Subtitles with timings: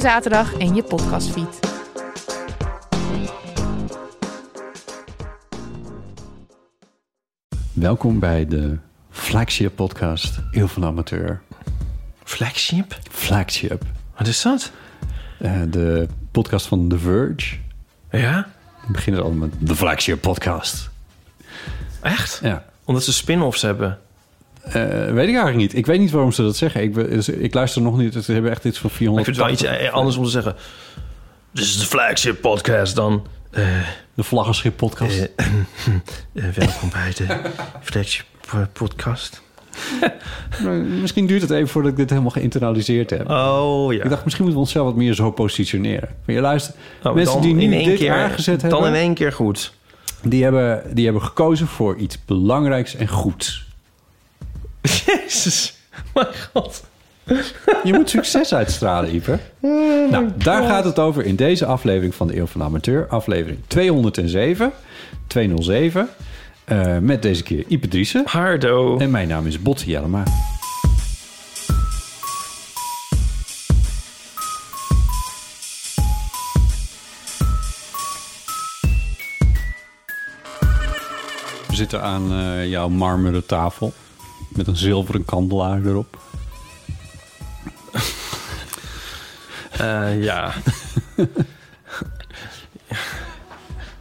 [0.00, 1.58] zaterdag in je podcastfeed.
[7.72, 8.78] Welkom bij de
[9.10, 11.42] Flagship podcast Eeuw van de Amateur.
[12.24, 12.98] Flagship?
[13.10, 13.82] Flagship.
[14.16, 14.72] Wat is dat?
[15.38, 17.56] Eh, de podcast van The Verge.
[18.10, 18.48] Ja?
[18.82, 20.90] Die beginnen allemaal met de Flagship podcast.
[22.02, 22.40] Echt?
[22.42, 22.64] Ja.
[22.84, 23.98] Omdat ze spin-offs hebben.
[24.64, 24.72] Eh,
[25.12, 25.76] weet ik eigenlijk niet.
[25.76, 26.82] Ik weet niet waarom ze dat zeggen.
[26.82, 28.14] Ik, dus ik luister nog niet.
[28.24, 29.28] Ze hebben echt iets van Maar 400.
[29.28, 30.54] ik vind het wel iets eh, anders om te zeggen...
[31.52, 33.26] Dit is de Flagship podcast dan...
[33.50, 33.64] eh,
[34.14, 35.28] De Vlaggenschip podcast.
[36.32, 37.40] welkom bij de
[37.82, 38.24] Flagship
[38.72, 39.42] podcast.
[40.62, 43.30] Nou, misschien duurt het even voordat ik dit helemaal geïnternaliseerd heb.
[43.30, 44.02] Oh ja.
[44.02, 46.08] Ik dacht, misschien moeten we onszelf wat meer zo positioneren.
[46.26, 48.88] Maar je luistert, Oh, mensen dan die in nu één dit keer, aangezet Dan hebben...
[48.88, 49.72] in één keer goed.
[50.22, 53.63] Die hebben, die hebben gekozen voor iets belangrijks en goeds.
[55.06, 55.74] Jezus.
[56.14, 56.84] Mijn god.
[57.84, 59.38] Je moet succes uitstralen, Ipe.
[60.10, 63.06] nou, daar gaat het over in deze aflevering van de Eeuw van de Amateur.
[63.08, 64.72] Aflevering 207.
[65.26, 66.08] 207.
[66.64, 68.22] eh, met deze keer Ipe Driessen.
[68.26, 68.98] Hardo.
[68.98, 70.22] En mijn naam is Botte Jellema.
[81.66, 83.92] We zitten aan eh, jouw marmeren tafel.
[84.56, 86.18] Met een zilveren kandelaar erop.
[89.70, 90.52] Eh, ja.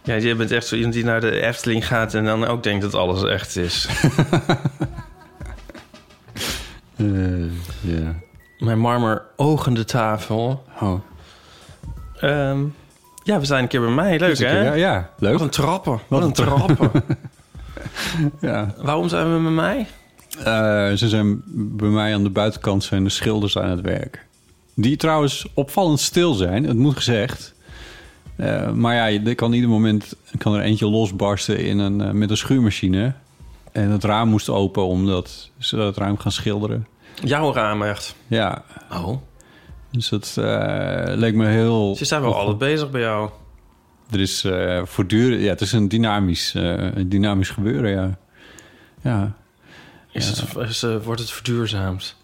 [0.03, 2.13] ja, je bent echt zo iemand die naar de Efteling gaat...
[2.13, 3.88] en dan ook denkt dat alles echt is.
[6.96, 8.09] Eh.
[8.58, 10.63] Mijn marmer ogende tafel.
[10.80, 11.00] Oh.
[12.19, 12.59] Ehm,
[13.24, 14.19] ja, we zijn een keer bij mij.
[14.19, 14.63] Leuk, hè?
[14.63, 15.31] Ja, ja, leuk.
[15.31, 16.00] Wat een trappen.
[16.08, 16.92] Wat, een een trappen.
[18.40, 18.74] Ja.
[18.78, 19.88] Waarom zijn we bij mij?
[20.38, 24.25] Eh, ze zijn bij mij aan de buitenkant zijn de schilders aan het werk.
[24.75, 27.53] Die trouwens opvallend stil zijn, het moet gezegd.
[28.35, 32.29] Eh, maar ja, er kan ieder moment kan er eentje losbarsten in een, eh, met
[32.29, 33.13] een schuurmachine.
[33.71, 36.88] En het raam moest open omdat ze het ruim gaan schilderen.
[37.23, 38.15] Jouw raam echt.
[38.27, 39.17] Ja, Oh.
[39.91, 40.33] dus dat
[41.15, 41.95] leek me heel...
[41.95, 43.29] Ze zijn wel altijd bezig bij jou.
[44.11, 44.47] Er is
[44.83, 45.41] voortdurend...
[45.41, 48.17] Ja, het is een dynamisch, een dynamisch gebeuren, ja.
[49.01, 49.35] Ja,
[50.13, 52.16] Is het, is, eh, wordt het verduurzaamd?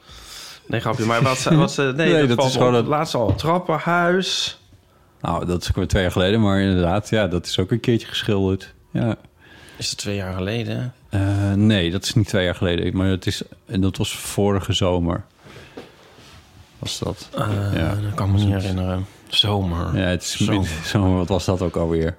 [0.67, 1.05] Nee, grapje.
[1.05, 1.43] Maar wat...
[1.65, 3.35] wat eh, nee, Nee, dat, dat is gewoon het- Laatst al.
[3.35, 4.59] Trappenhuis.
[5.21, 6.41] nou, dat is ook weer twee jaar geleden.
[6.41, 8.73] Maar inderdaad, ja, dat is ook een keertje geschilderd.
[8.91, 9.15] Ja.
[9.77, 10.93] Is het twee jaar geleden?
[11.09, 12.97] Eh, nee, dat is niet twee jaar geleden.
[12.97, 15.23] Maar dat, is, en dat was vorige zomer.
[16.79, 17.29] Was dat?
[17.35, 17.95] Eh, Ja.
[17.95, 19.05] Dat kan ik me niet herinneren.
[19.27, 19.97] Zomer.
[19.97, 20.67] Ja, het is Zomer.
[20.93, 21.17] zomer.
[21.17, 22.17] Wat was dat ook alweer?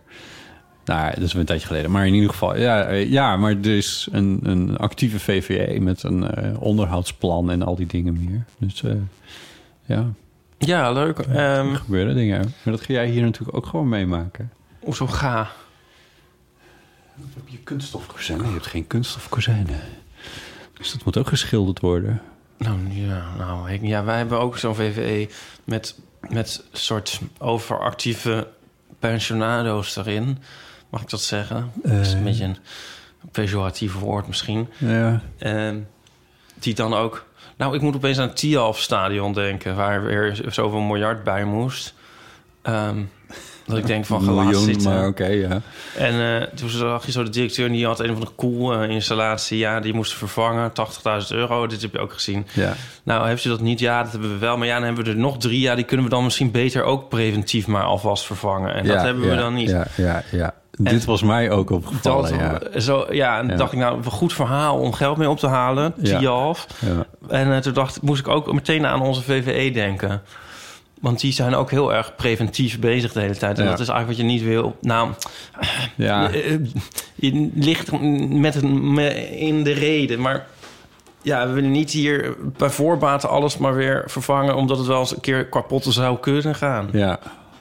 [0.90, 1.90] Nou, dat is een tijdje geleden.
[1.90, 6.02] Maar in ieder geval, ja, eh, ja maar er is een, een actieve VVE met
[6.02, 8.44] een eh, onderhoudsplan en al die dingen meer.
[8.58, 8.92] Dus eh,
[9.84, 10.06] ja,
[10.58, 11.18] Ja, leuk.
[11.18, 12.40] Ehm er gebeuren dingen.
[12.40, 14.52] Maar dat ga jij hier natuurlijk ook gewoon meemaken.
[14.80, 15.50] hoezo ga?
[17.34, 18.46] Heb je kunststofkozijnen?
[18.46, 19.80] Je hebt geen kunststofkozijnen.
[20.72, 22.22] Dus dat moet ook geschilderd worden.
[22.58, 25.28] Nou ja, nou, ik, ja wij hebben ook zo'n VVE
[25.64, 28.48] met, met soort overactieve
[28.98, 30.38] pensionado's erin.
[30.90, 31.70] Mag ik dat zeggen?
[31.82, 32.24] dat is een Eh.
[32.24, 32.56] beetje een
[33.32, 34.68] pejoratief woord misschien.
[34.78, 35.76] Ja, Ehm,
[36.54, 37.26] die dan ook...
[37.56, 39.76] Nou, ik moet opeens aan het Tialf-stadion denken...
[39.76, 41.94] waar weer zoveel miljard bij moest.
[42.62, 42.96] Ehm,
[43.66, 44.90] dat ik denk van, gelaat zitten.
[44.90, 45.60] maar oké, ja.
[45.96, 47.66] En eh, toen zag je zo de directeur...
[47.66, 49.58] en die had een van de koel-installatie...
[49.58, 50.72] ja, die moest vervangen,
[51.22, 51.66] 80.000 euro.
[51.66, 52.46] Dit heb je ook gezien.
[52.52, 53.78] Ja, Nou, heeft u dat niet?
[53.80, 54.56] Ja, dat hebben we wel.
[54.56, 55.60] Maar ja, dan hebben we er nog drie.
[55.60, 58.74] Ja, die kunnen we dan misschien beter ook preventief maar alvast vervangen.
[58.74, 59.70] En dat Ja, hebben we dan niet.
[59.70, 60.54] Ja, ja, ja.
[60.84, 62.80] Dit was mij ook opgevallen, Dat, ja.
[62.80, 63.56] Zo, ja, en Ja.
[63.56, 65.94] dacht ik, nou, een goed verhaal om geld mee op te halen.
[65.96, 66.18] Ja.
[66.18, 66.66] Tialf.
[66.78, 67.06] ja.
[67.28, 70.22] En eh, toen dacht, moest ik ook meteen aan onze VVE denken.
[71.00, 73.58] Want die zijn ook heel erg preventief bezig de hele tijd.
[73.58, 73.70] En Ja.
[73.70, 74.76] dat is eigenlijk wat je niet wil.
[74.80, 75.10] Nou,
[75.96, 76.60] Ja, eh, eh,
[77.14, 78.00] je ligt
[78.30, 78.98] met een,
[79.38, 80.20] in de reden.
[80.20, 80.46] Maar
[81.22, 84.54] ja, we willen niet hier bij voorbaat alles maar weer vervangen...
[84.56, 86.88] omdat het wel eens een keer kapot zou kunnen gaan.
[86.92, 87.18] ja,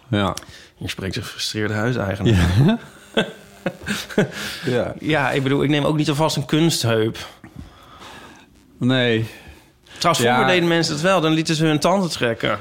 [0.09, 0.33] ja.
[0.77, 2.33] Je spreekt zich gefrustreerde huiseigenaar.
[2.65, 2.77] Ja.
[4.99, 5.31] ja.
[5.31, 7.17] ik bedoel, ik neem ook niet alvast een kunstheup.
[8.77, 9.25] Nee,
[9.97, 10.33] Trouwens, Ja.
[10.33, 11.21] vroeger deden mensen het wel.
[11.21, 12.59] Dan lieten ze hun tanden trekken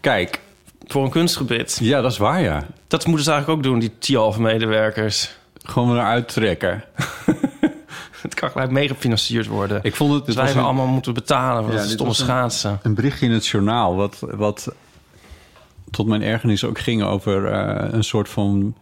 [0.00, 0.40] kijk.
[0.86, 1.78] voor een kunstgebit.
[1.82, 2.66] Ja, dat is waar, ja.
[2.88, 5.30] Dat moeten ze eigenlijk ook doen, die TIAF-medewerkers.
[5.62, 6.84] Gewoon weer eruit trekken.
[8.22, 9.80] Het kan gelijk meegefinancierd worden.
[9.82, 10.26] Ik vond het...
[10.26, 12.78] dus wij hebben een, allemaal moeten betalen voor Ja, dat stomme was een- schaatsen.
[12.82, 13.94] een berichtje in het journaal...
[13.96, 14.68] wat, wat
[15.90, 18.76] tot mijn ergernis ook ging over eh, een soort van...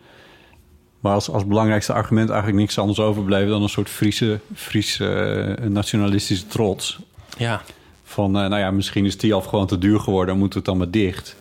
[1.04, 3.48] waar als, als belangrijkste argument eigenlijk niks anders overbleef...
[3.48, 6.98] dan een soort Friese, Friese eh, nationalistische trots.
[7.38, 7.62] Ja,
[8.04, 10.28] Van, eh, nou ja, misschien is Tialf gewoon te duur geworden...
[10.28, 11.36] dan moet het dan maar dicht.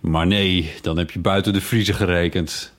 [0.00, 2.72] Maar nee, dan heb je buiten de Friese gerekend.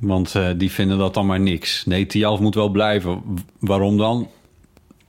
[0.00, 1.84] Want eh, die vinden dat dan maar niks.
[1.86, 3.22] Nee, Tialf moet wel blijven.
[3.58, 4.28] Waarom dan?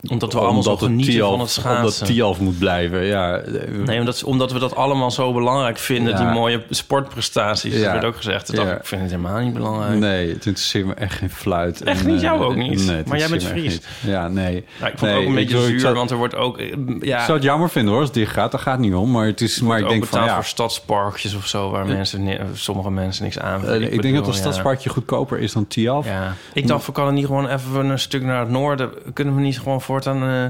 [0.09, 1.77] Omdat we allemaal zo Omdat het genieten van het schaatsen.
[1.77, 3.37] Omdat Tialf moet blijven, ja.
[3.37, 6.17] Eh, Nee, omdat, omdat we dat allemaal zo belangrijk vinden, Ja.
[6.19, 7.73] die mooie sportprestaties.
[7.75, 7.81] Ja.
[7.83, 8.55] Dat werd ook gezegd.
[8.55, 8.71] Dat Ja.
[8.75, 9.99] ik, vind het helemaal niet belangrijk.
[9.99, 11.81] Nee, het interesseert me echt geen fluit.
[11.83, 12.15] Echt En, niet?
[12.15, 12.85] eh, Jou ook niet?
[12.85, 13.79] Nee, Maar jij bent Fries.
[14.01, 14.65] Ja, nee.
[14.79, 16.57] Nou, ik vond Nee, het ook een beetje ik- zuur, zou- want er wordt ook...
[16.57, 18.51] eh, Ja, Ik zou het jammer vinden hoor, als het dicht gaat.
[18.51, 19.11] Daar gaat niet om.
[19.11, 20.33] Maar, het is, maar ik ook denk van ja...
[20.35, 24.13] voor stadsparkjes of zo, waar mensen, ni- sommige mensen niks aan eh, ik, denk bedoel,
[24.15, 26.05] dat een stadsparkje goedkoper is dan Tialf.
[26.05, 28.89] Ja, ik dacht, we kunnen niet gewoon even een stuk naar het noorden.
[29.13, 30.24] Kunnen we niet gewoon voortaan...
[30.24, 30.45] eh,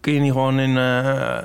[0.00, 1.44] kun je niet gewoon in, eh, eh,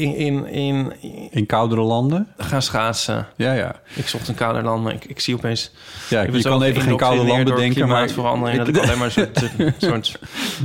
[0.00, 0.92] in, in, in,
[1.30, 2.28] In koudere landen.
[2.38, 3.26] gaan schaatsen?
[3.36, 3.74] Ja, ja.
[3.94, 5.70] Ik zocht een kouder land, maar ik, ik zie opeens...
[6.08, 7.88] ja ik je kan even geen koude land geïndoctrineerd door bedenken.
[7.88, 8.58] Maar klimaatverandering...
[8.58, 10.18] dat ik alleen maar een soort,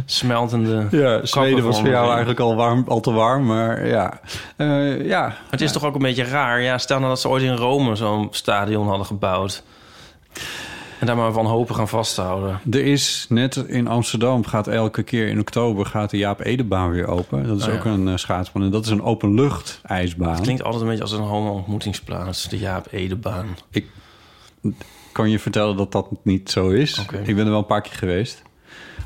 [0.05, 0.87] smeltende...
[0.91, 4.19] Ja, Zweden was voor jou eigenlijk al, warm, al te warm, maar ja.
[4.55, 5.35] Eh, ja.
[5.49, 6.61] Het is toch ook een beetje raar.
[6.61, 9.63] Ja, stel nou dat ze ooit in Rome zo'n stadion hadden gebouwd.
[10.99, 12.59] En daar maar van hopen gaan vasthouden.
[12.71, 17.07] Er is net in Amsterdam, gaat elke keer in oktober gaat de Jaap Edebaan weer
[17.07, 17.47] open.
[17.47, 17.79] Dat is Oh, ja.
[17.79, 20.31] ook een uh, schaatsbaan en dat is een openlucht ijsbaan.
[20.33, 22.49] Het klinkt altijd een beetje als een homo-ontmoetingsplaats.
[22.49, 23.47] De Jaap Edebaan.
[23.71, 23.85] Ik
[25.11, 27.05] kan je vertellen dat dat niet zo is.
[27.23, 28.41] Ik ben er wel een paar keer geweest.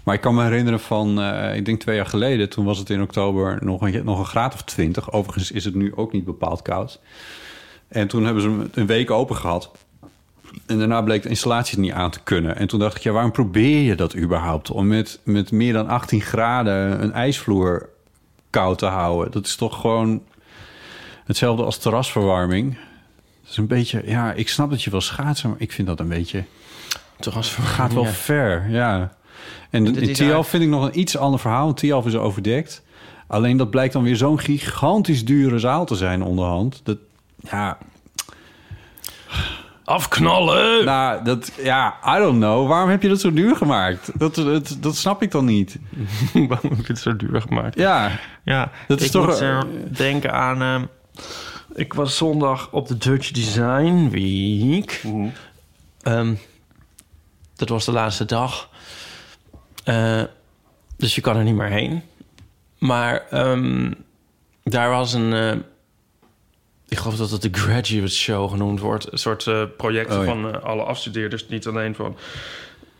[0.03, 2.49] Maar ik kan me herinneren van, eh, ik denk twee jaar geleden...
[2.49, 5.11] toen was het in oktober nog een, nog een graad of twintig.
[5.11, 6.99] Overigens is het nu ook niet bepaald koud.
[7.87, 9.71] En toen hebben ze hem een week open gehad.
[10.65, 12.55] En daarna bleek de installatie het niet aan te kunnen.
[12.55, 14.71] En toen dacht ik, ja, waarom probeer je dat überhaupt?
[14.71, 17.89] Om met, met meer dan 18 graden een ijsvloer
[18.49, 19.31] koud te houden.
[19.31, 20.21] Dat is toch gewoon
[21.25, 22.77] hetzelfde als terrasverwarming.
[23.41, 25.99] Het is een beetje, ja, ik snap dat je wil schaatsen, maar ik vind dat
[25.99, 26.43] een beetje...
[27.19, 28.09] Terrasverwarming, Gaat wel ja.
[28.09, 29.13] ver, ja.
[29.69, 31.73] En Dit in is Tialf eigenlijk- vind ik nog een iets ander verhaal.
[31.73, 32.81] Tialf is overdekt.
[33.27, 36.81] Alleen dat blijkt dan weer zo'n gigantisch dure zaal te zijn onderhand.
[36.83, 36.97] Dat,
[37.39, 37.77] ja,
[39.85, 40.85] Afknallen!
[40.85, 42.67] nou, dat, ja, I don't know.
[42.67, 44.19] Waarom heb je dat zo duur gemaakt?
[44.19, 45.77] Dat, dat, dat snap ik dan niet.
[46.49, 47.75] Waarom heb je het zo duur gemaakt?
[47.75, 49.59] Ja, Ja, Dat is ik toch- moet eh,
[49.97, 50.61] denken aan...
[50.61, 50.81] eh,
[51.75, 55.01] ik was zondag op de Dutch Design Week.
[56.01, 56.33] Ehm,
[57.55, 58.69] dat was de laatste dag.
[59.83, 60.21] Eh,
[60.97, 62.01] dus je kan er niet meer heen.
[62.79, 63.91] Maar ehm,
[64.63, 65.63] daar was een...
[66.93, 69.11] ik geloof dat het de Graduate Show genoemd wordt.
[69.11, 70.23] Een soort eh, project Oh, ja.
[70.23, 71.47] van eh, alle afstudeerders.
[71.47, 72.17] Niet alleen van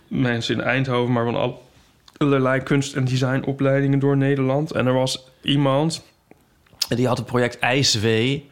[0.08, 1.14] mensen in Eindhoven...
[1.14, 1.64] maar van al-
[2.18, 4.72] allerlei kunst- en designopleidingen door Nederland.
[4.72, 6.04] En er was iemand...
[6.88, 8.50] die had het project IJswee.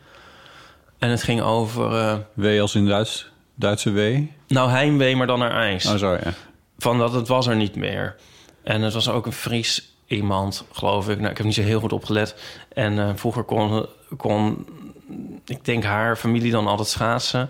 [1.00, 1.96] En het ging over...
[1.96, 4.20] eh, W als in Duits, Duitse W.
[4.48, 5.86] nou, heimwee, maar dan naar ijs.
[5.86, 6.34] Oh, zo ja.
[6.78, 8.16] Van dat het was er niet meer.
[8.64, 11.18] En het was ook een Fries iemand, geloof ik.
[11.18, 12.36] Nou, ik heb niet zo heel goed opgelet.
[12.74, 13.86] En vroeger kon,
[14.18, 14.66] kon,
[15.46, 17.50] ik denk haar familie dan altijd schaatsen.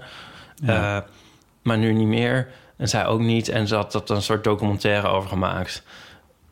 [0.55, 0.97] Ja.
[0.97, 1.07] Eh,
[1.61, 2.47] maar nu niet meer.
[2.77, 3.49] En zij ook niet.
[3.49, 5.83] En ze had dat een soort documentaire over gemaakt.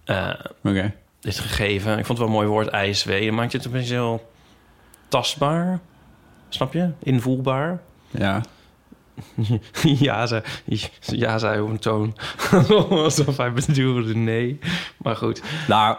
[0.04, 0.30] Eh,
[0.63, 0.94] Oké.
[1.20, 1.98] dit gegeven.
[1.98, 3.25] Ik vond het wel een mooi woord, ijswee.
[3.25, 4.32] Dan maakt je het een beetje heel
[5.08, 5.80] tastbaar.
[6.50, 6.89] Snap je?
[7.04, 7.80] Invoelbaar.
[8.10, 8.42] Ja.
[9.84, 10.42] ja, zei,
[11.00, 12.16] ja, zei op een toon.
[12.89, 14.60] Alsof hij bedoelde nee.
[14.98, 15.42] Maar goed.
[15.68, 15.98] Nou,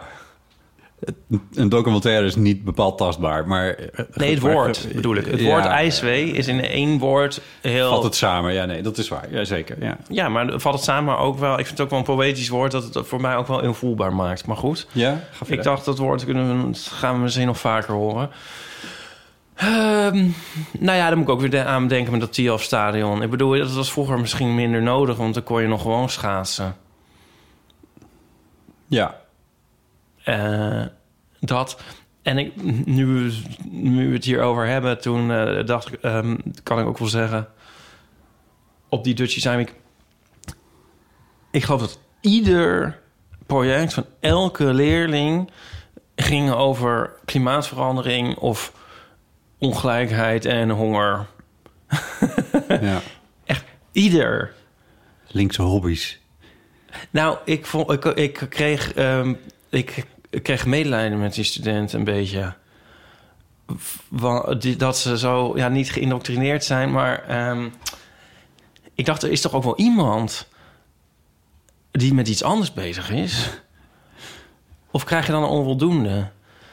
[1.53, 3.79] een documentaire is niet bepaald tastbaar, maar...
[4.13, 5.25] Nee, het woord bedoel ik.
[5.25, 7.89] Het Ja, woord ijswee is in één woord heel...
[7.89, 9.33] Vat het samen, ja, nee, dat is waar.
[9.33, 9.97] Ja, zeker, ja.
[10.09, 11.51] Ja, maar valt het samen ook wel...
[11.51, 12.71] Ik vind het ook wel een poëtisch woord...
[12.71, 14.45] dat het voor mij ook wel invoelbaar maakt.
[14.45, 14.87] Maar goed.
[14.91, 18.29] Ja, ga Ik dacht, dat woord kunnen we, gaan we misschien nog vaker horen.
[19.55, 20.27] Ehm,
[20.79, 23.21] nou ja, dan moet ik ook weer aan denken met dat Tialf Stadion.
[23.21, 25.17] Ik bedoel, dat was vroeger misschien minder nodig...
[25.17, 26.75] want dan kon je nog gewoon schaatsen.
[28.87, 29.19] Ja,
[30.23, 30.85] Eh,
[31.39, 31.81] dat.
[32.21, 36.79] en ik, nu, we- nu we het hierover hebben, toen eh, dacht ik, ehm, kan
[36.79, 37.47] ik ook wel zeggen,
[38.89, 39.73] op die Dutch Design Week,
[41.51, 42.99] ik geloof dat ieder
[43.45, 45.49] project van elke leerling
[46.15, 48.73] ging over klimaatverandering of
[49.57, 51.25] ongelijkheid en honger.
[52.81, 53.01] Ja.
[53.91, 54.53] Ieder.
[55.27, 56.19] Linkse hobby's.
[57.09, 59.33] Nou, ik, vond, ik, ik, kreeg, ehm,
[59.71, 62.53] ik, ik kreeg medelijden met die studenten een beetje.
[64.77, 67.69] Dat ze zo, ja, niet geïndoctrineerd zijn, maar ehm,
[68.95, 70.47] ik dacht, er is toch ook wel iemand
[71.91, 73.49] die met iets anders bezig is?
[74.91, 76.29] Of krijg je dan een onvoldoende?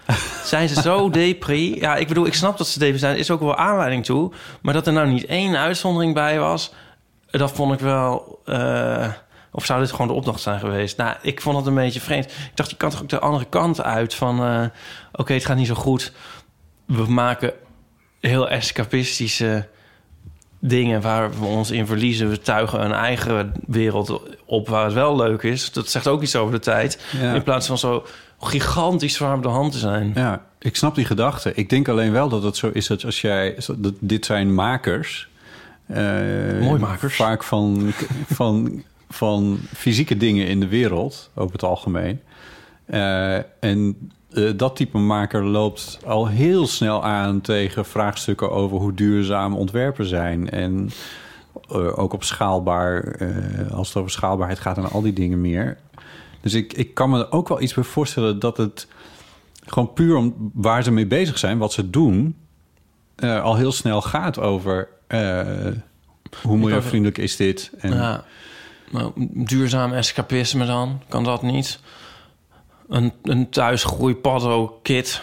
[0.45, 1.81] Zijn ze zo depri?
[1.81, 3.13] Ja, ik bedoel, ik snap dat ze depri zijn.
[3.13, 4.33] Er is ook wel aanleiding toe.
[4.63, 6.73] Maar dat er nou niet één uitzondering bij was...
[7.31, 8.41] dat vond ik wel...
[8.45, 9.13] eh,
[9.53, 10.97] of zou dit gewoon de opdracht zijn geweest?
[10.97, 12.25] Nou, ik vond het een beetje vreemd.
[12.25, 14.43] Ik dacht, je kan toch ook de andere kant uit van...
[14.45, 14.65] eh,
[15.13, 16.13] oké, het gaat niet zo goed.
[16.85, 17.53] We maken
[18.21, 19.67] heel escapistische
[20.61, 22.31] dingen waar we ons in verliezen.
[22.31, 25.73] We tuigen een eigen wereld op waar het wel leuk is.
[25.73, 27.05] Dat zegt ook iets over de tijd.
[27.21, 27.35] Ja.
[27.35, 28.07] In plaats van zo
[28.41, 30.13] gigantisch zwaar op de hand te zijn.
[30.15, 31.55] Ja, ik snap die gedachte.
[31.55, 33.59] Ik denk alleen wel dat het zo is dat als jij...
[33.77, 35.29] Dat dit zijn makers.
[35.87, 35.97] eh,
[36.61, 37.17] Mooi makers.
[37.17, 37.93] Vaak van,
[38.33, 42.21] van, van fysieke dingen in de wereld, over het algemeen.
[42.89, 48.95] Eh, en eh, dat type maker loopt al heel snel aan tegen vraagstukken over hoe
[48.95, 50.51] duurzaam ontwerpen zijn.
[50.51, 50.91] En
[51.71, 53.19] eh, ook op schaalbaar,
[53.71, 55.79] als het over schaalbaarheid gaat en al die dingen meer.
[56.41, 58.87] Dus ik, ik kan me er ook wel iets bij voorstellen dat het
[59.67, 62.37] gewoon puur om waar ze mee bezig zijn, wat ze doen,
[63.17, 64.89] al heel snel gaat over
[66.43, 67.71] hoe milieuvriendelijk is dit.
[67.79, 68.25] En, Ja.
[69.35, 71.03] Duurzaam escapisme dan?
[71.09, 71.81] Kan dat niet?
[72.89, 75.23] Een, een thuisgroeipaddo-kit.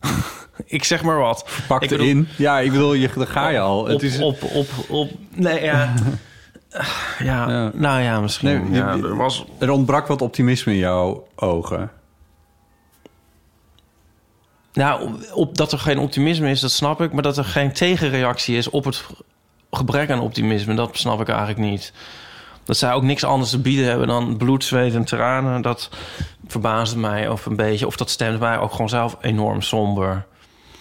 [0.64, 1.48] ik zeg maar wat.
[1.68, 2.28] Pak Ik bedoel- erin.
[2.36, 3.78] Ja, ik bedoel, je, daar ga je al.
[3.80, 5.10] Op, het is, op, op, op...
[5.34, 5.92] Nee, ja...
[7.18, 7.70] Ja, Ja.
[7.74, 8.70] nou ja, misschien.
[8.70, 9.44] Nee, ja, er was...
[9.58, 11.90] er ontbrak wat optimisme in jouw ogen.
[14.72, 17.12] Nou, op, dat er geen optimisme is, dat snap ik.
[17.12, 19.04] Maar dat er geen tegenreactie is op het
[19.70, 20.74] gebrek aan optimisme...
[20.74, 21.92] dat snap ik eigenlijk niet.
[22.64, 25.62] Dat zij ook niks anders te bieden hebben dan bloed, zweet en tranen...
[25.62, 25.90] dat
[26.46, 27.86] verbaasde mij of een beetje.
[27.86, 30.26] Of dat stemt mij ook gewoon zelf enorm somber.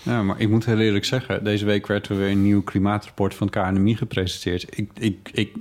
[0.02, 3.36] Ja, maar ik moet heel eerlijk zeggen, deze week werd er weer een nieuw klimaatrapport
[3.36, 4.66] van het KNMI gepresenteerd.
[4.78, 5.56] Ik, ik, ik,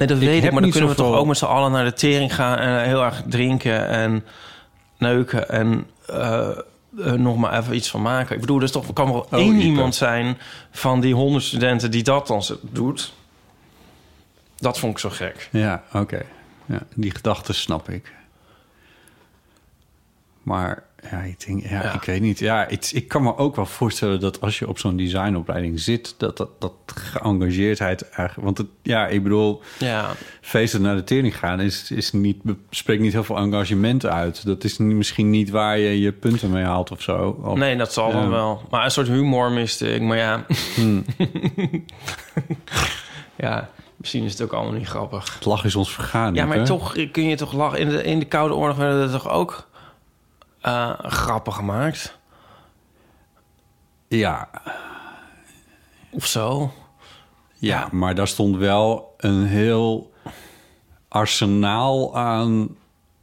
[0.00, 1.84] Nee, dat Ik weet ik, maar dan kunnen we toch ook met z'n allen naar
[1.84, 2.58] de tering gaan...
[2.58, 4.24] en heel erg drinken en
[4.98, 6.48] neuken en eh,
[6.98, 8.34] eh, nog maar even iets van maken.
[8.34, 9.64] Ik bedoel, dus toch er kan wel één Ipe.
[9.64, 10.38] iemand zijn
[10.70, 13.12] van die honderd studenten die dat dan doet.
[14.60, 15.48] Dat vond ik zo gek.
[15.52, 16.22] ja, oké.
[16.66, 18.12] Ja, die gedachten snap ik.
[20.42, 21.94] Maar ja, ik denk, ja, Ja.
[21.94, 22.38] ik weet niet.
[22.38, 26.14] Ja, ik, ik kan me ook wel voorstellen dat als je op zo'n designopleiding zit,
[26.18, 28.44] dat dat, dat geëngageerdheid eigenlijk.
[28.46, 32.36] Want het, ja, ik bedoel, Ja, feesten naar de tering gaan is, is niet,
[32.70, 34.44] spreekt niet heel veel engagement uit.
[34.46, 37.38] Dat is misschien niet waar je je punten mee haalt of zo.
[37.42, 38.62] Of- nee, dat zal dan wel.
[38.70, 40.02] Maar een soort humor miste ik.
[40.02, 41.04] Maar ja, Hmm.
[43.36, 45.34] ja, misschien is het ook allemaal niet grappig.
[45.34, 46.34] Het lach is ons vergaan.
[46.34, 46.64] Ja, maar hè?
[46.64, 47.78] toch kun je toch lachen.
[47.78, 49.68] In de, in de Koude Oorlog werden er toch ook
[50.60, 52.18] eh, grappen gemaakt?
[54.08, 54.48] Ja,
[56.10, 56.72] Of zo?
[57.54, 60.12] ja, maar daar stond wel een heel
[61.08, 62.76] arsenaal aan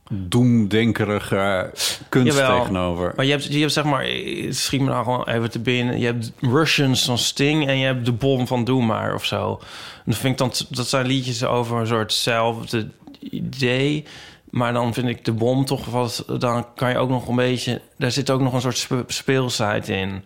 [0.09, 1.71] doemdenkerige
[2.09, 2.59] kunst Jawel.
[2.59, 3.13] tegenover.
[3.15, 4.05] Maar je hebt, je hebt zeg maar,
[4.49, 5.99] schiet me nou gewoon even te binnen.
[5.99, 9.59] Je hebt Russians van Sting en je hebt de bom van Doe maar of zo.
[9.95, 12.87] En dat vind ik dan, dat zijn liedjes over een soort zelfde
[13.19, 14.05] idee.
[14.49, 17.81] Maar dan vind ik de bom toch wat, dan kan je ook nog een beetje,
[17.97, 20.23] daar zit ook nog een soort spe- speelsheid in.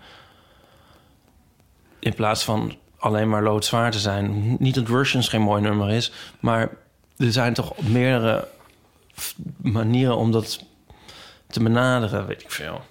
[1.99, 4.55] In plaats van alleen maar loodzwaar te zijn.
[4.59, 6.69] Niet dat Russians geen mooi nummer is, maar
[7.17, 8.47] er zijn toch meerdere
[9.61, 10.65] manieren om dat
[11.47, 12.81] te benaderen, weet ik veel.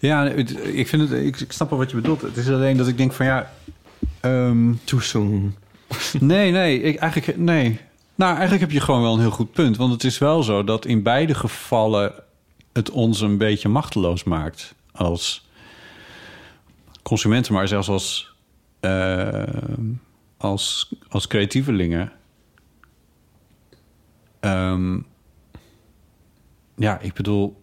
[0.00, 2.20] Ja, ik, vind het, ik, ik snap wel wat je bedoelt.
[2.20, 3.50] Het is alleen dat ik denk van ja...
[4.84, 5.54] Too soon.
[6.20, 7.80] nee, nee, ik, eigenlijk, nee.
[8.14, 9.76] Nou, eigenlijk heb je gewoon wel een heel goed punt.
[9.76, 12.12] Want het is wel zo dat in beide gevallen
[12.72, 14.74] het ons een beetje machteloos maakt.
[14.92, 15.48] Als
[17.02, 18.34] consumenten, maar zelfs als,
[18.80, 19.42] eh,
[20.36, 22.12] als, als creatievelingen.
[24.40, 24.98] Ehm,
[26.76, 27.58] ja, ik bedoel...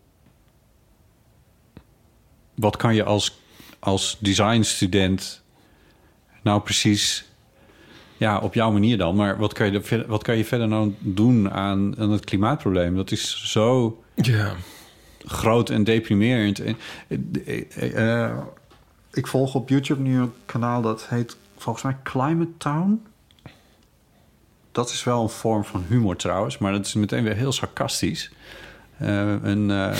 [2.55, 3.41] Wat kan je als,
[3.79, 5.43] als designstudent
[6.41, 7.27] nou precies
[8.17, 9.15] ja, op jouw manier dan.
[9.15, 12.96] Maar wat kan je, verder- wat kan je verder nou doen aan, aan het klimaatprobleem?
[12.96, 13.98] Dat is zo
[15.25, 16.60] groot en deprimerend.
[16.60, 16.77] En,
[17.46, 18.38] eh, eh,
[19.12, 23.05] ik volg op YouTube nu een kanaal dat heet volgens mij Climate Town.
[24.77, 28.31] Dat is wel een vorm van humor trouwens, maar dat is meteen weer heel sarcastisch.
[28.98, 29.93] Eh, een, eh,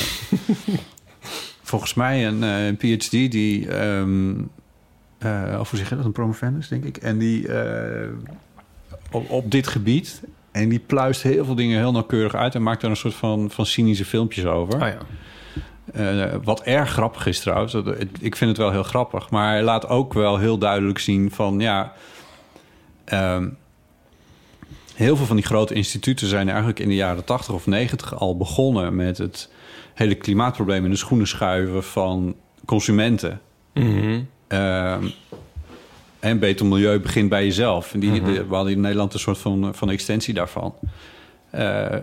[1.72, 6.67] volgens mij een, eh, een PhD die, eh, of hoe zeg je dat, een promovendus
[6.67, 7.48] denk ik, en die
[9.12, 12.84] op, op dit gebied en die pluist heel veel dingen heel nauwkeurig uit en maakt
[12.84, 14.74] er een soort van, van cynische filmpjes over.
[14.81, 14.98] Oh ja.
[16.43, 17.72] Wat erg grappig is trouwens.
[17.72, 19.29] Dat- Ik vind het wel heel grappig.
[19.29, 21.93] Maar hij laat ook wel heel duidelijk zien van ja.
[23.05, 23.50] ehm,
[24.98, 28.38] heel veel van die grote instituten zijn eigenlijk in de jaren 80 of 90 al
[28.38, 29.50] begonnen met het
[29.94, 32.36] hele klimaatprobleem in de schoenen schuiven van
[32.66, 33.42] consumenten.
[33.74, 34.20] Mhm.
[34.48, 35.08] Ehm,
[36.20, 37.94] en beter milieu begint bij jezelf.
[37.94, 38.34] En die, Mhm.
[38.34, 40.74] de- we hadden in Nederland een soort van, van extensie daarvan.
[41.50, 41.96] Eh,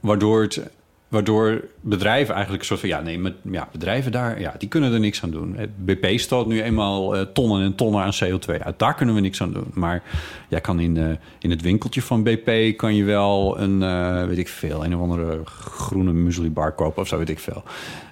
[0.00, 0.60] waardoor, het,
[1.10, 2.88] waardoor bedrijven eigenlijk een soort van...
[2.88, 5.54] ja, nee, met, ja, bedrijven daar, ja, die kunnen er niks aan doen.
[5.56, 8.78] Het BP stoot nu eenmaal eh, tonnen en tonnen aan CO2 uit.
[8.78, 9.70] Daar kunnen we niks aan doen.
[9.74, 10.02] Maar
[10.48, 11.04] jij kan in, eh,
[11.38, 12.76] in het winkeltje van BP...
[12.76, 14.84] kan je wel een, eh, weet ik veel...
[14.84, 17.62] een of andere groene muesli bar kopen of zo, weet ik veel.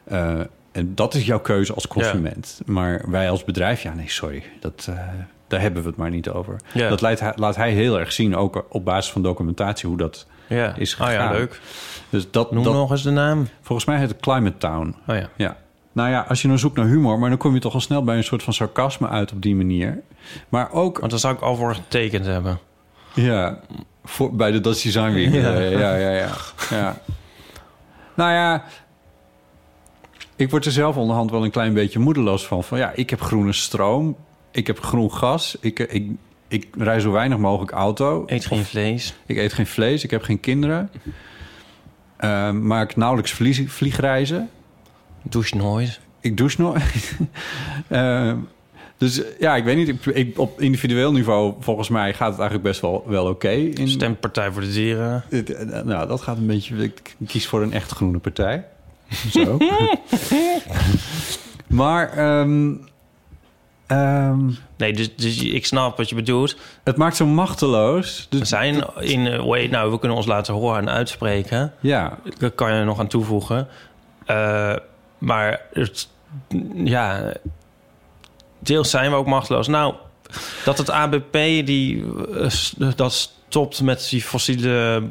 [0.04, 0.40] Eh,
[0.72, 2.60] en dat is jouw keuze als consument.
[2.66, 4.42] Maar wij als bedrijf, ja, nee, sorry.
[4.60, 4.98] Dat, eh,
[5.46, 6.60] daar hebben we het maar niet over.
[6.74, 6.88] Ja.
[6.88, 10.26] Dat laat hij, laat hij heel erg zien, ook op basis van documentatie, hoe dat
[10.48, 10.74] Ja.
[10.76, 11.12] is Oh gegaan.
[11.12, 11.60] ja, leuk.
[12.10, 13.48] Dus dat, Noem dat, nog eens de naam.
[13.62, 14.96] Volgens mij heet het Climate Town.
[15.06, 15.28] Oh ja.
[15.36, 15.56] Ja.
[15.92, 18.04] Nou ja, als je dan zoekt naar humor, maar dan kom je toch al snel
[18.04, 20.02] bij een soort van sarcasme uit op die manier.
[20.48, 22.58] Maar ook, Want daar zou ik al voor getekend hebben.
[23.14, 23.58] ja,
[24.04, 25.32] voor, bij de Dutch Design Week.
[25.32, 26.30] Ja, ja, ja, ja.
[26.70, 26.96] ja.
[28.14, 28.64] Nou ja,
[30.36, 32.64] ik word er zelf onderhand wel een klein beetje moedeloos van.
[32.64, 34.16] Van ja, ik heb groene stroom,
[34.50, 36.10] ik heb groen gas, ik, ik,
[36.48, 38.22] ik rij zo weinig mogelijk auto.
[38.26, 39.14] Eet geen vlees.
[39.26, 40.90] Ik eet geen vlees, ik heb geen kinderen.
[42.16, 44.50] Eh, maak nauwelijks vlieg, vliegreizen.
[45.22, 46.00] Douche nooit.
[46.20, 46.82] Ik douche nooit.
[47.88, 48.32] Eh,
[48.96, 49.88] dus ja, ik weet niet.
[49.88, 53.48] Ik, ik- op individueel niveau, volgens mij, gaat het eigenlijk best wel, wel oké.
[53.50, 55.24] in Stempartij voor de Dieren.
[55.30, 56.82] Eh, Nou, dat gaat een beetje...
[56.84, 58.64] Ik kies voor een echt groene partij.
[59.30, 59.58] Zo.
[61.66, 62.12] maar...
[62.12, 62.72] ehm,
[63.88, 66.56] ehm, Nee, dus, dus ik snap wat je bedoelt.
[66.84, 68.26] het maakt zo machteloos.
[68.30, 69.46] Dus, We zijn in...
[69.46, 71.72] wait, nou, we kunnen ons laten horen en uitspreken.
[71.80, 73.68] Ja, Daar kan je nog aan toevoegen.
[74.26, 74.74] Eh,
[75.18, 76.08] maar het,
[76.74, 77.32] ja,
[78.58, 79.66] deels zijn we ook machteloos.
[79.66, 79.94] Nou,
[80.64, 81.32] dat het ABP
[81.64, 83.12] die eh, dat
[83.48, 85.02] stopt met die fossiele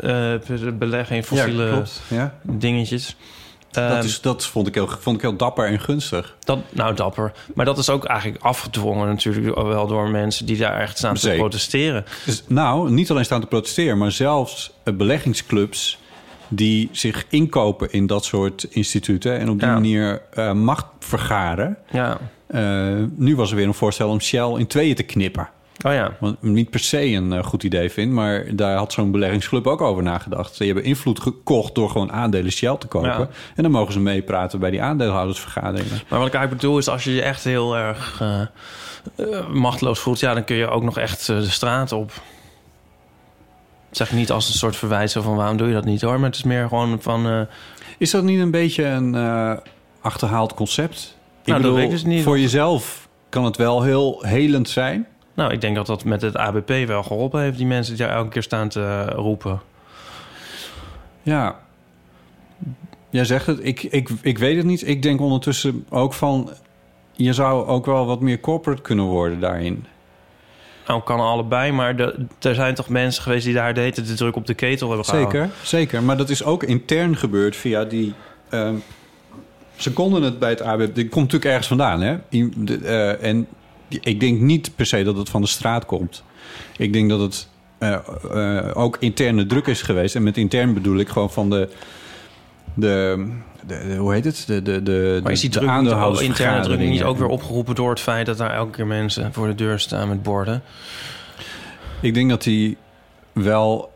[0.00, 0.34] eh
[0.78, 2.00] belegging, fossiele ja, klopt.
[2.08, 2.34] Ja.
[2.42, 3.16] dingetjes.
[3.74, 6.36] Dat, Ehm, is, dat vond, ik heel, vond ik heel dapper en gunstig.
[6.44, 7.32] dat, nou, dapper.
[7.54, 11.34] Maar dat is ook eigenlijk afgedwongen natuurlijk wel door mensen die daar echt staan te
[11.36, 12.04] protesteren.
[12.24, 15.98] Dus, nou, niet alleen staan te protesteren, maar zelfs eh, beleggingsclubs
[16.48, 19.74] die zich inkopen in dat soort instituten en op die Ja.
[19.74, 21.76] manier eh, macht vergaren.
[21.90, 22.18] Ja.
[22.46, 22.62] Eh,
[23.16, 25.48] nu was er weer een voorstel om Shell in tweeën te knippen.
[25.84, 26.16] Oh ja.
[26.20, 29.66] Wat ik niet per se een eh, goed idee vind, maar daar had zo'n beleggingsclub
[29.66, 30.54] ook over nagedacht.
[30.54, 33.08] Ze hebben invloed gekocht door gewoon aandelen Shell te kopen.
[33.08, 33.28] Ja.
[33.54, 36.00] En dan mogen ze meepraten bij die aandeelhoudersvergaderingen.
[36.08, 40.20] Maar wat ik eigenlijk bedoel is, als je je echt heel erg eh, machteloos voelt,
[40.20, 42.08] ja, dan kun je ook nog echt de straat op.
[43.88, 46.00] Dat zeg ik niet als een soort verwijt zo van waarom doe je dat niet
[46.00, 47.46] hoor, maar het is meer gewoon van.
[47.98, 49.16] Is dat niet een beetje een
[50.00, 51.18] achterhaald concept?
[51.44, 52.22] Nou, dat weet ik dus niet.
[52.22, 55.06] Voor jezelf kan het wel heel helend zijn.
[55.34, 58.16] Nou, ik denk dat dat met het ABP wel geholpen heeft, die mensen die daar
[58.16, 59.60] elke keer staan te roepen.
[61.22, 61.58] Ja.
[63.10, 64.88] Jij zegt het, ik, ik, ik weet het niet.
[64.88, 66.50] Ik denk ondertussen ook van...
[67.12, 69.86] je zou ook wel wat meer corporate kunnen worden daarin.
[70.86, 74.36] Nou, kan allebei, maar de, er zijn toch mensen geweest die daar de de druk
[74.36, 75.40] op de ketel hebben gehouden.
[75.40, 76.02] Zeker, zeker.
[76.02, 78.14] Maar dat is ook intern gebeurd via die...
[78.48, 78.74] ehm,
[79.76, 80.94] ze konden het bij het ABP...
[80.94, 82.16] Dit komt natuurlijk ergens vandaan, hè?
[82.28, 83.46] De- eh, en
[84.00, 86.24] ik denk niet per se dat het van de straat komt.
[86.76, 87.92] Ik denk dat het eh,
[88.32, 90.14] eh, ook interne druk is geweest.
[90.14, 91.68] En met intern bedoel ik gewoon van de...
[92.74, 93.26] de,
[93.66, 94.44] de, de- hoe heet het?
[94.46, 95.70] De, de, de, Maar is die de druk
[96.10, 99.32] niet, interne druk niet ook weer opgeroepen door het feit dat daar elke keer mensen
[99.32, 100.62] voor de deur staan met borden?
[102.00, 102.76] Ik denk dat hij
[103.32, 103.92] wel...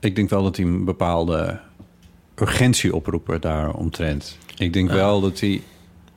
[0.00, 1.58] Ik denk wel dat hij een bepaalde
[2.36, 4.38] urgentie oproepen daaromtrent.
[4.56, 4.94] Ik denk Ja.
[4.94, 5.62] wel dat die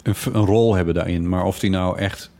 [0.04, 1.30] een, een rol hebben daarin.
[1.30, 2.32] Maar of die nou echt...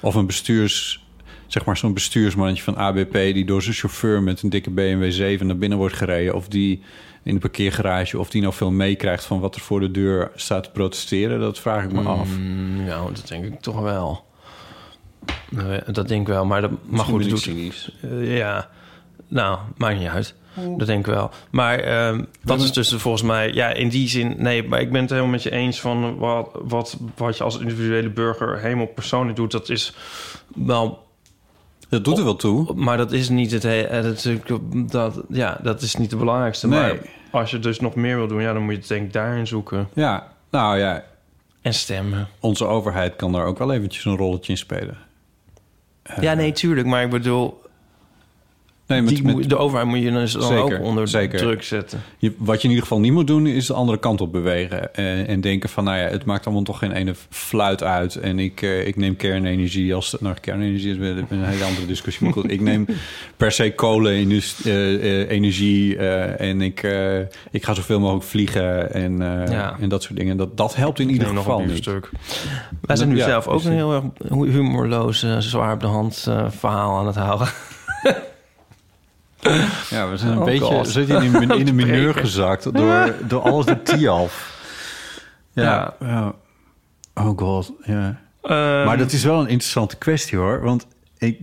[0.00, 1.02] Of een bestuurs...
[1.46, 3.12] Zeg maar zo'n bestuursmannetje van ABP...
[3.12, 6.34] die door zijn chauffeur met een dikke BMW 7 naar binnen wordt gereden...
[6.34, 6.82] of die
[7.22, 8.18] in de parkeergarage...
[8.18, 11.40] of die nou veel meekrijgt van wat er voor de deur staat te protesteren...
[11.40, 12.38] dat vraag ik me af.
[12.38, 14.24] Mm, ja, dat denk ik toch wel.
[15.50, 18.68] Nou, Dat denk ik wel, maar, dat, maar goed, doet, eh, ja,
[19.28, 20.34] nou, maakt niet uit.
[20.76, 21.30] Dat denk ik wel.
[21.50, 23.52] Maar ehm, dat is dus volgens mij...
[23.52, 24.34] Ja, in die zin...
[24.38, 26.16] Nee, maar ik ben het helemaal met je eens van...
[26.16, 29.50] Wat, wat, wat je als individuele burger helemaal persoonlijk doet...
[29.50, 29.94] dat is
[30.54, 31.02] wel...
[31.88, 32.74] Dat doet er wel toe.
[32.74, 33.62] Maar dat is niet het...
[33.62, 36.68] he- eh, Dat, natuurlijk- dat, ja, dat is niet de belangrijkste.
[36.68, 36.78] Nee.
[37.32, 38.40] Maar als je dus nog meer wil doen...
[38.42, 39.88] Ja, dan moet je het denk ik daarin zoeken.
[39.92, 41.04] Ja, nou ja,
[41.62, 42.28] En stemmen.
[42.40, 44.96] onze overheid kan daar ook wel eventjes een rolletje in spelen.
[46.20, 46.86] ja, nee, tuurlijk.
[46.86, 47.62] Maar ik bedoel...
[48.86, 51.38] Nee, met, die met- moet- de overheid moet je dus dan Zeker, ook onder zeker.
[51.38, 52.00] druk zetten.
[52.18, 54.94] je- wat je in ieder geval niet moet doen, is de andere kant op bewegen.
[54.94, 58.16] En, en denken van, nou ja, het maakt allemaal toch geen ene fluit uit.
[58.16, 60.16] En ik, eh, ik neem kernenergie als...
[60.20, 60.96] Nou, kernenergie is
[61.28, 62.24] een hele andere discussie.
[62.24, 62.86] Maar goed, ik neem
[63.36, 65.96] per se kolenenergie...
[65.96, 67.18] eh en ik, eh,
[67.50, 69.76] ik ga zoveel mogelijk vliegen en, eh, Ja.
[69.80, 70.36] en dat soort dingen.
[70.36, 71.76] Dat, dat helpt in ieder nog geval een niet.
[71.76, 72.10] stuk.
[72.80, 74.04] Wij zijn nu Ja, zelf ook een heel erg
[74.52, 77.48] humorloos, eh, zwaar op de hand eh, verhaal aan het houden.
[79.90, 83.14] Ja, we zijn een Oh beetje we zitten in, in, in de mineur gezakt door,
[83.26, 84.62] door alles de Tialf.
[85.52, 86.06] Ja, Ja.
[86.06, 86.34] ja.
[87.14, 88.20] Oh god, ja.
[88.42, 90.60] Ehm, Maar dat is wel een interessante kwestie hoor.
[90.62, 90.86] Want
[91.18, 91.40] ik,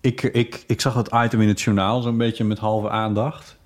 [0.00, 3.56] ik, ik, ik zag het item in het journaal zo'n beetje met halve aandacht.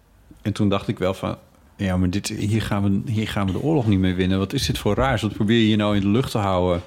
[0.43, 1.37] En toen dacht ik wel van...
[1.77, 4.39] Ja, maar dit, hier, gaan we, hier gaan we de oorlog niet mee winnen.
[4.39, 5.23] Wat is dit voor raars?
[5.23, 6.83] Wat probeer je hier nou in de lucht te houden?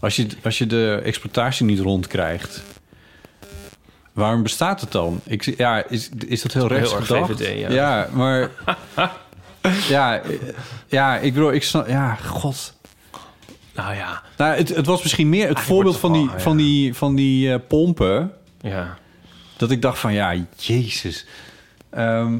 [0.00, 2.62] Als je, als je de exploitatie niet rondkrijgt...
[4.12, 5.20] Waarom bestaat het dan?
[5.24, 6.92] Ik, zie- ja, is, is dat heel Heel rechts?
[6.92, 8.08] VVD, ja.
[8.12, 8.50] maar...
[9.88, 10.20] ja,
[10.86, 11.88] ja, ik bedoel, ik snap...
[11.88, 12.74] Ja, god...
[13.74, 16.94] Nou ja, Nou, het, het was misschien meer het Eigenlijk voorbeeld van die, van die,
[16.94, 18.32] van die eh, pompen.
[18.60, 18.98] ja.
[19.56, 21.26] Dat ik dacht van, ja, jezus.
[21.90, 22.38] Ehm,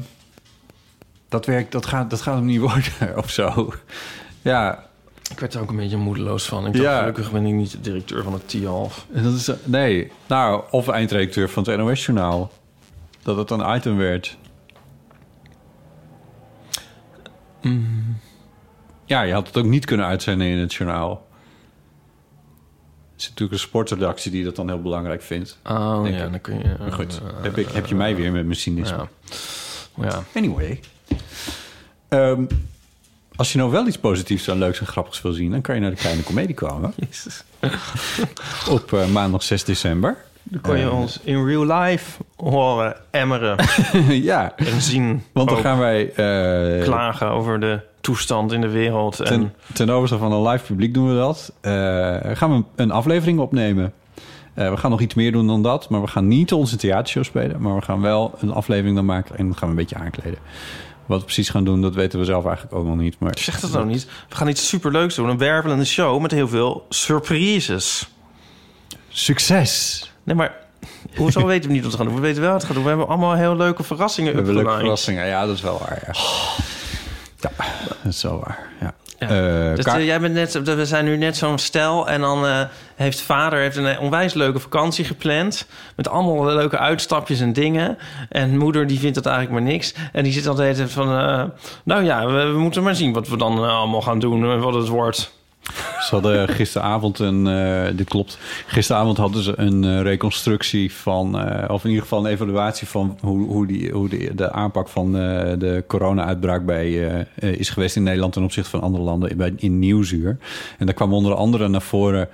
[1.29, 3.73] dat, werkt, dat, gaat, dat gaat hem niet worden of zo.
[4.41, 4.83] Ja,
[5.33, 6.65] Ik werd er ook een beetje moedeloos van.
[6.65, 6.99] Ik dacht, Ja.
[6.99, 9.05] gelukkig ben ik niet de directeur van het TIALF.
[9.13, 9.47] en dat is...
[9.47, 12.51] eh, Nee, nou, of eindredacteur van het NOS-journaal.
[13.23, 14.37] Dat het een item werd.
[17.61, 18.17] Mm.
[19.05, 21.27] Ja, je had het ook niet kunnen uitzenden in het journaal.
[23.11, 25.59] Er is natuurlijk een sportredactie die dat dan heel belangrijk vindt.
[25.63, 26.31] Oh ja, ik.
[26.31, 26.75] dan kun je...
[26.79, 29.07] Maar goed, heb, ik, heb je mij weer met mijn cynisme.
[29.95, 30.03] Ja.
[30.05, 30.23] ja.
[30.35, 30.79] Anyway.
[32.07, 32.45] Ehm,
[33.35, 35.51] als je nou wel iets positiefs en leuks en grappigs wil zien...
[35.51, 36.93] dan kan je naar de Kleine Comedie komen.
[36.95, 37.43] Jezus.
[38.69, 40.17] Op eh, maandag 6 december.
[40.43, 43.57] Dan kon je Eh, ons in real life horen emmeren
[44.23, 45.23] ja, en zien.
[45.31, 46.09] want dan gaan wij...
[46.13, 49.19] eh, klagen over de toestand in de wereld.
[49.19, 51.53] En ten, ten overstaan van een live publiek doen we dat.
[52.37, 53.93] Gaan we een aflevering opnemen.
[54.53, 55.89] We gaan nog iets meer doen dan dat.
[55.89, 57.61] Maar we gaan niet onze theatershow spelen.
[57.61, 59.37] Maar we gaan wel een aflevering dan maken.
[59.37, 60.39] En dan gaan we een beetje aankleden.
[61.05, 63.19] Wat we precies gaan doen, dat weten we zelf eigenlijk ook nog niet.
[63.19, 64.07] Maar zeg dat nou niet.
[64.29, 65.29] We gaan iets superleuks doen.
[65.29, 68.07] Een wervelende show met heel veel surprises.
[69.09, 70.11] Succes!
[70.23, 70.55] Nee, maar
[71.15, 72.15] hoezo weten we niet wat we gaan doen?
[72.15, 72.83] We weten wel wat we gaan doen.
[72.83, 75.25] We hebben allemaal heel leuke verrassingen We hebben leuke verrassingen.
[75.25, 76.03] Ja, dat is wel waar.
[76.05, 76.13] Ja,
[77.39, 77.51] ja
[78.03, 78.69] dat is wel waar.
[78.79, 78.93] Ja.
[79.29, 79.69] Ja.
[79.69, 82.61] Eh, Dus eh, jij bent net, we zijn nu net zo'n stel en dan eh,
[82.95, 87.97] heeft vader heeft een onwijs leuke vakantie gepland met allemaal leuke uitstapjes en dingen.
[88.29, 91.43] En moeder die vindt dat eigenlijk maar niks en die zit altijd van, eh,
[91.83, 94.59] nou ja, we, we moeten maar zien wat we dan eh, allemaal gaan doen en
[94.59, 95.31] wat het wordt.
[96.03, 98.37] Ze hadden gisteravond een, eh, dit klopt,
[98.67, 103.17] gisteravond hadden ze een eh, reconstructie van, eh, of in ieder geval een evaluatie van
[103.21, 106.91] hoe, hoe, die, hoe de, de aanpak van de corona-uitbraak bij,
[107.35, 110.37] is geweest in Nederland ten opzichte van andere landen bij, in Nieuwsuur.
[110.77, 112.29] En daar kwam onder andere naar voren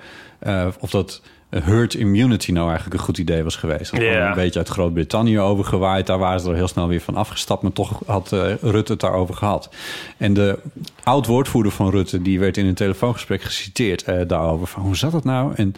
[0.80, 3.92] of dat herd immunity nou eigenlijk een goed idee was geweest.
[3.92, 4.30] Dat Ja.
[4.30, 6.08] een beetje uit Groot-Brittannië overgewaaid.
[6.08, 7.62] Daar waren ze er heel snel weer van afgestapt.
[7.62, 9.70] Maar toch had eh, Rutte het daarover gehad.
[10.18, 10.60] En de
[11.04, 12.22] oud-woordvoerder van Rutte...
[12.22, 14.68] die werd in een telefoongesprek geciteerd eh, daarover.
[14.68, 15.54] Van, hoe zat het nou?
[15.56, 15.76] En,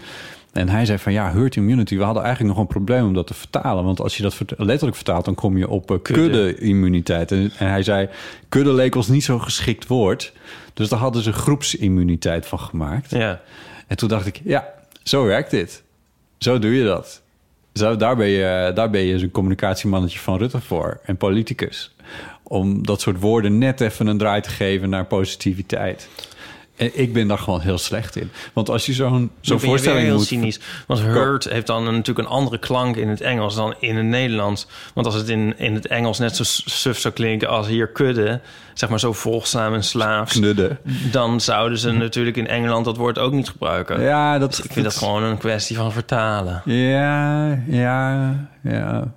[0.52, 1.98] en hij zei van ja, herd immunity.
[1.98, 3.84] We hadden eigenlijk nog een probleem om dat te vertalen.
[3.84, 5.26] Want als je dat letterlijk vertaalt...
[5.26, 7.32] dan kom je op eh, kudde-immuniteit.
[7.32, 8.10] En, en hij zei,
[8.50, 10.34] kudde leek ons niet zo geschikt woord.
[10.74, 13.10] Dus daar hadden ze groepsimmuniteit van gemaakt.
[13.12, 13.42] Ja,
[13.88, 14.66] En toen dacht ik, ja,
[15.04, 15.84] zo werkt dit.
[16.38, 17.22] Zo doe je dat.
[17.74, 21.00] Zo, daar, ben je, daar ben je zo'n communicatiemannetje van Rutte voor.
[21.04, 21.96] En politicus.
[22.44, 26.10] Om dat soort woorden net even een draai te geven naar positiviteit.
[26.94, 28.32] Ik ben daar gewoon heel slecht in.
[28.54, 30.26] Want als je zo'n zo'n voorstelling heel moet...
[30.26, 30.60] cynisch.
[30.88, 34.06] Want hurt heeft dan een- natuurlijk een andere klank in het Engels dan in het
[34.06, 34.68] Nederlands.
[34.94, 38.40] Want als het in, in het Engels net zo suf zou klinken als hier kudde,
[38.74, 40.80] zeg maar zo volgzaam en slaafs, Knudden.
[41.12, 44.02] dan zouden ze natuurlijk in Engeland dat woord ook niet gebruiken.
[44.02, 46.62] Ja, dat, Dus ik vind dat gewoon een kwestie van vertalen.
[46.66, 49.14] Ja, ja, ja.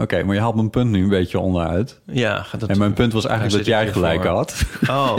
[0.00, 2.00] Oké, maar je haalt mijn punt nu een beetje onderuit.
[2.04, 4.64] Ja, dat En mijn punt was eigenlijk dat jij gelijk had.
[4.90, 5.16] Oh,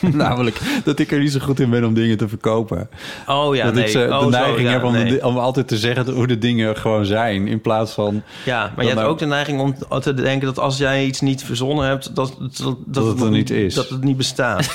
[0.00, 2.88] Namelijk dat ik er niet zo goed in ben om dingen te verkopen.
[3.26, 3.84] oh ja, dat nee.
[3.84, 5.26] ik ze, oh, de zo, neiging ja, heb om, de nee.
[5.26, 7.48] om altijd te zeggen hoe de dingen gewoon zijn.
[7.48, 10.58] In plaats van Ja, maar je hebt nou- ook de neiging om te denken dat
[10.58, 13.74] als jij iets niet verzonnen hebt, dat, dat, dat, het er niet is.
[13.74, 14.74] Dat het niet bestaat.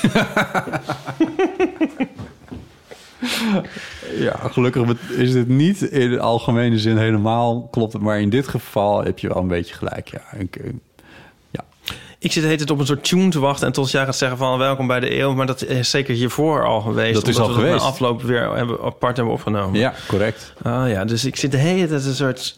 [4.18, 7.92] Ja, gelukkig is dit niet in de algemene zin helemaal klopt.
[7.92, 8.02] het.
[8.02, 10.08] Maar in dit geval heb je wel een beetje gelijk.
[10.08, 10.70] Ja, ik, eh,
[12.18, 14.38] ik zit hele tijd op een soort tune te wachten en tot jij gaat zeggen
[14.38, 15.34] van welkom bij de eeuw.
[15.34, 17.14] Maar dat is zeker hiervoor al geweest.
[17.14, 17.82] Dat is omdat al we geweest.
[17.82, 19.80] na afloop weer hebben, apart hebben opgenomen.
[19.80, 20.52] ja correct.
[20.62, 22.54] Ah ja, dus ik zit de hele tijd een soort,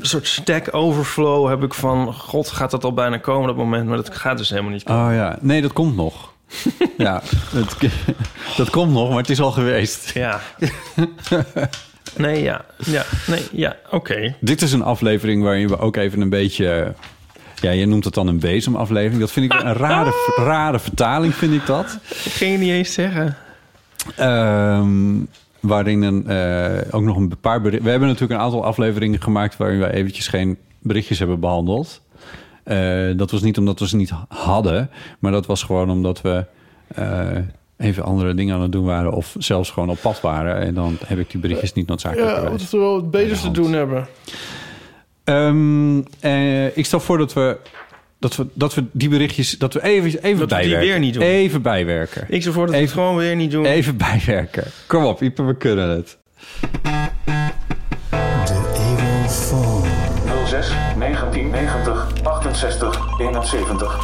[0.00, 2.14] een soort stack overflow heb ik van...
[2.14, 3.86] God, gaat dat al bijna komen, dat moment?
[3.88, 5.08] Maar dat gaat dus helemaal niet komen.
[5.08, 6.31] Oh ja, nee, dat komt nog.
[6.98, 7.76] Ja, het,
[8.56, 10.10] dat komt nog, maar het is al geweest.
[10.14, 10.40] Ja.
[12.16, 12.64] nee, ja.
[12.76, 13.76] Ja, nee, ja.
[13.90, 14.34] Oké.
[14.40, 16.94] Dit is een aflevering waarin we ook even een beetje...
[17.60, 19.20] Ja, je noemt het dan een bezemaflevering.
[19.20, 21.98] Dat vind ik een rare, rare vertaling, vind ik dat.
[22.24, 23.36] Ik ging niet eens zeggen.
[24.16, 25.24] Ehm,
[25.60, 27.84] waarin een, eh, ook nog een paar berichten...
[27.84, 29.56] We hebben natuurlijk een aantal afleveringen gemaakt...
[29.56, 32.00] waarin we eventjes geen berichtjes hebben behandeld.
[32.64, 34.90] Eh, dat was niet omdat we ze niet hadden...
[35.18, 36.44] maar dat was gewoon omdat we
[36.94, 37.28] eh,
[37.76, 39.12] even andere dingen aan het doen waren...
[39.12, 40.56] of zelfs gewoon op pad waren.
[40.56, 42.62] En dan heb ik die berichtjes niet noodzakelijk Ja, geweest.
[42.62, 44.06] wat we wel het beters te doen hebben.
[45.24, 47.56] Ehm, eh, ik stel voor dat we,
[48.18, 49.50] dat we, dat we die berichtjes...
[49.58, 50.88] dat we even, even Dat we die bijwerken.
[50.88, 51.22] weer niet doen.
[51.22, 52.24] Even bijwerken.
[52.28, 53.64] Ik zou voor dat we Even- het gewoon weer niet doen.
[53.64, 54.64] Even bijwerken.
[54.86, 56.18] Kom op, Ipe, we kunnen het.
[60.46, 62.12] 06 1990
[62.52, 63.98] 68 71.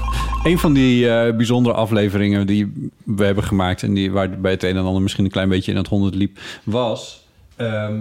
[0.44, 3.82] Een van die eh, bijzondere afleveringen die we hebben gemaakt...
[3.82, 6.14] en die, waar bij het een en ander misschien een klein beetje in het honderd
[6.14, 6.38] liep...
[6.64, 7.96] was ehm,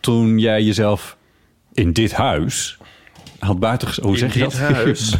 [0.00, 1.16] toen jij jezelf
[1.72, 2.78] in dit huis
[3.38, 3.88] had buiten...
[4.02, 4.60] Hoe In zeg je dit dat?
[4.76, 5.10] huis?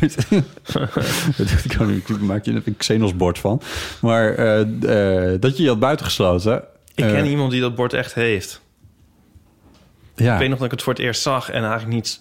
[1.36, 2.08] dat kan niet.
[2.08, 3.60] Daar maak je een Xenos-bord van.
[4.00, 6.62] Maar eh, eh, dat je je had buitengesloten...
[6.94, 8.60] Ik ken iemand die dat bord echt heeft.
[10.16, 12.20] Ja, Ik weet nog dat ik het voor het eerst zag en eigenlijk niet...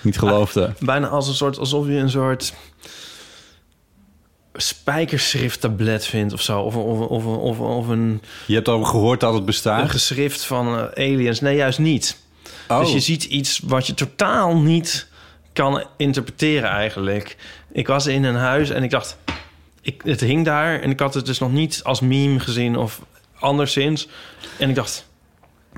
[0.00, 0.72] niet geloofde.
[0.80, 2.52] Bijna als een soort, alsof je een soort
[4.54, 6.60] spijkerschrifttablet vindt of zo.
[6.60, 9.90] Of, of, of, of, of een, Je hebt al gehoord dat het een bestaat.
[9.90, 11.40] geschrift van eh, aliens.
[11.40, 12.16] Nee, juist niet.
[12.68, 12.80] Oh.
[12.80, 15.08] Dus je ziet iets wat je totaal niet
[15.52, 17.36] kan interpreteren eigenlijk.
[17.72, 19.16] Ik was in een huis en ik dacht...
[19.80, 23.00] Ik, het hing daar en ik had het dus nog niet als meme gezien of
[23.38, 24.08] anderszins.
[24.58, 25.06] En ik dacht...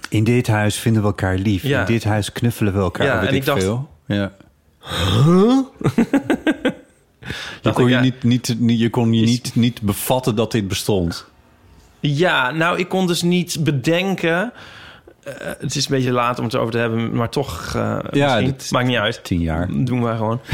[0.08, 1.62] In dit huis vinden we elkaar lief.
[1.62, 1.80] Ja.
[1.80, 3.06] In dit huis knuffelen we elkaar.
[3.06, 3.88] Ja, en ik, dacht- veel.
[4.06, 4.32] Ja.
[7.20, 7.32] je
[7.62, 8.00] Dacht kon ik, je, ja.
[8.00, 11.24] niet, niet, niet, je kon je Is- niet, niet bevatten dat dit bestond.
[12.00, 14.52] Ja, nou, ik kon dus niet bedenken...
[15.22, 17.72] eh, het is een beetje laat om het over te hebben, maar toch...
[17.74, 19.24] eh, Ja, dit- maakt niet uit.
[19.24, 19.68] Tien jaar.
[19.84, 20.40] Doen we gewoon.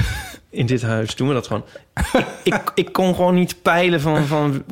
[0.50, 1.64] In dit huis doen we dat gewoon.
[2.42, 4.24] ik, ik kon gewoon niet peilen van...
[4.26, 4.64] van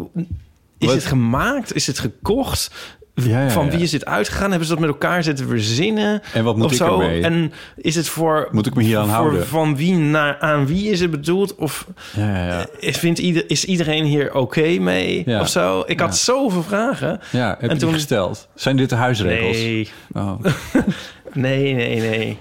[0.79, 0.95] is Wat?
[0.95, 1.75] het gemaakt?
[1.75, 2.71] Is het gekocht?
[3.15, 4.49] Ja, ja, van wie is dit uitgegaan?
[4.51, 6.23] Hebben ze dat met elkaar zitten verzinnen?
[6.35, 7.01] En wat moet ik zo?
[7.01, 7.23] ermee?
[7.23, 8.49] En is het voor...
[8.53, 9.47] Moet ik me hier aan houden?
[9.47, 11.55] Van wie naar aan wie is het bedoeld?
[11.55, 12.67] Of Ja, ja, ja.
[12.79, 15.25] is, vindt ieder, is iedereen hier oké mee?
[15.41, 15.83] Of zo?
[15.87, 17.21] Ik had zoveel vragen.
[17.33, 18.49] ja heb En je toen- gesteld?
[18.55, 19.57] Zijn dit de huisregels?
[19.57, 20.41] Nee, Oh.
[21.33, 22.39] nee, nee, nee.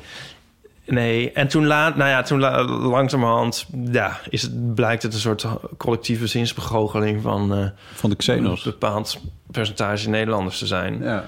[0.90, 5.20] Nee, en toen, laat, nou ja, toen la- langzamerhand ja, is het, blijkt het een
[5.20, 5.46] soort
[5.78, 8.64] collectieve zinsbegoocheling van eh, Van de een Xenos.
[8.64, 9.20] bepaald
[9.52, 11.00] percentage Nederlanders te zijn.
[11.02, 11.26] Ja.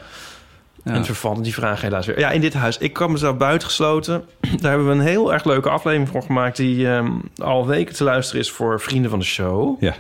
[0.84, 0.92] Ja.
[0.94, 2.20] En vervallen die vraag helaas weer.
[2.20, 2.78] Ja, in dit huis.
[2.78, 4.24] Ik kwam mezelf buitengesloten.
[4.62, 6.58] Daar hebben we een heel erg leuke aflevering voor gemaakt...
[6.58, 9.82] die ehm, al weken te luisteren is voor vrienden van de show.
[9.84, 9.94] Ja.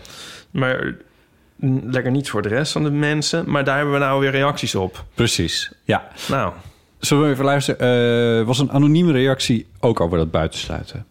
[0.51, 0.93] Maar
[1.85, 3.49] lekker niet voor de rest van de mensen.
[3.49, 5.03] Maar daar hebben we nou weer reacties op.
[5.13, 5.71] Precies.
[5.83, 6.07] Ja.
[6.29, 6.53] Nou,
[7.01, 8.39] Zullen we even luisteren?
[8.39, 11.05] Eh was een anonieme reactie ook over dat buitensluiten.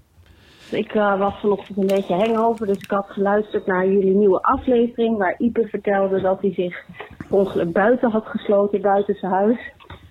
[0.71, 5.17] Ik eh, was vanochtend een beetje hangover, dus ik had geluisterd naar jullie nieuwe aflevering...
[5.17, 6.85] waar Ipe vertelde dat hij zich
[7.29, 9.59] ongeluk buiten had gesloten, buiten zijn huis.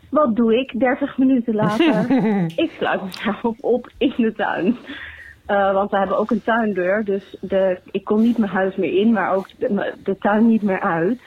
[0.10, 2.12] Wat doe ik 30 minuten later?
[2.66, 4.78] ik sluit mezelf op in de tuin.
[5.46, 8.94] Eh, want we hebben ook een tuindeur, dus de, ik kon niet mijn huis meer
[9.00, 11.20] in, maar ook de, de tuin niet meer uit.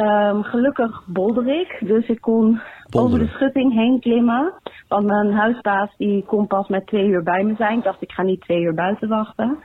[0.00, 2.60] Ehm, gelukkig bolder ik, dus ik kon
[2.90, 4.52] over de schutting heen klimmen.
[4.88, 7.78] Want mijn huisbaas die kon pas met twee uur bij me zijn.
[7.78, 9.58] Ik dacht, ik ga niet twee uur buiten wachten.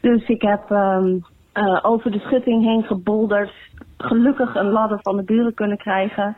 [0.00, 1.18] Dus ik heb ehm,
[1.52, 3.52] eh, over de schutting heen gebolderd.
[3.96, 6.36] Gelukkig een ladder van de buren kunnen krijgen.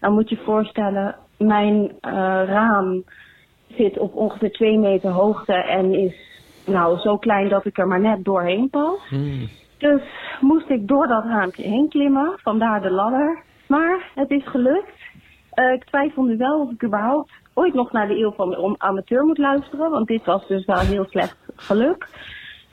[0.00, 2.12] Dan moet je je voorstellen, mijn eh,
[2.46, 3.04] raam
[3.68, 6.14] zit op ongeveer twee meter hoogte en is
[6.66, 8.98] nou zo klein dat ik er maar net doorheen pas.
[9.90, 10.02] Dus
[10.40, 13.42] moest ik door dat raampje heen klimmen, vandaar de ladder.
[13.68, 15.00] Maar het is gelukt.
[15.50, 18.74] Eh, ik twijfel nu wel of ik überhaupt ooit nog naar de eeuw van de
[18.78, 19.90] amateur moet luisteren.
[19.90, 22.08] Want dit was dus wel heel slecht geluk.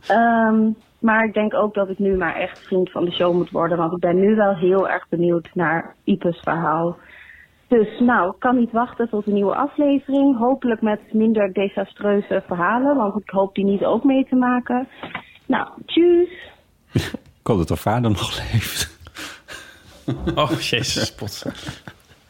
[0.07, 0.69] Ehm,
[0.99, 3.77] maar ik denk ook dat ik nu maar echt vriend van de show moet worden.
[3.77, 6.97] Want ik ben nu wel heel erg benieuwd naar Ipes verhaal.
[7.67, 10.37] Dus nou, ik kan niet wachten tot een nieuwe aflevering.
[10.37, 12.95] Hopelijk met minder desastreuze verhalen.
[12.95, 14.87] Want ik hoop die niet ook mee te maken.
[15.45, 16.49] Nou, tjus.
[16.93, 18.89] Ik hoop dat haar vader nog leeft.
[20.35, 21.43] Oh, jezus, pot.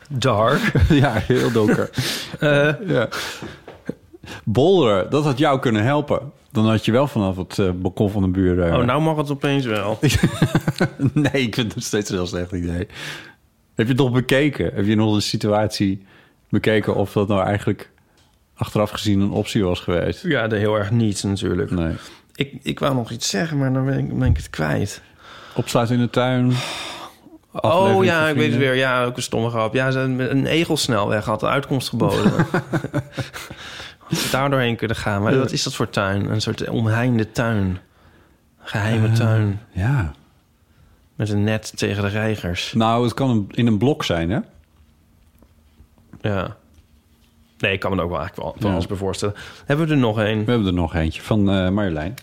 [0.10, 0.72] Dark.
[0.90, 1.90] ja, heel donker.
[2.40, 3.08] Eh, ja.
[4.44, 6.32] Bolderen, dat had jou kunnen helpen.
[6.52, 8.78] Dan had je wel vanaf het eh, balkon van de buren...
[8.78, 10.00] Oh, nou mag het opeens wel.
[11.14, 12.88] nee, ik vind het nog steeds een heel slecht idee.
[13.76, 14.72] Heb je het nog bekeken?
[14.74, 16.06] Heb je nog de situatie
[16.50, 17.90] bekeken of dat nou eigenlijk
[18.56, 20.24] achteraf gezien een optie was geweest?
[20.24, 21.72] Ja, de heel erg niet natuurlijk.
[21.72, 21.94] Nee.
[22.42, 25.02] Ik, ik wou nog iets zeggen, maar dan ben ik, ben ik het kwijt.
[25.56, 26.54] Opsluiten in de tuin.
[27.52, 28.76] Oh ja, ik weet het weer.
[28.76, 29.74] Ja, ook een stomme grap.
[29.74, 32.32] Ja, ze hebben een egelsnelweg had de uitkomst geboden.
[34.32, 35.22] Daar doorheen kunnen gaan.
[35.22, 36.30] Maar wat is dat voor tuin?
[36.32, 37.78] Een soort omheinde tuin.
[38.60, 39.60] Geheime Eh, tuin.
[39.72, 40.12] Ja.
[41.16, 42.74] Met een net tegen de reigers.
[42.74, 44.40] Nou, het kan in een blok zijn, hè?
[46.22, 46.56] Ja.
[47.58, 48.74] Nee, ik kan me ook wel eigenlijk wel van Ja.
[48.76, 49.36] alles bij voorstellen.
[49.66, 50.46] Hebben we er nog een?
[50.46, 52.14] We hebben er nog eentje van eh Marjolein.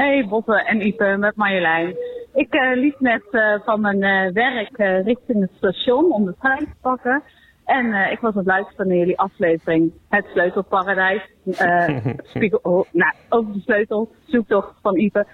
[0.00, 1.96] Hey Botte en Ipe met Marjolein.
[2.34, 6.58] Ik eh, liep net eh, van mijn eh, werk richting het station om de trein
[6.58, 7.22] te pakken.
[7.64, 11.22] En ik was aan het luisteren naar jullie aflevering Het Sleutelparadijs.
[12.34, 15.26] Spiegel, oh, nou, over de sleutel, zoektocht van Ipe.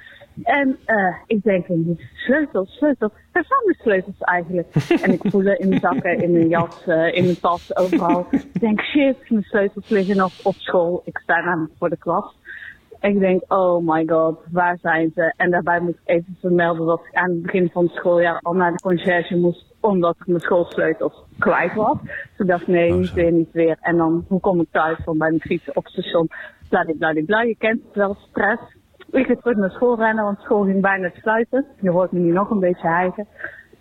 [0.43, 0.79] En
[1.27, 3.13] ik denk, die sleutels, sleutels.
[3.33, 4.75] Waar staan de sleutels eigenlijk?
[5.05, 8.27] en ik voel in mijn zakken, in mijn jas, in mijn tas, overal.
[8.31, 11.03] Ik denk, shit, mijn sleutels liggen nog op school.
[11.05, 12.35] Ik sta namelijk voor de klas.
[13.01, 15.35] Ik denk, oh my god, waar zijn ze?
[15.37, 18.53] En daarbij moet ik even vermelden dat ik aan het begin van het schooljaar al
[18.53, 21.97] naar de conciërge moest, omdat ik mijn schoolsleutels kwijt was.
[22.03, 23.77] Dus ik dacht, nee, niet weer, niet weer.
[23.81, 24.99] En dan, hoe kom ik thuis?
[25.05, 26.29] Dan bij mijn fietsen op het station.
[26.69, 28.63] Bladibladibla, je kent het wel, stress.
[29.11, 31.67] Ik ga terug naar school rennen, want school ging bijna te sluiten.
[31.81, 33.27] Je hoort me nu nog een beetje hijgen.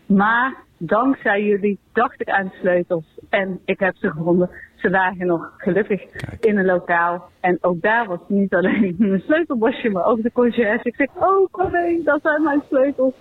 [0.06, 4.50] Maar dankzij jullie dacht ik aan de sleutels en ik heb ze gevonden.
[4.90, 6.02] Lagen nog gelukkig
[6.40, 7.30] in een lokaal.
[7.40, 10.88] En ook daar was niet alleen mijn sleutelbosje, maar ook de conciërge.
[10.88, 13.14] Ik zeg, oh nee, dat zijn mijn sleutels.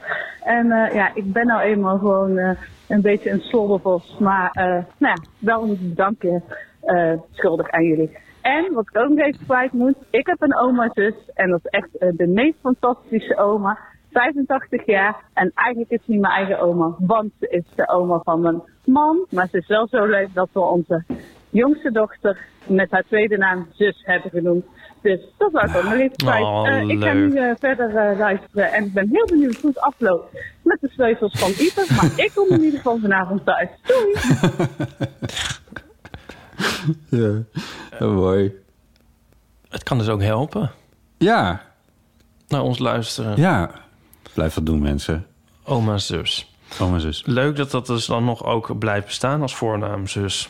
[0.44, 2.50] En eh, ja, ik ben nou eenmaal gewoon eh,
[2.88, 4.16] een beetje een sloddervos.
[4.18, 6.42] Maar eh, nou ja, wel een bedankje
[6.80, 8.18] eh, schuldig aan jullie.
[8.42, 11.70] En wat ik ook nog even kwijt moet, ik heb een oma-zus en dat is
[11.70, 13.78] echt de meest fantastische oma.
[14.14, 18.18] 85 jaar en eigenlijk is ze niet mijn eigen oma, want ze is de oma
[18.18, 19.26] van mijn man.
[19.30, 21.04] Maar ze is wel zo leuk dat we onze
[21.54, 24.64] jongste dochter met haar tweede naam zus hebben genoemd.
[25.02, 26.42] Dus dat was ook nog even kwijt.
[26.44, 29.80] Oh, ik ga nu eh, verder eh, luisteren en ik ben heel benieuwd hoe het
[29.80, 31.86] afloopt met de sleutels van Ieper.
[31.96, 33.68] Maar ik kom in ieder geval vanavond thuis.
[33.82, 34.14] Doei!
[37.98, 38.52] Ja, mooi.
[39.68, 40.70] Het kan dus ook helpen.
[41.18, 41.62] Ja,
[42.48, 43.36] Naar ons luisteren.
[43.36, 43.70] ja.
[44.34, 45.26] Blijf dat doen, mensen.
[45.64, 46.54] Oma zus.
[46.78, 47.22] Mijn zus.
[47.26, 50.48] Leuk dat dat dus dan nog ook blijft bestaan als voornaam zus.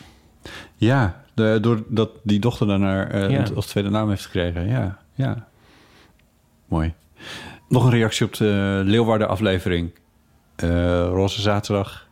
[0.75, 3.43] Ja, de, doordat die dochter daarnaar eh Ja.
[3.55, 4.67] als tweede naam heeft gekregen.
[4.67, 5.47] Ja, ja.
[6.67, 6.93] Mooi.
[7.69, 9.91] Nog een reactie op de Leeuwarden-aflevering.
[10.55, 10.69] Eh,
[11.07, 12.07] Roze Zaterdag.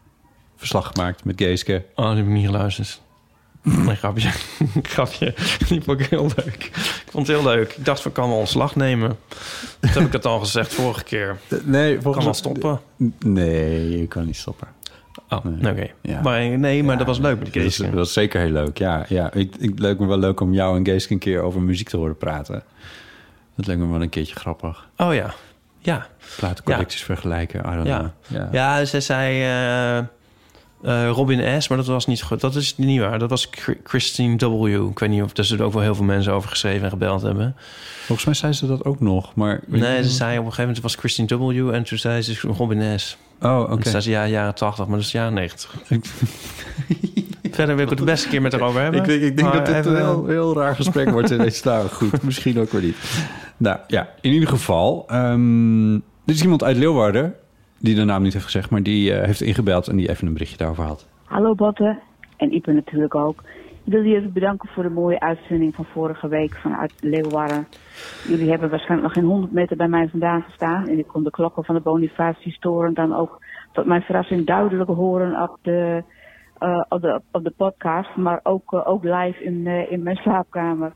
[0.55, 1.85] Verslag gemaakt met Geeske.
[1.95, 3.01] Oh, die heb ik niet geluisterd.
[3.63, 4.29] Nee, grapje.
[4.83, 5.33] grapje.
[5.67, 6.63] Die vond ik heel leuk.
[6.63, 7.73] Ik vond het heel leuk.
[7.73, 9.17] Ik dacht, van kan wel ontslag nemen.
[9.79, 11.37] Dat heb ik het al gezegd vorige keer.
[11.63, 12.79] Nee, Kan wel stoppen.
[13.19, 14.67] Nee, je kan niet stoppen.
[15.37, 15.71] Oh, Nee.
[15.71, 15.87] oké.
[16.01, 16.21] Ja.
[16.21, 17.53] Maar nee, maar dat was leuk met
[17.93, 19.05] Dat is zeker heel leuk, ja.
[19.07, 19.33] ja.
[19.33, 21.97] Ik, ik, leuk me wel leuk om jou en Geeske een keer over muziek te
[21.97, 22.63] horen praten.
[23.55, 24.87] Dat lijkt me wel een keertje grappig.
[24.97, 25.33] Oh ja.
[25.79, 26.07] Ja.
[26.37, 27.97] Platencollecties vergelijken, I don't Ja.
[27.97, 28.11] know.
[28.27, 28.49] Ja.
[28.51, 32.41] Ja, ze zei eh, eh, Robin S., maar dat was niet goed.
[32.41, 33.19] Dat is niet waar.
[33.19, 34.67] Dat was Chr- Christine W.
[34.89, 37.21] Ik weet niet of er zullen ook wel heel veel mensen over geschreven en gebeld
[37.21, 37.55] hebben.
[38.05, 39.59] Volgens mij zei ze dat ook nog, maar...
[39.67, 41.69] Nee, ze zei op een gegeven moment was Christine W.
[41.73, 43.17] en toen zei ze Robin S.
[43.41, 44.01] Oh, oké.
[44.01, 45.75] Ze ja, jaren 80, maar dat is jaren 90.
[47.51, 48.99] Verder wil ik het de beste keer met haar over hebben.
[48.99, 51.67] Ik, denk- ik denk dat dit even- een heel, heel raar gesprek wordt in deze
[51.67, 52.97] nou, Goed, misschien ook weer niet.
[53.57, 55.03] Nou ja, in ieder geval.
[55.07, 55.93] ehm
[56.25, 57.35] dit is iemand uit Leeuwarden,
[57.79, 60.33] die de naam niet heeft gezegd, maar die eh, heeft ingebeld en die even een
[60.33, 61.07] berichtje daarover had.
[61.23, 61.99] Hallo Botte
[62.37, 63.43] en Ipe natuurlijk ook.
[63.85, 67.67] Ik wil jullie even bedanken voor de mooie uitzending van vorige week vanuit Leeuwarden.
[68.27, 70.87] Jullie hebben waarschijnlijk nog geen 100 meter bij mij vandaan gestaan.
[70.87, 75.41] En ik kon de klokken van de Bonifatius-toren dan ook tot mijn verrassing duidelijk horen
[75.41, 76.03] op de,
[76.57, 78.15] eh, op de, op de podcast.
[78.15, 80.93] Maar ook, eh, ook live in, eh, in mijn slaapkamer.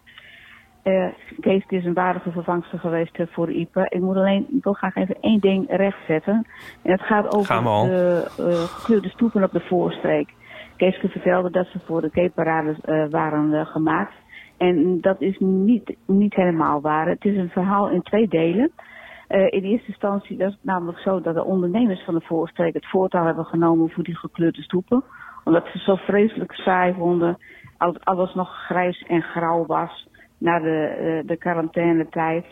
[1.40, 3.86] Kees is een waardige vervangster geweest voor Ipe.
[3.90, 6.48] Ik moet alleen, ik wil graag even één ding rechtzetten.
[6.82, 10.37] En het gaat over de gekleurde stoepen op de voorstreek.
[10.78, 14.14] Keeske vertelde dat ze voor de keetparade eh, waren eh, gemaakt.
[14.58, 17.08] En dat is niet, niet helemaal waar.
[17.08, 18.72] Het is een verhaal in twee delen.
[19.28, 22.90] Eh, in eerste instantie was het namelijk zo dat de ondernemers van de voorstreek het
[22.90, 25.04] voortouw hebben genomen voor die gekleurde stoepen.
[25.44, 27.38] Omdat ze zo vreselijk saai vonden.
[27.78, 30.08] Als alles nog grijs en grauw was
[30.38, 32.46] na de, de quarantainetijd.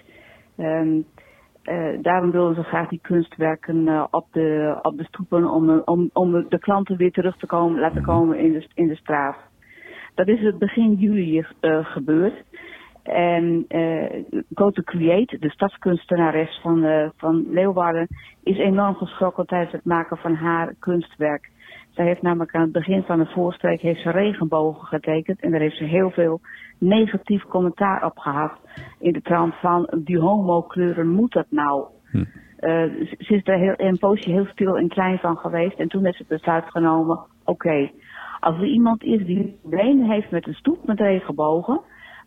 [0.57, 1.01] Ehm
[1.65, 5.81] eh, daarom wilden ze graag die kunstwerken eh, op, de, op de stoepen om, eh,
[5.85, 9.37] om, om de klanten weer terug te komen, laten komen in de, in de straat.
[10.15, 11.45] Dat is het begin juli
[11.81, 12.43] gebeurd.
[13.03, 13.65] En
[14.53, 18.07] Go to Create, de stadskunstenares van, van Leeuwarden,
[18.43, 21.49] is enorm geschrokken tijdens het maken van haar kunstwerk.
[21.89, 25.59] Zij heeft namelijk aan het begin van de voorstreek heeft ze regenbogen getekend en daar
[25.59, 26.39] heeft ze heel veel
[26.77, 28.51] negatief commentaar op gehad.
[28.99, 31.85] In de trant van die homokleuren moet dat nou?
[32.55, 32.83] Eh,
[33.19, 35.79] ze is er heel, een poosje heel stil en klein van geweest.
[35.79, 37.91] En toen ze het besluit genomen, oké,
[38.39, 41.81] als er iemand is die problemen heeft met een stoep met regenbogen,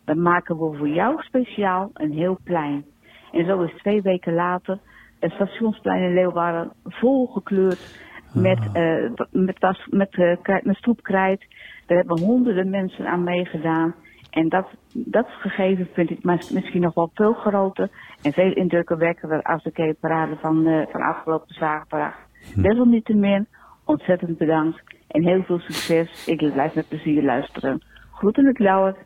[0.05, 2.85] dan maken we voor jou speciaal een heel plein.
[3.31, 4.79] En zo is twee weken later
[5.19, 11.45] het stationsplein in Leeuwarden volgekleurd met, eh, met, was, met, eh, met stoepkrijt.
[11.85, 13.95] Daar hebben honderden mensen aan meegedaan.
[14.29, 17.89] En dat, dat gegeven vind ik mis- misschien nog wel veel groter
[18.21, 22.13] en veel indrukwekkender als de keetparade van, eh, van afgelopen zaterdag.
[22.55, 23.47] Desalniettemin,
[23.83, 26.27] ontzettend bedankt en heel veel succes.
[26.27, 27.81] Ik blijf met plezier luisteren.
[28.11, 28.97] Groeten het Lauwert.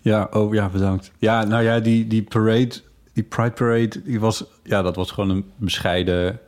[0.00, 1.12] Ja, oh ja, bedankt.
[1.18, 2.74] Ja, nou ja, die, die parade,
[3.12, 6.38] die Pride Parade, die was, ja, dat was gewoon een bescheiden.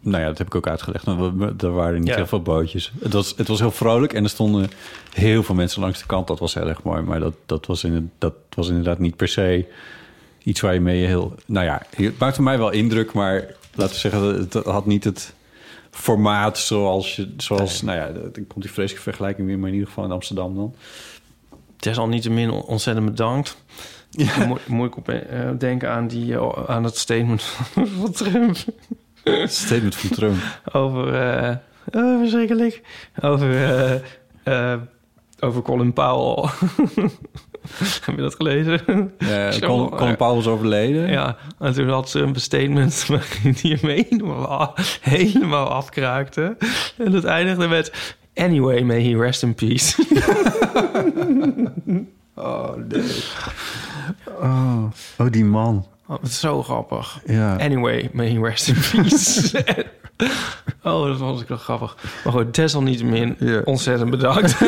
[0.00, 1.04] Nou ja, dat heb ik ook uitgelegd.
[1.06, 2.14] maar Er waren niet Ja.
[2.14, 2.92] heel veel bootjes.
[3.00, 4.70] Het was, het was heel vrolijk en er stonden
[5.12, 6.26] heel veel mensen langs de kant.
[6.26, 7.02] Dat was heel erg mooi.
[7.02, 9.66] Maar dat, dat, was, in, dat was inderdaad niet per se
[10.42, 11.34] iets waar je mee heel.
[11.46, 15.34] Nou ja, het maakte mij wel indruk, maar laten we zeggen, het had niet het
[15.90, 17.34] formaat zoals je.
[17.36, 20.54] Zoals, nou ja, dan komt die vreselijke vergelijking weer, maar in ieder geval in Amsterdam
[20.54, 20.74] dan.
[21.76, 23.56] Desalniettemin ontzettend bedankt.
[24.10, 24.46] Ja.
[24.46, 27.42] Moet, moet ik op, eh, denken aan, die, eh, aan het statement
[28.00, 28.56] van Trump.
[29.46, 30.36] Statement van Trump.
[30.72, 31.56] Over, eh
[31.92, 32.82] oh, verschrikkelijk.
[33.20, 34.80] Over, eh, eh,
[35.40, 36.48] over Colin Powell.
[38.04, 38.80] Heb je dat gelezen?
[39.60, 41.10] Colin, Colin Powell was overleden.
[41.10, 46.56] Ja, en toen had Trump een statement waarin hij hem helemaal, helemaal afkraakte.
[46.96, 48.16] En dat eindigde met...
[48.34, 50.04] Anyway, may he rest in peace.
[52.34, 53.24] oh, nee.
[54.40, 54.84] Oh,
[55.18, 55.86] oh, die man.
[56.08, 57.20] Oh, het is zo grappig.
[57.26, 57.56] Ja.
[57.56, 59.64] Anyway, may he rest in peace.
[60.82, 61.96] oh, dat vond ik wel grappig.
[62.24, 64.56] Maar goed, desalniettemin ontzettend bedankt.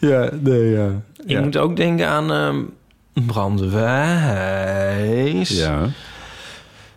[0.00, 0.88] ja, nee, ja.
[1.24, 1.40] Ik Ja.
[1.40, 2.62] moet ook denken aan ehm
[3.26, 5.48] Brandwijs.
[5.48, 5.86] Ja.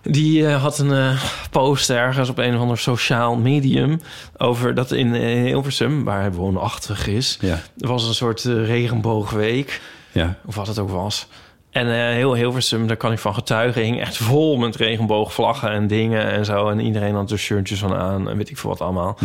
[0.01, 4.01] Die eh, had een eh, post ergens op een of ander sociaal medium...
[4.37, 7.37] over dat in eh, Hilversum, waar hij woonachtig is...
[7.41, 7.59] Ja.
[7.77, 9.81] was een soort regenboogweek.
[10.11, 10.35] Ja.
[10.45, 11.27] Of wat het ook was.
[11.69, 13.81] En eh, heel Hilversum, daar kan ik van getuigen...
[13.81, 16.69] hing echt vol met regenboogvlaggen en dingen en zo.
[16.69, 19.17] En iedereen had er shirtjes van aan en weet ik veel wat allemaal.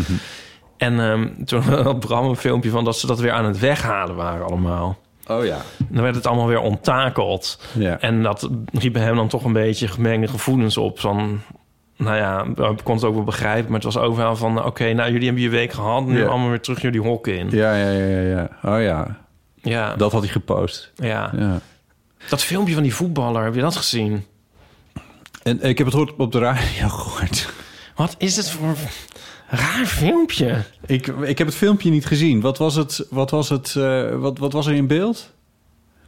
[0.76, 4.16] En ehm, toen had Bram een filmpje van dat ze dat weer aan het weghalen
[4.16, 4.99] waren allemaal.
[5.26, 5.59] Oh ja.
[5.89, 7.61] Dan werd het allemaal weer onttakeld.
[7.72, 7.99] Ja.
[8.01, 11.01] En dat riep bij hem dan toch een beetje gemengde gevoelens op.
[11.01, 11.41] Van,
[11.97, 13.64] nou ja, ik kon het ook wel begrijpen.
[13.70, 16.07] Maar het was overal van, oké, nou jullie hebben je week gehad.
[16.07, 16.26] Nu Ja.
[16.26, 17.49] allemaal weer terug jullie hokken in.
[17.51, 18.49] Ja, ja, ja, ja, ja.
[18.74, 19.20] Oh ja.
[19.63, 19.95] Ja.
[19.97, 20.93] Dat had hij gepost.
[20.97, 21.33] Ja.
[21.37, 21.61] Ja.
[22.29, 24.25] Dat filmpje van die voetballer, heb je dat gezien?
[25.43, 27.49] En ik heb het gehoord op de radio gehoord.
[27.97, 28.75] Wat is het voor
[29.49, 30.63] raar filmpje?
[30.87, 32.41] Ik, ik heb het filmpje niet gezien.
[32.41, 33.07] Wat was het?
[33.11, 33.77] Wat was het?
[33.77, 35.31] eh, wat, wat was er in beeld?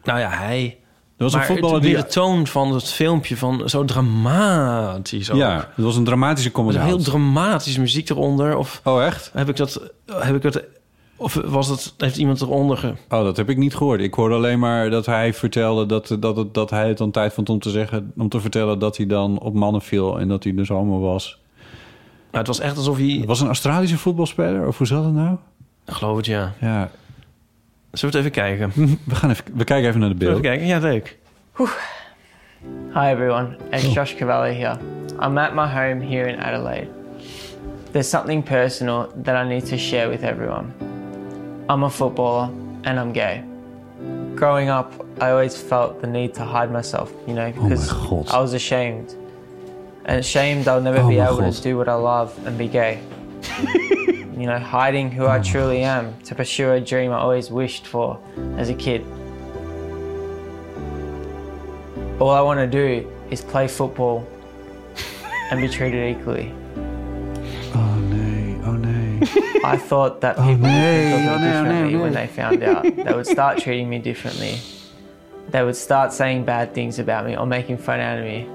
[0.05, 0.79] Nou ja, hij.
[1.17, 1.97] Er was een maar voetballer het, die.
[1.97, 5.37] de toon van het filmpje van zo dramatisch ook.
[5.37, 6.85] Ja, het was een dramatische commentaar.
[6.85, 8.57] heel dramatische muziek eronder.
[8.57, 9.31] Of Oh, echt?
[9.35, 9.81] heb ik dat...
[10.07, 10.63] Heb ik dat
[11.25, 12.89] of was dat, heeft iemand eronder ge...
[12.89, 14.01] Oh, dat heb ik niet gehoord.
[14.01, 17.33] Ik hoorde alleen maar dat hij vertelde dat, dat, het- dat hij het dan tijd
[17.33, 20.45] vond om te zeggen, om te vertellen dat hij dan op mannen viel en dat
[20.45, 21.39] hij dus homo was.
[22.31, 23.07] Maar het was echt alsof hij...
[23.07, 25.37] Het was een Australische voetbalspeler, of hoe zat het nou?
[25.87, 26.53] Ik geloof het, ja.
[26.61, 26.91] Ja,
[27.91, 28.72] Zullen we het even kijken?
[29.05, 30.55] we, gaan even, we kijken even naar de Zullen we beeld.
[30.55, 30.66] even kijken?
[30.66, 31.18] Ja, leuk.
[32.95, 34.79] Hi everyone, it's Josh Cavalli here.
[35.22, 36.89] I'm at my home here in Adelaide.
[37.91, 40.64] There's something personal that I need to share with everyone.
[41.69, 42.51] I'm a footballer
[42.85, 43.43] and I'm gay.
[44.35, 48.29] Growing up, I always felt the need to hide myself, you know, oh because God.
[48.29, 49.15] I was ashamed.
[50.05, 51.53] And ashamed I'll never Oh be able God.
[51.53, 53.01] to do what I love and be gay.
[53.59, 57.87] you know, hiding who Oh I truly am to pursue a dream I always wished
[57.87, 58.21] for
[58.59, 59.07] as a kid.
[62.21, 64.27] All I want to do is play football
[65.51, 66.53] and be treated equally.
[69.65, 72.62] I thought that Oh, people nee, would treat oh, me differently nee, when they found
[72.62, 72.83] out.
[72.83, 74.59] They would start treating me differently.
[75.51, 78.47] They would start saying bad things about me or making fun out of me.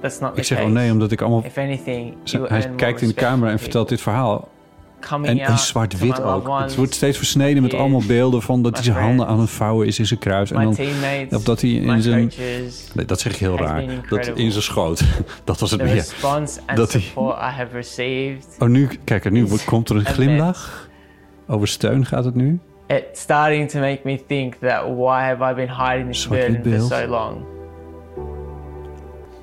[0.00, 0.70] That's not the Ik zeg case.
[0.70, 1.42] oh nee, omdat ik allemaal...
[1.44, 4.48] If anything, you Hij earn more kijkt in de camera en vertelt dit verhaal.
[5.22, 6.58] En, zwart-wit ook.
[6.60, 9.86] Het wordt steeds versneden met allemaal beelden van dat hij zijn handen aan het vouwen
[9.86, 10.50] is in zijn kruis.
[10.50, 10.76] En dan,
[11.30, 12.32] of dat hij in zijn...
[12.94, 13.84] Nee, dat zeg ik heel raar.
[14.08, 15.04] Dat in zijn schoot.
[15.44, 16.06] Dat was het meer.
[16.74, 17.00] Dat hij...
[17.00, 18.46] support I have received.
[18.58, 20.88] Oh, nu, kijk, nu wordt- komt er een glimlach.
[21.46, 22.60] Over steun gaat het nu.
[22.86, 26.96] It's starting to make me think that why have I been hiding this burden for
[26.96, 27.44] so long?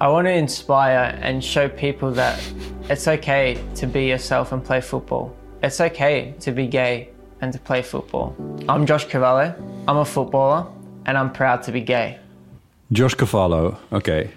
[0.01, 2.39] I want to inspire and show people that
[2.89, 5.31] it's okay to be yourself and play football.
[5.65, 7.07] It's okay to be gay
[7.39, 8.35] and to play football.
[8.69, 9.53] I'm Josh Cavallo.
[9.87, 10.65] I'm a footballer
[11.03, 12.17] and I'm proud to be gay.
[12.87, 14.27] Josh Cavallo, oké.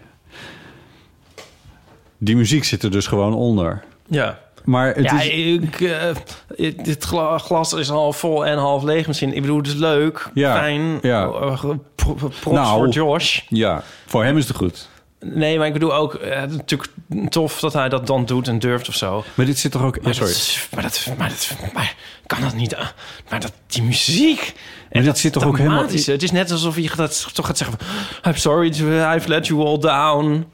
[2.18, 3.84] Die muziek zit er dus gewoon onder.
[4.06, 4.38] Ja.
[4.64, 5.28] Maar het ja, is...
[5.28, 6.10] ik, eh,
[6.54, 9.34] ik- dit gla- glas is half vol en half leeg misschien.
[9.34, 10.98] Ik bedoel, het is leuk, Ja, fijn.
[11.02, 11.24] ja.
[11.26, 11.62] eh,
[11.94, 13.40] pro- props Nou, voor Josh.
[13.48, 14.88] Ja, voor hem is het goed.
[15.20, 16.92] Nee, maar ik bedoel ook, is natuurlijk
[17.28, 19.24] tof dat hij dat dan doet en durft of zo.
[19.34, 19.94] Maar dit zit toch ook...
[19.94, 20.32] Ja, Maar, sorry.
[20.32, 21.94] dat, maar, dat, maar, dat, maar
[22.26, 22.72] kan dat niet?
[22.72, 22.86] eh,
[23.30, 24.54] Maar dat, die muziek...
[24.92, 25.86] Maar dit zit toch ook helemaal...
[25.88, 27.78] Het is net alsof je dat toch gaat zeggen...
[27.78, 28.68] van, I'm sorry,
[29.14, 30.46] I've let you all down.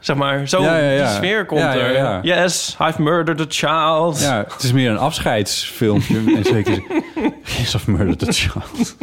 [0.00, 1.06] Zeg maar, zo Ja, ja, ja.
[1.06, 2.20] die sfeer komt er.
[2.24, 4.20] Yes, I've murdered a child.
[4.20, 6.16] Ja, het is meer een afscheidsfilmpje.
[6.36, 6.82] en zeker...
[7.58, 8.96] Yes, of Murder the Child.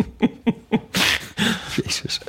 [1.83, 2.19] Jezus.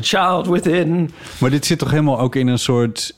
[0.00, 1.10] The child within.
[1.40, 3.16] Maar dit zit toch helemaal ook in een soort...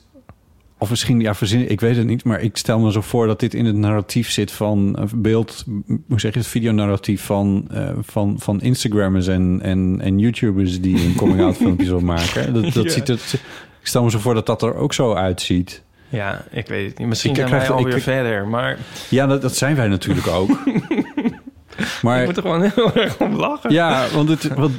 [0.77, 3.39] Of misschien, ja, verzin, ik weet het niet, maar ik stel me zo voor dat
[3.39, 5.63] dit in het narratief zit van een beeld,
[6.07, 11.05] hoe zeg je het, videonarratief van, eh, van, van Instagrammers en, en, en YouTubers die
[11.05, 12.53] een coming-out filmpjes wil maken.
[12.53, 12.89] Dat, dat Ja.
[12.91, 13.33] ziet het,
[13.81, 15.81] ik stel me zo voor dat dat er ook zo uitziet.
[16.09, 17.07] Ja, ik weet het niet.
[17.07, 18.77] Misschien Ik krijg- wij alweer ik- verder, maar...
[19.09, 20.49] Ja, dat, dat zijn wij natuurlijk ook.
[22.01, 23.71] maar, Ik moet er gewoon heel erg om lachen.
[23.71, 24.73] Ja, want het, want,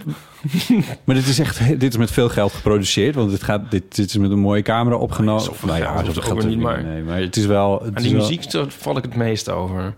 [1.04, 4.08] maar dit is echt, dit is met veel geld geproduceerd, want dit gaat, dit, dit
[4.08, 5.42] is met een mooie camera opgenomen.
[5.42, 5.94] Zoveel nou ja,
[6.30, 7.82] ook weer niet, maar- Nee, maar het is wel.
[7.84, 9.94] Het is die wel- muziek, val ik het meest over.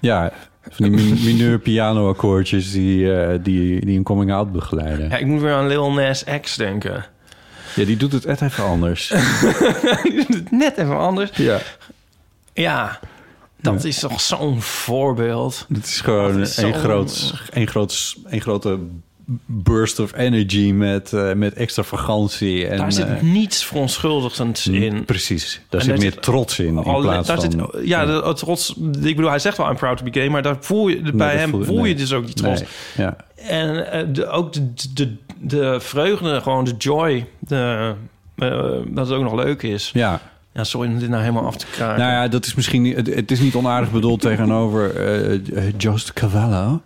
[0.00, 0.32] Ja,
[0.70, 5.08] van die min- mineur piano akkoordjes die, eh, die, die een coming out begeleiden.
[5.08, 7.04] Ja, ik moet weer aan Lil Nas X denken.
[7.74, 9.08] Ja, die doet het echt even anders.
[10.02, 11.30] Die doet het Net even anders.
[11.36, 11.58] ja.
[12.52, 12.98] Ja,
[13.60, 15.66] dat is toch zo'n voorbeeld.
[15.74, 18.78] Het is gewoon is een, groot, een, groot, een grote
[19.46, 22.66] burst of energy met, eh, met extravagantie.
[22.66, 25.04] En, Daar zit eh, niets verontschuldigends in.
[25.04, 27.70] Precies, daar En zit daar meer zit- trots in, in Alle- plaats daar van...
[27.72, 28.74] Zit, ja, de, het trots.
[29.02, 31.36] Ik bedoel, hij zegt wel I'm proud to be gay, maar daar voel je, bij
[31.36, 32.60] hem voel voel, je- dus ook die trots.
[32.60, 33.16] Nee, ja.
[33.36, 37.94] En eh, de, ook de, de, de vreugde, gewoon de joy, de,
[38.88, 39.90] dat het ook nog leuk is.
[39.94, 40.20] Ja.
[40.56, 41.98] Ja, sorry om dit nou helemaal af te kraken.
[42.00, 45.74] Nou ja, dat is misschien niet, het, het is niet onaardig bedoeld tegenover eh eh,
[45.76, 46.82] Just Cavallo.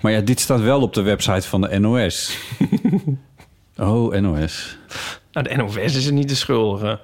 [0.00, 2.38] Maar ja, dit staat wel op de website van de NOS.
[3.76, 4.78] oh, NOS.
[5.32, 7.00] Nou, de NOS is er niet de schuldige.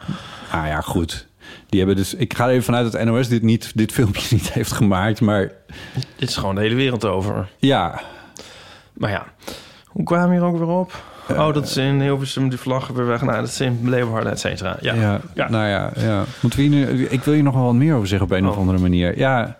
[0.50, 1.26] Ah ja, goed.
[1.68, 4.52] Die hebben dus, ik ga er even vanuit dat NOS dit, niet, dit filmpje niet
[4.52, 5.52] heeft gemaakt, maar
[6.16, 7.48] Dit is gewoon de hele wereld over.
[7.58, 8.00] ja.
[8.92, 9.26] Maar ja,
[9.86, 11.02] hoe kwamen we hier ook weer op?
[11.30, 13.22] Oh, dat is in Hilversum, die vlaggen weer weg.
[13.22, 14.76] Nou, dat is in Leeuwarden, et cetera.
[14.80, 14.94] Ja.
[14.94, 15.48] Ja, Ja.
[15.50, 16.24] nou ja, ja.
[16.40, 18.52] Moeten we nu, ik wil hier nog wel wat meer over zeggen op een of
[18.52, 18.58] Oh.
[18.58, 19.18] andere manier.
[19.18, 19.56] Ja,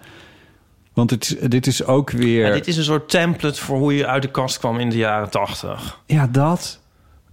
[0.95, 2.47] want het, dit is ook weer...
[2.47, 4.97] Ja, dit is een soort template voor hoe je uit de kast kwam in de
[4.97, 5.99] jaren tachtig.
[6.07, 6.81] Ja, dat.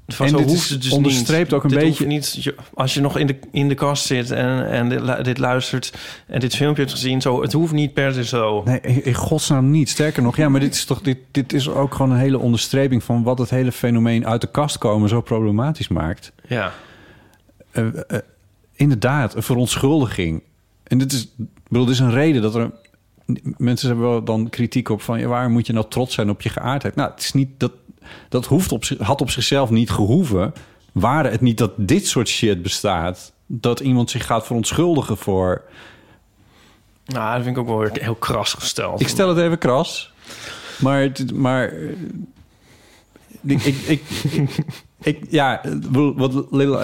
[0.07, 1.53] Van En zo dit hoeft is het dus onderstreept niet.
[1.53, 4.69] ook een Dit beetje- Niet, als je nog in de, in de kast zit en,
[4.69, 5.93] en dit, lu- dit luistert
[6.27, 8.61] en dit filmpje hebt gezien, zo, het hoeft niet per se zo.
[8.65, 9.89] Nee, in godsnaam niet.
[9.89, 13.03] Sterker nog, ja, maar dit is toch dit, dit is ook gewoon een hele onderstreping
[13.03, 16.31] van wat het hele fenomeen uit de kast komen zo problematisch maakt.
[16.47, 16.73] Ja.
[17.71, 17.87] Eh,
[18.73, 20.41] inderdaad, een verontschuldiging.
[20.83, 21.27] En dit is,
[21.67, 22.71] bedoel, dit is een reden dat er
[23.57, 26.41] mensen hebben wel dan kritiek op van ja, waar moet je nou trots zijn op
[26.41, 26.95] je geaardheid?
[26.95, 27.71] Nou, het is niet dat
[28.29, 30.53] dat hoeft op had op zichzelf niet gehoeven.
[30.91, 35.61] Waren het niet dat dit soort shit bestaat, dat iemand zich gaat verontschuldigen voor
[37.05, 39.01] Nou, dat vind ik ook wel weer heel kras gesteld.
[39.01, 40.11] Ik stel het even kras.
[40.79, 41.89] Maar, maar eh,
[43.41, 44.01] ik, ik, ik,
[45.01, 45.61] ik- ja,
[46.15, 46.79] wat Lil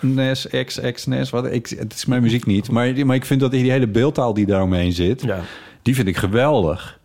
[0.00, 2.70] Nes, X, X, Nes, wat, ik, het is mijn muziek niet.
[2.70, 5.40] Maar, maar ik vind dat die hele beeldtaal die daaromheen zit, Ja.
[5.82, 6.98] die vind ik geweldig.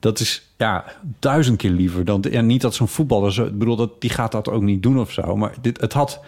[0.00, 0.84] Dat is ja,
[1.18, 2.24] duizend keer liever dan...
[2.30, 3.32] Ja, niet dat zo'n voetballer...
[3.32, 5.36] Zo, ik bedoel, dat, die gaat dat ook niet doen of zo.
[5.36, 6.20] Maar dit, het had...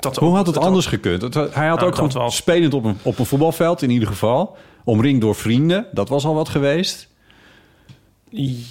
[0.00, 1.22] Dat hoe ook- had het, het anders had- gekund?
[1.22, 2.30] Het, hij had Nou, ook gewoon wel.
[2.30, 4.56] spelend op een, op een voetbalveld in ieder geval.
[4.84, 5.86] Omringd door vrienden.
[5.92, 7.08] Dat was al wat geweest.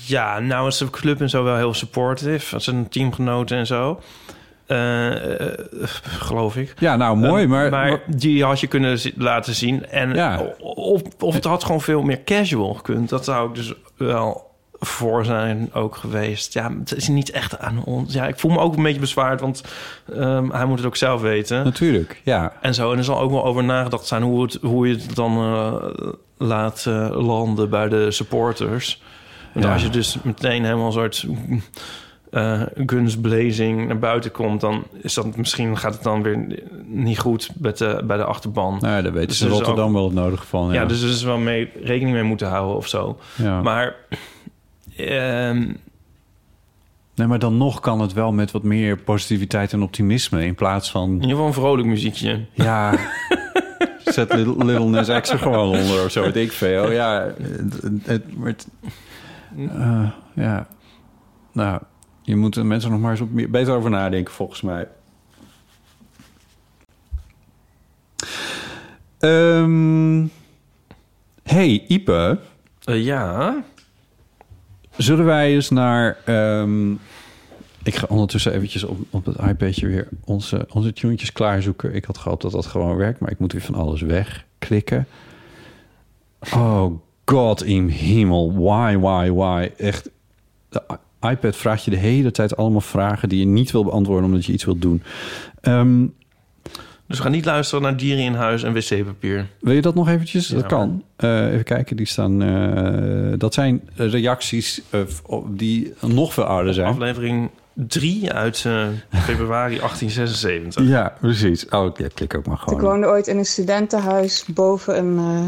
[0.06, 2.60] Ja, nou is de club en zo wel heel supportive.
[2.60, 4.00] Zijn teamgenoten en zo.
[4.66, 5.58] Eh, eh,
[6.04, 6.74] geloof ik.
[6.80, 9.86] Ja, nou, mooi, Eh, maar- maar maar- die had je kunnen laten zien.
[9.86, 10.42] En Ja.
[10.60, 13.10] of, of het had gewoon veel meer casual gekund.
[13.10, 16.54] Dat zou ik dus wel voor zijn ook geweest.
[16.54, 18.14] Ja, het is niet echt aan ons.
[18.14, 19.64] Ja, ik voel me ook een beetje bezwaard, want
[20.14, 21.64] ehm, hij moet het ook zelf weten.
[21.64, 22.54] Natuurlijk, ja.
[22.62, 22.92] En zo.
[22.92, 25.34] En er zal ook wel over nagedacht zijn hoe, het, hoe je het dan
[26.38, 29.02] laat landen bij de supporters.
[29.56, 29.74] Ja.
[29.74, 31.26] als je dus meteen helemaal een soort
[32.34, 34.62] eh guns blazing naar buiten komt...
[34.62, 36.46] dan is dat misschien gaat het dan weer
[36.86, 38.78] niet goed met de, bij de achterban.
[38.82, 40.74] Nou ja, daar weten Dus ze er Rotterdam ook- wel het nodige van.
[40.74, 43.18] Ja, dus er is wel mee, rekening mee moeten houden of zo.
[43.36, 43.62] Ja.
[43.62, 43.96] Maar...
[44.98, 45.72] ehm,
[47.16, 50.46] Nee, maar dan nog kan het wel met wat meer positiviteit en optimisme...
[50.46, 51.08] in plaats van...
[51.10, 52.46] in ieder geval een vrolijk muziekje.
[52.54, 52.94] Ja,
[54.06, 56.92] zet Little, Little Nas X er gewoon onder of zo, weet ik veel.
[56.92, 58.68] Ja, het, het, het-
[59.78, 60.68] eh, ja.
[61.52, 61.82] Nou,
[62.24, 64.88] je moet er mensen nog maar eens beter over nadenken, volgens mij.
[69.20, 70.28] Ehm
[71.44, 72.40] hey, Ipe.
[72.84, 73.64] Eh, ja?
[74.98, 76.18] Zullen wij eens naar...
[76.26, 76.92] ehm,
[77.84, 81.96] ik ga ondertussen eventjes op, op het iPadje weer onze, onze tunetjes klaarzoeken.
[81.96, 85.08] Ik had gehoopt dat dat gewoon werkt, maar ik moet weer van alles wegklikken.
[86.54, 86.92] Oh
[87.26, 88.54] god in hemel.
[88.54, 89.72] Why, why, why?
[89.78, 90.10] Echt,
[91.30, 93.30] iPad vraagt je de hele tijd allemaal vragen...
[93.30, 95.04] die je niet wil beantwoorden omdat je iets wilt doen.
[95.62, 96.06] Ehm,
[97.08, 99.48] Dus ga niet luisteren naar dieren in huis en wc-papier.
[99.60, 100.48] wil je dat nog eventjes?
[100.48, 101.04] Ja, dat kan.
[101.16, 102.42] Eh, even kijken, die staan...
[102.42, 105.00] eh, dat zijn reacties eh,
[105.48, 106.88] die nog veel ouder zijn.
[106.88, 110.88] Aflevering 3 uit eh, februari 1876.
[110.88, 111.70] Ja, precies.
[111.70, 112.82] Oh, ja, klik ook maar Ik gewoon.
[112.82, 115.44] woonde ooit in een studentenhuis boven een eh,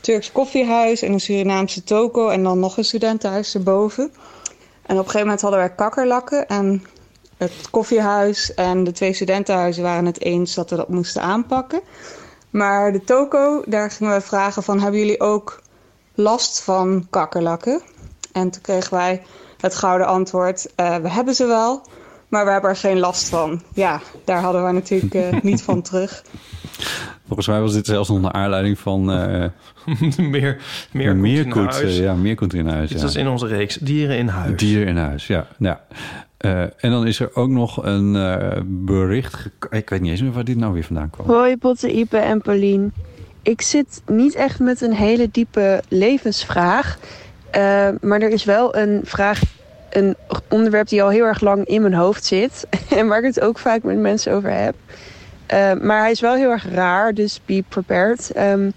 [0.00, 4.10] Turks koffiehuis en een Surinaamse toko en dan nog een studentenhuis erboven.
[4.86, 6.84] En op een gegeven moment hadden wij kakkerlakken en
[7.36, 11.80] het koffiehuis en de twee studentenhuizen waren het eens dat we dat moesten aanpakken.
[12.50, 15.62] Maar de toko, daar gingen we vragen van hebben jullie ook
[16.14, 17.82] last van kakkerlakken?
[18.32, 19.22] En toen kregen wij
[19.60, 21.82] het gouden antwoord, eh, we hebben ze wel,
[22.34, 23.62] maar we hebben er geen last van.
[23.74, 26.22] Ja, daar hadden we natuurlijk eh, niet van terug.
[27.26, 29.12] Volgens mij was dit zelfs nog naar aanleiding van...
[29.12, 29.44] eh
[30.18, 30.60] meer
[30.92, 31.80] meer huis.
[31.80, 32.88] eh, ja, Meerkoet in huis.
[32.88, 33.04] Dit ja.
[33.04, 34.56] was in onze reeks Dieren in huis.
[34.56, 35.46] Dieren in huis, ja.
[35.58, 35.80] ja.
[36.36, 39.48] Eh, en dan is er ook nog een eh, bericht...
[39.70, 41.26] Ik weet niet eens meer waar dit nou weer vandaan kwam.
[41.26, 42.92] Hoi Botte, Ipe en Paulien.
[43.42, 46.98] Ik zit niet echt met een hele diepe levensvraag.
[47.50, 49.40] eh, maar er is wel een vraag,
[49.96, 50.16] een
[50.48, 52.66] onderwerp die al heel erg lang in mijn hoofd zit.
[52.98, 54.74] en waar ik het ook vaak met mensen over heb.
[55.46, 58.30] Eh, maar hij is wel heel erg raar, dus be prepared.
[58.30, 58.70] Ehm,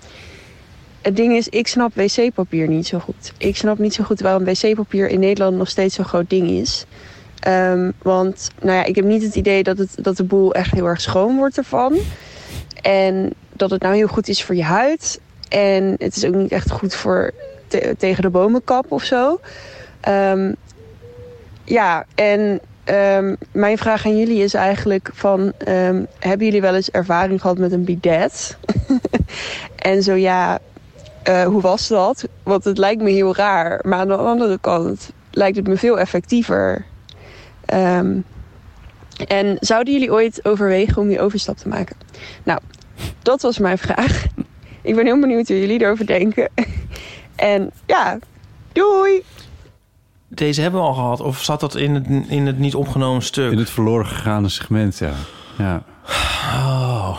[1.02, 3.34] het ding is, ik snap wc-papier niet zo goed.
[3.38, 6.86] Ik snap niet zo goed waarom wc-papier in Nederland nog steeds zo'n groot ding is.
[7.40, 10.72] Ehm, want nou ja, ik heb niet het idee dat, het, dat de boel echt
[10.72, 11.98] heel erg schoon wordt ervan.
[12.82, 15.20] En dat het nou heel goed is voor je huid.
[15.50, 17.32] En het is ook niet echt goed voor
[17.68, 19.40] te- tegen de bomenkap of zo.
[20.00, 20.54] Ehm,
[21.68, 25.54] ja, en ehm, mijn vraag aan jullie is eigenlijk van...
[25.58, 28.58] ehm, hebben jullie wel eens ervaring gehad met een bidet?
[29.76, 30.60] en zo ja,
[31.24, 32.28] eh, hoe was dat?
[32.44, 33.80] Want het lijkt me heel raar.
[33.84, 36.86] Maar aan de andere kant lijkt het me veel effectiever.
[37.66, 38.18] Ehm,
[39.28, 41.96] en zouden jullie ooit overwegen om die overstap te maken?
[42.44, 42.60] Nou,
[43.22, 44.26] dat was mijn vraag.
[44.82, 46.50] Ik ben heel benieuwd hoe jullie erover denken.
[47.36, 48.20] En ja,
[48.74, 49.24] doei!
[50.28, 51.22] Deze hebben we al gehad.
[51.22, 53.52] Of zat dat in het, in het niet opgenomen stuk?
[53.52, 55.12] In het verloren gegaane segment, ja.
[55.58, 55.84] Ja,
[56.56, 57.18] Oh,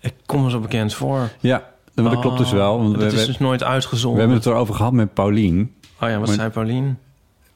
[0.00, 1.28] ik kom me zo bekend voor.
[1.40, 2.78] ja maar dat klopt dus wel.
[2.78, 4.12] Want Dat we, is dus nooit uitgezonden.
[4.14, 5.74] we hebben het erover gehad met Paulien.
[6.00, 6.98] Oh ja, wat Maar- zei Paulien?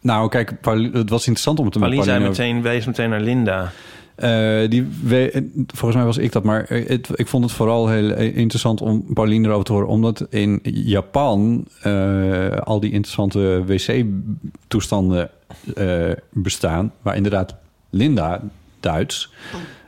[0.01, 3.11] Nou, kijk, Paulien, het was interessant om het er met Paulien zei meteen, wees meteen
[3.11, 3.73] naar Linda.
[4.15, 8.15] Eh, die, we, volgens mij was ik dat, maar het, ik vond het vooral heel
[8.17, 15.31] interessant om Pauline erover te horen, omdat in Japan eh, al die interessante wc-toestanden
[15.75, 17.55] eh, bestaan, waar inderdaad
[17.91, 18.43] Linda
[18.81, 19.33] Duits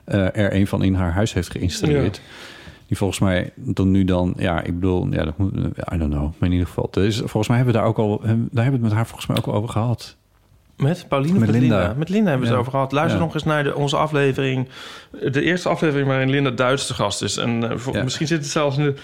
[0.05, 2.21] eh, er een van in haar huis heeft geïnstalleerd.
[2.87, 5.53] Die volgens mij dan nu dan, ja, ik bedoel, ja, dat moet,
[5.93, 6.89] I don't know, maar in ieder geval.
[6.91, 9.27] Dus volgens mij hebben we daar ook al, daar hebben we het met haar volgens
[9.27, 10.17] mij ook al over gehad.
[10.77, 11.79] Met Pauline Met met Linda?
[11.79, 11.95] Linda.
[11.99, 12.59] Met Linda hebben we Ja.
[12.59, 12.93] het over gehad.
[12.93, 13.25] Luister Ja.
[13.25, 14.69] nog eens naar de, onze aflevering.
[15.31, 17.37] De eerste aflevering waarin Linda Duits te gast is.
[17.37, 18.95] En eh, voor- misschien zit het zelfs in de,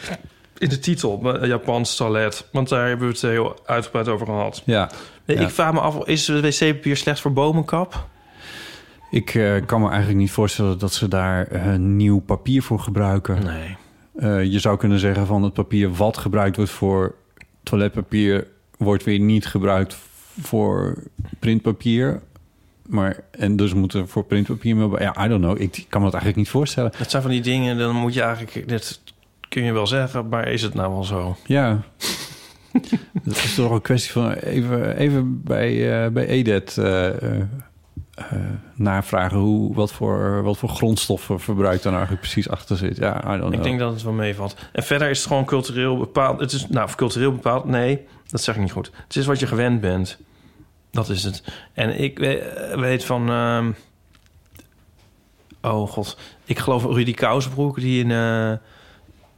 [0.58, 1.36] in de titel.
[1.40, 2.48] eh, Japans toilet.
[2.52, 4.62] Want daar hebben we het heel uitgebreid over gehad.
[4.64, 4.90] Ja.
[5.24, 5.40] Ja.
[5.40, 8.06] Ik vraag me af, is wc-papier slecht voor bomenkap?
[9.10, 13.44] Ik eh, kan me eigenlijk niet voorstellen dat ze daar eh, nieuw papier voor gebruiken.
[13.44, 13.76] Nee.
[14.16, 17.14] Eh, je zou kunnen zeggen van het papier wat gebruikt wordt voor
[17.62, 18.46] toiletpapier...
[18.78, 20.10] wordt weer niet gebruikt voor
[21.39, 22.22] printpapier.
[22.87, 24.76] Maar, en dus moeten voor printpapier...
[24.76, 25.61] maar Ja, I don't know.
[25.61, 26.93] Ik kan me dat eigenlijk niet voorstellen.
[26.99, 28.68] Dat zijn van die dingen, dan moet je eigenlijk...
[28.68, 29.01] Dit
[29.49, 31.37] kun je wel zeggen, maar is het nou wel zo?
[31.47, 31.83] Ja.
[33.24, 37.11] dat is toch een kwestie van even, even bij, eh, bij EDET eh,
[38.74, 39.39] navragen...
[39.39, 42.97] Hoe, wat, voor, wat voor grondstoffen verbruik dan eigenlijk precies achter zit.
[42.97, 43.55] Ja, I don't know.
[43.55, 44.57] Ik denk dat het wel meevalt.
[44.72, 46.41] En verder is het gewoon cultureel bepaald.
[46.41, 48.91] Het is, nou, cultureel bepaald, nee, dat zeg ik niet goed.
[49.07, 50.18] Het is wat je gewend bent.
[50.91, 51.43] Dat is het.
[51.72, 53.28] En ik we- weet van...
[53.30, 53.72] ehm,
[55.62, 58.53] oh god, ik geloof Rudy Kousbroek, die in eh,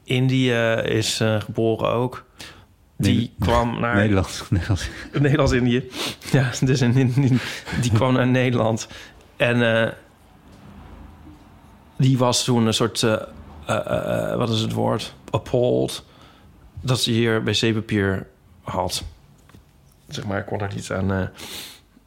[0.05, 0.53] Indië
[0.85, 2.25] is eh, geboren ook.
[2.97, 3.95] Die Nee, kwam naar...
[3.97, 4.47] Nederland.
[4.51, 4.89] Nederland.
[5.13, 5.91] Nederlands-Indië.
[6.33, 7.15] Ja, dus in,
[7.81, 8.89] die kwam naar Nederland.
[9.37, 9.93] En eh,
[11.99, 13.01] die was toen een soort...
[14.37, 15.15] wat is het woord?
[15.31, 16.05] Appalled.
[16.81, 18.27] Dat ze hier wc-papier
[18.65, 19.05] had.
[20.09, 21.27] Zeg maar, ik kon er niet aan eh,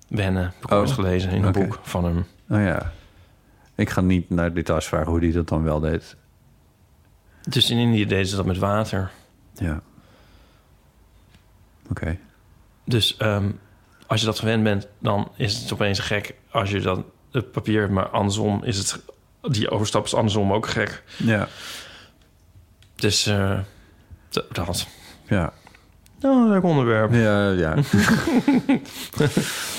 [0.08, 0.44] wennen.
[0.44, 2.26] Heb ik ooit gelezen in een boek van hem.
[2.50, 2.92] Oh ja.
[3.76, 6.16] Ik ga niet naar details vragen hoe die dat dan wel deed.
[7.50, 9.12] Dus in Indië deden ze dat met water.
[9.54, 9.82] Ja.
[11.90, 12.18] Oké.
[12.84, 13.52] Dus ehm,
[14.08, 17.80] als je dat gewend bent, dan is het opeens gek als je dan het papier
[17.80, 17.94] hebt.
[17.94, 19.04] Maar andersom is het...
[19.42, 21.04] Die overstap is andersom ook gek.
[21.18, 21.48] Ja.
[22.96, 23.60] Dus eh,
[24.30, 24.88] dat.
[25.28, 25.54] Ja.
[26.22, 27.14] Nou, leuk onderwerp.
[27.14, 27.76] Ja, ja.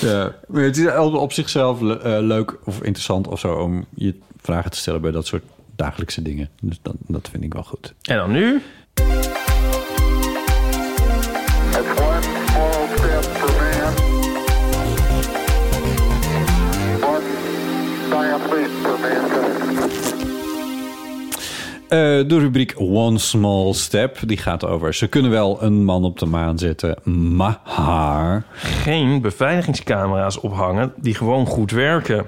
[0.01, 0.35] ja.
[0.47, 4.15] Maar het is op op zichzelf le- eh, leuk of interessant of zo om je
[4.41, 5.43] vragen te stellen bij dat soort
[5.75, 6.49] dagelijkse dingen.
[6.61, 7.93] Dus dat, dat vind ik wel goed.
[8.01, 8.61] En dan nu?
[21.89, 24.93] De rubriek One Small Step, die gaat over...
[24.93, 26.95] ze kunnen wel een man op de maan zetten,
[27.35, 28.43] maar...
[28.53, 32.25] Geen beveiligingscamera's ophangen die gewoon goed werken.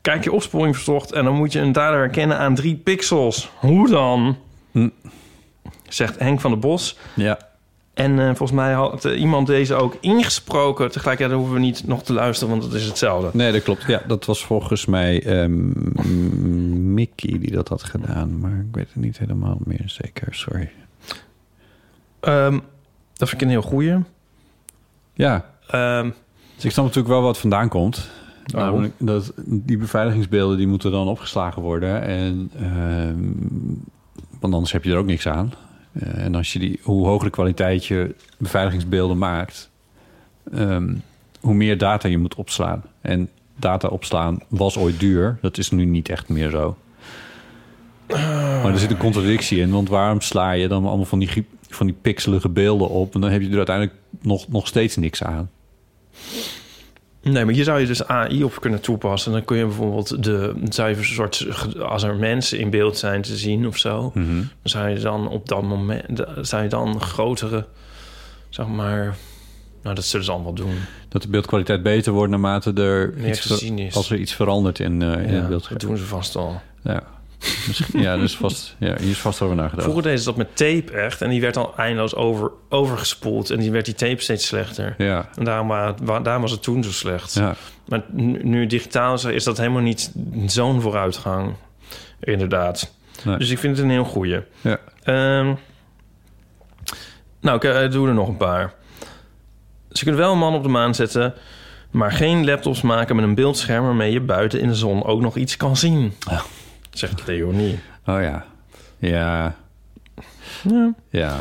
[0.00, 3.50] Kijk je opsporing verzocht en dan moet je een dader herkennen aan drie pixels.
[3.58, 4.36] Hoe dan?
[5.88, 6.98] Zegt Henk van der Bos.
[7.14, 7.38] Ja.
[7.96, 10.90] En eh, volgens mij had eh, iemand deze ook ingesproken.
[10.90, 13.30] Tegelijkertijd hoeven we niet nog te luisteren, want het is hetzelfde.
[13.32, 13.84] Nee, dat klopt.
[13.86, 18.38] Ja, dat was volgens mij ehm, Mickey die dat had gedaan.
[18.38, 20.70] Maar ik weet het niet helemaal meer zeker, sorry.
[22.20, 22.58] Ehm,
[23.12, 23.96] dat vind ik een heel goeie.
[25.14, 25.44] Ja.
[25.68, 26.10] Ehm,
[26.54, 28.10] Dus ik snap natuurlijk wel wat vandaan komt.
[28.46, 32.02] Namelijk dat die beveiligingsbeelden die moeten dan opgeslagen worden.
[32.02, 32.50] En,
[34.40, 35.52] want anders heb je er ook niks aan.
[35.98, 39.70] Eh, en als je die, hoe hoger de kwaliteit je beveiligingsbeelden maakt,
[40.52, 40.94] ehm,
[41.40, 42.82] hoe meer data je moet opslaan.
[43.00, 45.38] En data opslaan was ooit duur.
[45.40, 46.76] Dat is nu niet echt meer zo.
[48.08, 49.70] Maar er zit een contradictie in.
[49.70, 53.14] Want waarom sla je dan allemaal van die, van die pixelige beelden op?
[53.14, 55.50] En dan heb je er uiteindelijk nog, nog steeds niks aan.
[57.32, 59.32] Nee, maar hier zou je dus AI op kunnen toepassen.
[59.32, 61.46] Dan kun je bijvoorbeeld de een soort
[61.78, 64.34] als er mensen in beeld zijn te zien of zo, Mhm.
[64.36, 67.64] dan zou je dan op dat moment zou je dan grotere,
[68.48, 69.16] zeg maar,
[69.82, 70.74] nou dat zullen ze allemaal doen.
[71.08, 73.94] Dat de beeldkwaliteit beter wordt naarmate er Meer iets te ver- zien is.
[73.96, 75.68] als er iets verandert in, eh, in Ja, het beeld.
[75.68, 76.60] dat doen ze vast al.
[76.82, 77.02] Ja,
[77.92, 79.82] ja, dus vast, ja, hier is vast over nagedacht.
[79.82, 83.58] Vroeger deden ze dat met tape echt en die werd al eindeloos over, overgespoeld en
[83.58, 84.94] die werd die tape steeds slechter.
[84.98, 85.28] Ja.
[85.36, 87.34] En daarom, wa- wa- daarom was het toen zo slecht.
[87.34, 87.54] Ja.
[87.88, 88.02] Maar
[88.42, 90.12] nu, digitaal is, is dat helemaal niet
[90.46, 91.54] zo'n vooruitgang.
[92.20, 92.92] Inderdaad.
[93.24, 93.36] Nee.
[93.36, 94.40] Dus ik vind het een heel goeie.
[94.60, 94.78] Ja.
[95.02, 95.54] Ehm,
[97.40, 98.74] nou, ik eh, doe er nog een paar.
[99.90, 101.34] Ze kunnen wel een man op de maan zetten...
[101.90, 103.84] maar geen laptops maken met een beeldscherm...
[103.84, 106.12] waarmee je buiten in de zon ook nog iets kan zien.
[106.98, 107.78] Zegt Leonie.
[108.06, 108.44] Oh ja.
[108.98, 109.54] Ja.
[110.62, 110.94] Ja.
[111.10, 111.36] Ja.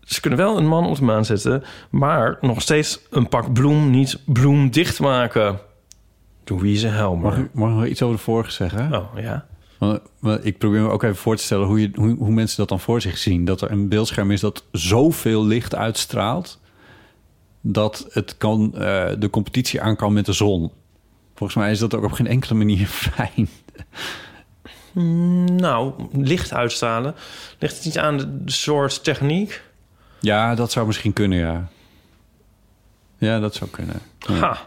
[0.00, 1.62] Ze kunnen wel een man op de maan zetten...
[1.90, 5.58] maar nog steeds een pak bloem niet bloemdicht maken.
[6.44, 7.24] Louise Helmer.
[7.30, 8.92] Mag, ik- mag ik nog iets over de vorige zeggen?
[8.94, 9.46] Oh, ja.
[9.78, 12.56] Want, want ik probeer me ook even voor te stellen hoe, je, hoe, hoe mensen
[12.56, 13.44] dat dan voor zich zien.
[13.44, 16.60] Dat er een beeldscherm is dat zoveel licht uitstraalt...
[17.60, 20.70] dat het kan, eh, de competitie aan kan met de zon.
[21.34, 23.48] Volgens mij is dat ook op geen enkele manier fijn.
[25.02, 27.14] Mm, Nou, licht uitstralen.
[27.58, 29.62] Ligt het niet aan de, de soort techniek?
[30.20, 31.68] Ja, dat zou misschien kunnen, ja.
[33.18, 34.00] Ja, dat zou kunnen.
[34.18, 34.34] Ja.
[34.34, 34.58] Ha.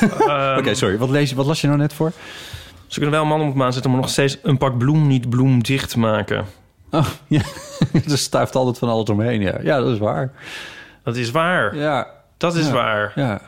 [0.58, 0.98] Oké, Ehm, sorry.
[0.98, 2.12] Wat, lees je, wat las je nou net voor?
[2.86, 5.06] Ze kunnen wel een man op de maan zetten, maar nog steeds een pak bloem
[5.06, 6.44] niet bloemdicht maken.
[6.90, 7.42] Oh, ja.
[7.92, 9.58] er stuift altijd van alles omheen, ja.
[9.62, 10.32] Ja, dat is waar.
[11.02, 11.76] Dat is waar.
[11.76, 12.06] Ja.
[12.36, 12.72] Dat is Ja.
[12.72, 13.12] waar.
[13.14, 13.40] Ja.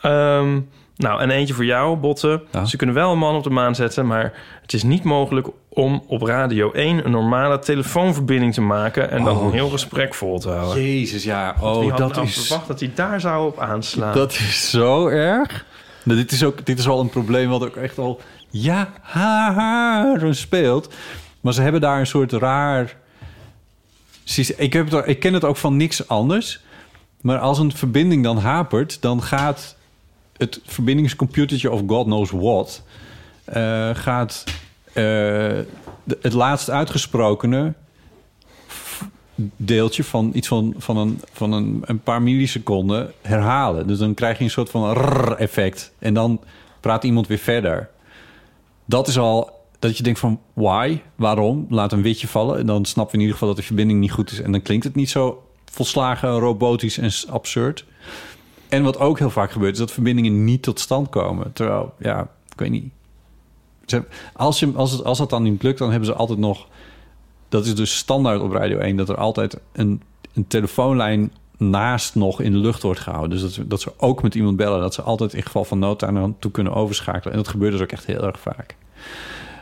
[0.00, 0.60] Ehm,
[0.96, 2.42] nou, en eentje voor jou, Botte.
[2.66, 4.32] Ze kunnen wel een man op de maan zetten, maar
[4.62, 9.36] het is niet mogelijk om op Radio 1 een normale telefoonverbinding te maken en dan
[9.36, 9.44] Oh.
[9.44, 10.82] een heel gesprek vol te houden.
[10.82, 11.54] Jezus, ja.
[11.60, 12.46] Wie Oh, had dat nou is...
[12.46, 14.14] verwacht dat hij daar zou op aanslaan?
[14.14, 15.64] Dat is zo erg.
[16.02, 18.20] Nou, dit, is ook, dit is al een probleem wat ook echt al
[18.50, 20.94] jaren speelt.
[21.40, 22.96] Maar ze hebben daar een soort raar...
[24.56, 26.60] Ik, heb het, ik ken het ook van niks anders.
[27.20, 29.02] Maar als een verbinding dan hapert...
[29.02, 29.75] dan gaat
[30.36, 32.82] het verbindingscomputertje of God knows what...
[33.44, 34.44] eh, gaat
[34.92, 35.58] eh,
[36.20, 37.72] het laatst uitgesprokene
[39.56, 43.86] deeltje van iets van, van, een, van een, een paar milliseconden herhalen.
[43.86, 45.92] Dus dan krijg je een soort van rrr-effect.
[45.98, 46.40] En dan
[46.80, 47.88] praat iemand weer verder.
[48.84, 51.66] Dat is al dat je denkt van why, waarom?
[51.70, 52.58] Laat een witje vallen.
[52.58, 54.40] En dan snappen we in ieder geval dat de verbinding niet goed is.
[54.40, 57.84] En dan klinkt het niet zo volslagen robotisch en absurd.
[58.68, 61.52] En wat ook heel vaak gebeurt, is dat verbindingen niet tot stand komen.
[61.52, 62.92] Terwijl, ja, ik weet niet.
[64.32, 66.66] Als, je, als, het, als dat dan niet lukt, dan hebben ze altijd nog...
[67.48, 68.96] Dat is dus standaard op Radio 1...
[68.96, 70.02] dat er altijd een,
[70.34, 73.30] een telefoonlijn naast nog in de lucht wordt gehouden.
[73.30, 74.80] Dus dat ze, dat ze ook met iemand bellen...
[74.80, 77.32] dat ze altijd in geval van nood aan toe kunnen overschakelen.
[77.32, 78.76] En dat gebeurt dus ook echt heel erg vaak.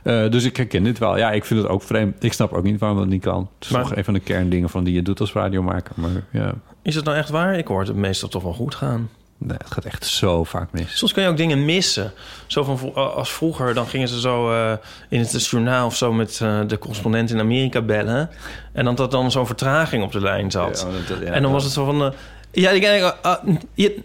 [0.05, 1.17] Eh, dus ik herken dit wel.
[1.17, 2.23] Ja, ik vind het ook vreemd.
[2.23, 3.49] Ik snap ook niet waarom dat niet kan.
[3.55, 5.93] Het is Maar- nog een van de kerndingen van die je doet als radiomaker.
[5.97, 7.59] Maar ja, Is het nou echt waar?
[7.59, 9.11] Ik hoor het meestal toch wel goed gaan.
[9.39, 10.99] nee, het gaat echt zo vaak mis.
[10.99, 12.13] Soms kun je ook dingen missen.
[12.47, 14.73] Zo van vro- als vroeger, dan gingen ze zo eh,
[15.09, 18.31] in het journaal of zo met eh, de correspondent in Amerika bellen.
[18.73, 20.87] En dan dat dan zo'n vertraging op de lijn zat.
[20.91, 22.03] Ja, dat- ja, en dan was het zo van.
[22.05, 22.11] eh,
[22.51, 23.03] ja, ik denk.
[23.03, 24.03] eh, ah, je-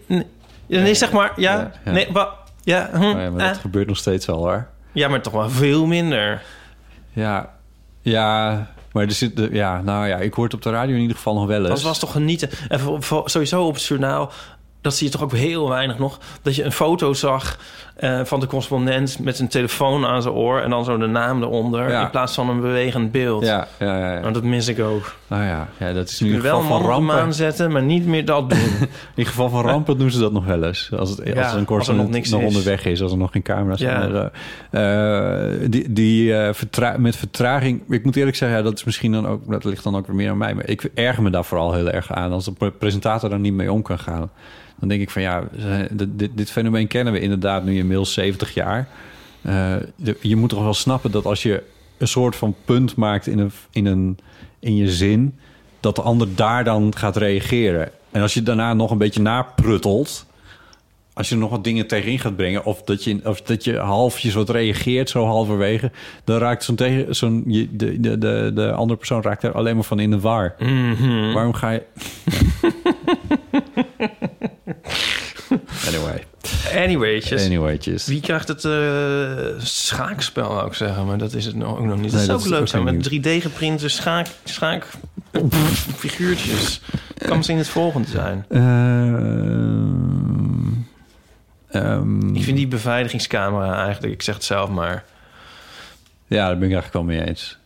[0.66, 1.32] nee, zeg maar.
[1.36, 3.60] Ja, nee, wa, ja, hm, Maar dat eh.
[3.60, 4.66] gebeurt nog steeds wel hoor.
[4.92, 6.42] ja, maar toch wel veel minder.
[7.12, 7.50] Ja,
[8.02, 11.16] ja, maar er zit, ja, nou ja, ik hoor het op de radio in ieder
[11.16, 11.68] geval nog wel eens.
[11.68, 12.50] Dat was toch genieten.
[12.68, 12.80] En
[13.24, 14.32] sowieso op het journaal,
[14.80, 16.18] dat zie je toch ook heel weinig nog.
[16.42, 17.58] Dat je een foto zag
[17.96, 20.60] eh, van de correspondent met een telefoon aan zijn oor...
[20.60, 22.02] en dan zo de naam eronder, Ja.
[22.02, 23.44] in plaats van een bewegend beeld.
[23.46, 24.12] Ja, ja, ja.
[24.14, 24.20] ja.
[24.20, 25.14] Nou, dat mis ik ook.
[25.26, 27.16] Nou ja, ja dat is in ieder wel geval van rampen.
[27.16, 28.58] maan zetten, maar niet meer dat doen.
[29.14, 30.90] In geval van rampen doen ze dat nog wel eens.
[30.98, 32.46] Als, het, als er een nog correspondent niks nog is.
[32.46, 34.30] onderweg is, als er nog geen camera's zijn.
[34.70, 37.82] Eh, eh, die die vertra- met vertraging...
[37.88, 39.50] Ik moet eerlijk zeggen, ja, dat is misschien dan ook...
[39.50, 40.54] Dat ligt dan ook weer meer aan mij.
[40.54, 42.32] Maar ik erger me daar vooral heel erg aan.
[42.32, 44.30] Als de pre- presentator daar niet mee om kan gaan.
[44.80, 45.44] Dan denk ik van ja,
[45.90, 48.88] dit, dit, fenomeen kennen we inderdaad nu inmiddels 70 jaar.
[49.42, 51.62] Eh, de- je moet toch wel snappen dat als je
[51.98, 54.18] een soort van punt maakt in, een, in, een,
[54.58, 55.34] in je zin...
[55.80, 57.90] dat de ander daar dan gaat reageren.
[58.10, 60.26] En als je daarna nog een beetje naprutelt...
[61.12, 62.64] als je nog wat dingen tegenin gaat brengen...
[62.64, 65.90] of dat je, of dat je halfjes wat reageert, zo halverwege...
[66.24, 69.74] dan raakt zo'n tegen, zo'n, je- de, de, de, de andere persoon raakt er alleen
[69.74, 70.54] maar van in de war.
[70.58, 71.32] Mhm.
[71.32, 71.82] Waarom ga je...
[75.86, 76.24] anyway.
[76.84, 77.44] Anywaytjes.
[77.44, 78.06] Anywaytjes.
[78.06, 81.06] Wie krijgt het eh, schaakspel, zou ik zeggen.
[81.06, 82.10] Maar dat is het ook nog niet.
[82.10, 82.86] Dat Nee, dat ook is leuk ook zijn.
[82.86, 84.86] geen Met 3D-geprinte schaak, schaak
[85.96, 86.80] figuurtjes.
[87.18, 88.44] kan misschien het volgende zijn.
[91.70, 94.12] Ehm, Ik vind die beveiligingscamera eigenlijk...
[94.12, 95.04] Ik zeg het zelf maar.
[96.26, 97.58] Ja, daar ben ik eigenlijk wel mee eens.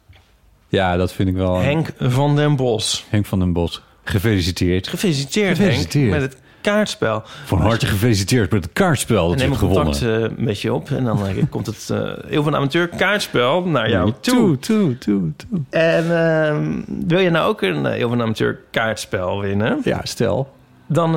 [0.68, 1.56] Ja, dat vind ik wel...
[1.60, 3.04] Henk van den Bos.
[3.08, 3.82] Henk van den Bos.
[4.04, 4.88] Gefeliciteerd.
[4.88, 6.10] Gefeliciteerd, Gefeliciteerd.
[6.12, 6.20] Henk.
[6.22, 7.22] Met het kaartspel.
[7.44, 10.90] Van harte gefeliciteerd met het kaartspel dat En je neem contact eh, met je op.
[10.90, 14.58] En dan eh, komt het eh heel van amateur kaartspel naar jou toe.
[14.58, 15.56] Toe, toe, toe.
[15.70, 19.80] En ehm, wil je nou ook een heel van amateur kaartspel winnen?
[19.84, 20.52] Ja, stel.
[20.86, 21.10] Dan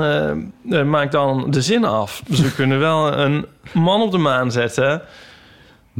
[0.85, 2.21] maak dan de zin af.
[2.27, 5.01] Dus we kunnen wel een man op de maan zetten.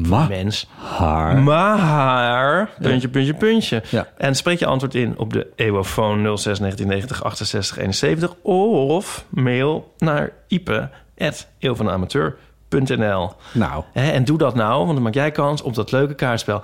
[0.05, 0.67] Ma Mens.
[0.97, 1.37] haar.
[1.37, 3.83] Maar, puntje, puntje, puntje.
[3.89, 4.07] Ja.
[4.17, 10.31] En spreek je antwoord in op de Ewofoon 06 1990 68 71 of mail naar
[10.47, 13.83] ipe.eeuwvanamateur.nl Nou.
[13.93, 16.61] En doe dat nou, want dan maak jij kans op dat leuke kaartspel.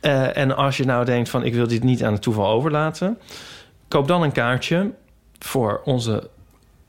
[0.00, 3.18] Eh, en als je nou denkt van ik wil dit niet aan het toeval overlaten...
[3.88, 4.92] koop dan een kaartje
[5.38, 6.30] voor onze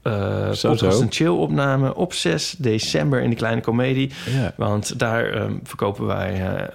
[0.05, 1.01] eh Zo, podcast zo.
[1.03, 4.11] en chill opname op 6 december in de Kleine Comedie.
[4.29, 4.53] Ja.
[4.57, 6.67] Want daar ehm, verkopen wij eh,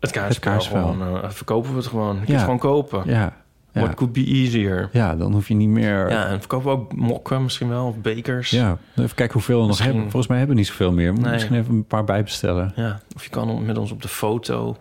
[0.00, 0.50] het kaartspel.
[0.52, 0.86] kaartspel.
[0.92, 2.10] Gewoon, eh, verkopen we het gewoon.
[2.12, 2.34] Je kunt Ja.
[2.34, 3.02] het gewoon kopen.
[3.06, 3.32] Ja.
[3.72, 3.80] Ja.
[3.84, 4.88] What could be easier.
[4.92, 6.10] ja, dan hoef je niet meer...
[6.10, 8.50] Ja, en verkopen we ook mokken misschien wel, of bekers.
[8.50, 10.02] Ja, even kijken hoeveel we nog hebben.
[10.02, 11.12] Volgens mij hebben we niet zoveel meer.
[11.12, 11.32] Nee.
[11.32, 12.72] Misschien even een paar bijbestellen.
[12.76, 14.76] Ja, of je kan met ons op de foto.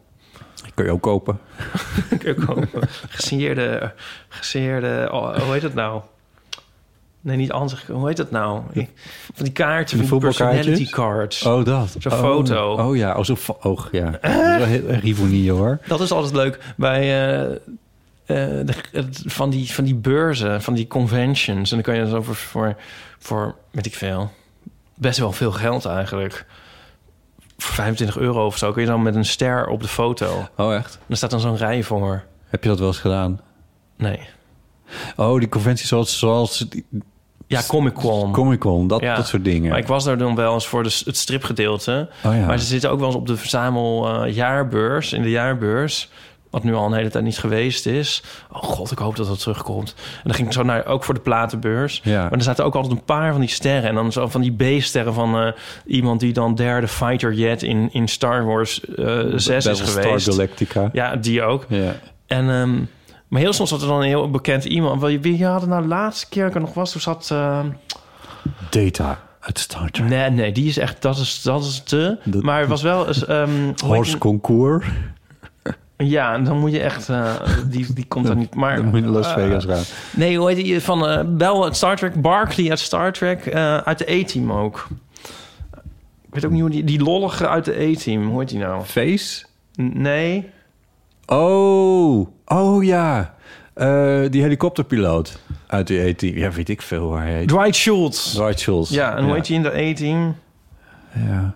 [0.74, 1.40] Kun je ook kopen.
[2.20, 2.82] Kun je kopen.
[3.10, 3.94] Gesigneerde,
[4.30, 6.02] gesigneerde, oh, hoe heet het nou?
[7.22, 7.86] Nee, niet anders.
[7.86, 8.62] Hoe heet het nou?
[9.34, 11.44] Van die kaarten, die personality cards.
[11.44, 11.96] Oh, dat.
[12.00, 12.20] Zo'n Oh.
[12.20, 12.74] foto.
[12.74, 14.12] Oh ja, oh, zo'n fo- oh, ja.
[14.60, 15.80] Dat ironie hoor.
[15.88, 20.74] Dat is altijd leuk bij eh, eh, de, het- van, die, van die beurzen, van
[20.74, 21.70] die conventions.
[21.72, 22.76] En dan kan je zo voor, voor,
[23.20, 24.32] voor, weet ik veel,
[24.96, 26.46] best wel veel geld eigenlijk.
[27.58, 30.48] Voor 25 euro of zo kun je dan met een ster op de foto.
[30.58, 31.00] Oh, echt?
[31.08, 32.24] Er staat dan zo'n rij voor.
[32.48, 33.40] Heb je dat wel eens gedaan?
[33.98, 34.20] Nee.
[35.16, 36.86] Oh, die conventie zoals, zoals die
[37.48, 38.32] Ja, Comic Con.
[38.32, 39.16] Comic Con, dat, Ja.
[39.16, 39.70] dat soort dingen.
[39.70, 42.10] Maar ik was daar dan wel eens voor de, het stripgedeelte.
[42.26, 42.46] Oh ja.
[42.46, 46.10] Maar ze zitten ook wel eens op de verzamel eh, jaarbeurs, in de jaarbeurs.
[46.50, 48.24] Wat nu al een hele tijd niet geweest is.
[48.52, 49.94] Oh god, ik hoop dat dat terugkomt.
[49.98, 52.02] En dan ging ik zo naar, ook voor de platenbeurs.
[52.04, 52.22] Ja.
[52.22, 53.90] Maar er zaten ook altijd een paar van die sterren.
[53.90, 55.52] En dan zo van die B-sterren van eh,
[55.86, 60.30] iemand die dan derde fighter jet in, in Star Wars eh 6 is geweest.
[60.30, 60.90] Galactica.
[60.94, 61.66] Ja, die ook.
[61.70, 61.96] Ja.
[62.28, 62.76] En, ehm,
[63.28, 65.02] maar heel soms zat er dan een heel bekend iemand.
[65.02, 66.92] Wie, wie hadden nou de laatste keer ik er nog was?
[66.92, 67.30] Toen zat...
[67.32, 67.60] eh,
[68.70, 70.08] Data uit Star Trek.
[70.10, 72.18] Nee, nee, die is echt, dat is, dat is te.
[72.42, 73.26] maar het was wel eens.
[73.26, 74.86] heet Horse die- Concours.
[75.98, 77.10] Ja, en dan moet je echt.
[77.10, 77.34] eh,
[77.70, 78.56] die, die komt dan niet.
[78.56, 78.76] Maar.
[78.76, 79.84] Dan moet je Las eh, Vegas gaan.
[80.16, 82.22] Nee, hoe heet die van eh Bel uit Star Trek?
[82.22, 83.54] Barkley uit Star Trek.
[83.84, 84.88] uit de A-team ook.
[86.28, 86.84] Ik weet ook niet hoe die.
[86.84, 88.28] Die lollige uit de A-team.
[88.30, 88.84] Hoe heet die nou?
[88.84, 89.46] Face?
[89.82, 90.50] N- Nee.
[91.28, 93.36] Oh, oh ja.
[93.74, 96.38] Eh, die helikopterpiloot uit de E-team.
[96.38, 97.48] Ja, weet ik veel waar hij heet.
[97.48, 98.34] Dwight Schultz.
[98.34, 98.90] Dwight Schultz.
[98.92, 100.36] Ja, en hoe heet die in de A-team?
[101.28, 101.56] Ja.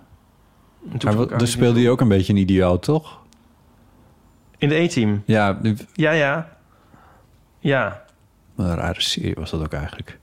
[1.04, 3.20] Maar wat- dus speelde hij ook een beetje een idioot, toch?
[4.58, 5.24] In de A-team.
[5.26, 5.60] Ja,
[5.94, 6.50] Ja, ja.
[7.60, 8.02] Ja.
[8.56, 10.20] wat een rare serie was dat ook eigenlijk.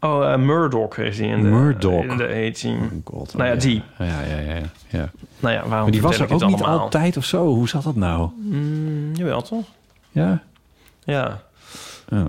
[0.00, 2.02] Oh, eh, Murdoch is hij in de, Murdoch.
[2.04, 3.02] in de A-team.
[3.04, 3.60] God, nou ja, ja.
[3.60, 3.82] die.
[3.98, 4.60] Ja, ja, ja.
[4.88, 5.10] ja.
[5.40, 7.46] Nou ja, waarom Maar die was er ook niet altijd of zo.
[7.46, 8.30] Hoe zat dat nou?
[8.36, 9.64] Mm, jawel, toch?
[10.10, 10.42] Ja?
[11.04, 11.40] Ja.
[12.12, 12.26] Oh.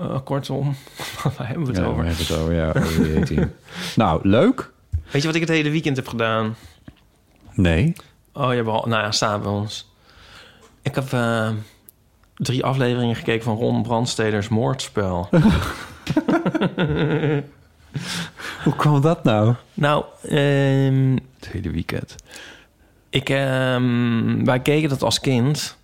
[0.00, 0.74] Eh, kortom,
[1.36, 2.02] waar hebben we het Ja, over?
[2.02, 3.40] we hebben het over, ja, over die
[3.96, 4.72] nou, leuk.
[5.10, 6.56] Weet je wat ik het hele weekend heb gedaan?
[7.52, 7.92] Nee.
[8.32, 9.92] Oh, ja, behal- nou ja, s'avonds.
[10.82, 11.48] Ik heb eh,
[12.36, 15.28] drie afleveringen gekeken van Ron Brandsteders Moordspel.
[18.64, 19.54] Hoe kwam dat nou?
[19.74, 22.14] nou, ehm, Het hele weekend.
[23.10, 25.76] ik, ehm, wij keken dat als kind.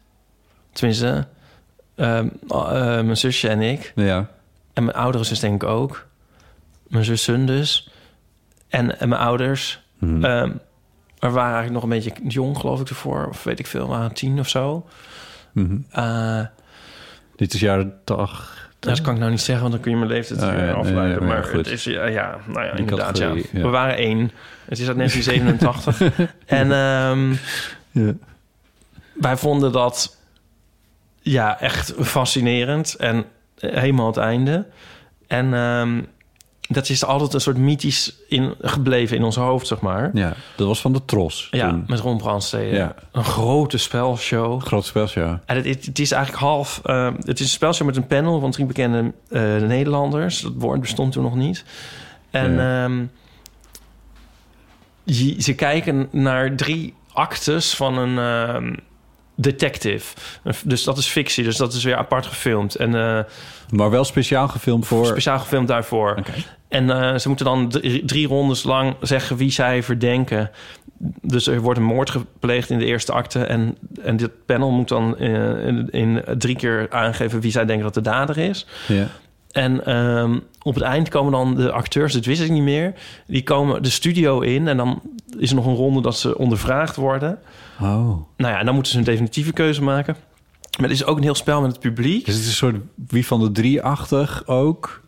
[0.73, 1.27] Tenminste,
[1.95, 3.93] ehm, eh, mijn zusje en ik.
[3.95, 4.31] Ja.
[4.73, 6.07] En mijn oudere zus denk ik ook.
[6.89, 7.91] Mijn zussen dus.
[8.69, 9.83] En, en mijn ouders.
[9.99, 10.25] Hmm.
[10.25, 10.49] Ehm,
[11.21, 13.27] maar we waren eigenlijk nog een beetje jong, geloof ik, ervoor.
[13.29, 14.87] Of weet ik veel, waren tien of zo.
[15.53, 15.77] Mhm.
[15.91, 16.41] Eh,
[17.37, 18.60] Dit is jaren toch.
[18.81, 21.09] Dat kan ik nou niet zeggen, want dan kun je mijn leeftijd Ah, weer afleiden.
[21.09, 21.57] nee, maar maar goed.
[21.57, 23.35] het is, ja, ja nou ja, Die inderdaad, ja.
[23.53, 24.31] We waren één.
[24.65, 26.29] Het is uit 1987.
[26.47, 27.31] en ehm,
[27.91, 28.13] Ja.
[29.13, 30.17] wij vonden dat
[31.23, 32.95] ja, echt fascinerend.
[32.95, 33.25] En
[33.61, 34.67] helemaal het einde.
[35.27, 36.01] En ehm,
[36.73, 40.11] dat is altijd een soort mythisch in, gebleven in ons hoofd, zeg maar.
[40.15, 41.49] Ja, dat was van de Tros.
[41.51, 41.85] Ja, toen.
[41.87, 42.77] met Ron Brandstede.
[42.77, 42.95] Ja.
[43.13, 44.63] Een grote spelshow.
[44.63, 45.41] Groot spel, ja.
[45.47, 46.81] En het, het, het is eigenlijk half...
[46.85, 50.41] eh, het is een spelshow met een panel van drie bekende eh, Nederlanders.
[50.41, 51.65] Dat woord bestond toen nog niet.
[52.31, 52.85] En Ja.
[52.85, 53.05] ehm,
[55.05, 58.75] je- ze kijken naar drie actes van een ehm,
[59.41, 60.15] detective.
[60.65, 62.75] Dus dat is fictie, dus dat is weer apart gefilmd.
[62.75, 62.95] En...
[62.95, 63.25] eh,
[63.71, 65.07] Maar wel speciaal gefilmd voor...
[65.07, 66.23] Speciaal gefilmd daarvoor.
[66.69, 70.51] En eh, ze moeten dan drie, drie rondes lang zeggen wie zij verdenken.
[71.23, 73.45] Dus er wordt een moord gepleegd in de eerste acte.
[73.45, 77.85] En, en dit panel moet dan eh, in, in drie keer aangeven wie zij denken
[77.85, 78.67] dat de dader is.
[78.89, 79.07] Ja.
[79.53, 82.93] En ehm, op het eind komen dan de acteurs, dit wist ik niet meer...
[83.27, 85.03] die komen de studio in en dan
[85.39, 87.39] is er nog een ronde dat ze ondervraagd worden.
[87.81, 88.09] Oh.
[88.37, 90.17] Nou ja, en dan moeten ze een definitieve keuze maken.
[90.79, 92.25] Maar het is ook een heel spel met het publiek.
[92.25, 92.77] Dus het is een soort
[93.09, 95.03] wie van de drie-achtig ook.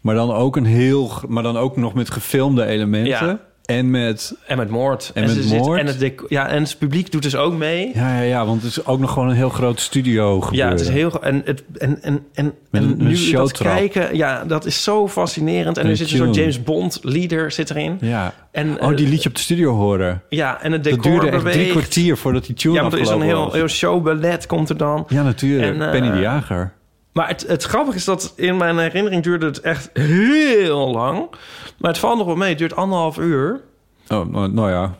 [0.00, 1.12] Maar dan ook een heel...
[1.28, 3.26] Maar dan ook nog met gefilmde elementen.
[3.26, 3.40] Ja.
[3.76, 4.34] En met...
[4.46, 5.10] En met moord.
[5.14, 5.80] En, met zit- moord.
[5.80, 7.90] en, het dec- ja, en het publiek doet dus ook mee.
[7.94, 10.68] Ja, ja, ja, want het is ook nog gewoon een heel groot studio gebeuren.
[10.68, 11.22] Ja, het is heel...
[11.22, 14.16] En, het, en, en, en, Met en een- met nu een dat kijken...
[14.16, 15.76] Ja, dat is zo fascinerend.
[15.76, 16.38] En En nu een zit er zo'n tune.
[16.40, 17.96] James Bond leader zit erin.
[18.00, 18.34] Ja.
[18.52, 20.22] En, oh, die eh, liet je op de studio horen.
[20.28, 23.00] Ja, en het Dat decor duurde echt drie kwartier voordat die tune Ja, want er
[23.00, 25.04] is een heel, heel showballet komt er dan.
[25.08, 25.74] Ja, natuurlijk.
[25.74, 26.72] En, eh, Penny de Jager.
[27.12, 31.30] Maar het, het grappige is dat in mijn herinnering duurde het echt heel lang.
[31.78, 32.48] Maar het valt nog wel mee.
[32.48, 33.60] Het duurt anderhalf uur.
[34.08, 34.94] Oh, nou, nou ja.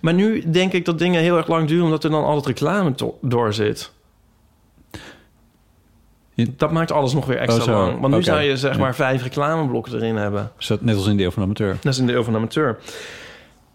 [0.00, 1.84] Maar nu denk ik dat dingen heel erg lang duren...
[1.84, 3.92] omdat er dan altijd reclame door zit.
[6.34, 8.00] Dat maakt alles nog weer extra Oh, lang.
[8.00, 10.52] Want nu zou je zeg maar vijf reclameblokken erin hebben.
[10.58, 11.76] Is dat net als in deel van amateur?
[11.80, 12.78] Dat is een deel van de amateur.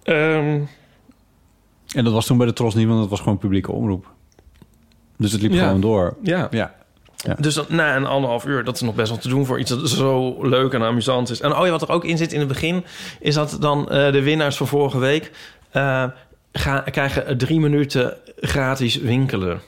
[0.03, 0.59] Ehm,
[1.95, 4.05] En dat was toen bij de Tros niet, want dat was gewoon publieke omroep.
[5.17, 5.65] Dus het liep Ja.
[5.65, 6.15] gewoon door.
[6.21, 6.47] Ja.
[6.51, 6.73] Ja.
[7.23, 7.35] Ja.
[7.39, 9.69] Dus dat, na een anderhalf uur, dat is nog best wel te doen voor iets
[9.69, 11.41] dat zo leuk en amusant is.
[11.41, 12.85] En oh ja, wat er ook in zit in het begin,
[13.19, 15.31] is dat dan eh, de winnaars van vorige week
[15.71, 16.03] eh,
[16.51, 19.61] gaan, krijgen drie minuten gratis winkelen.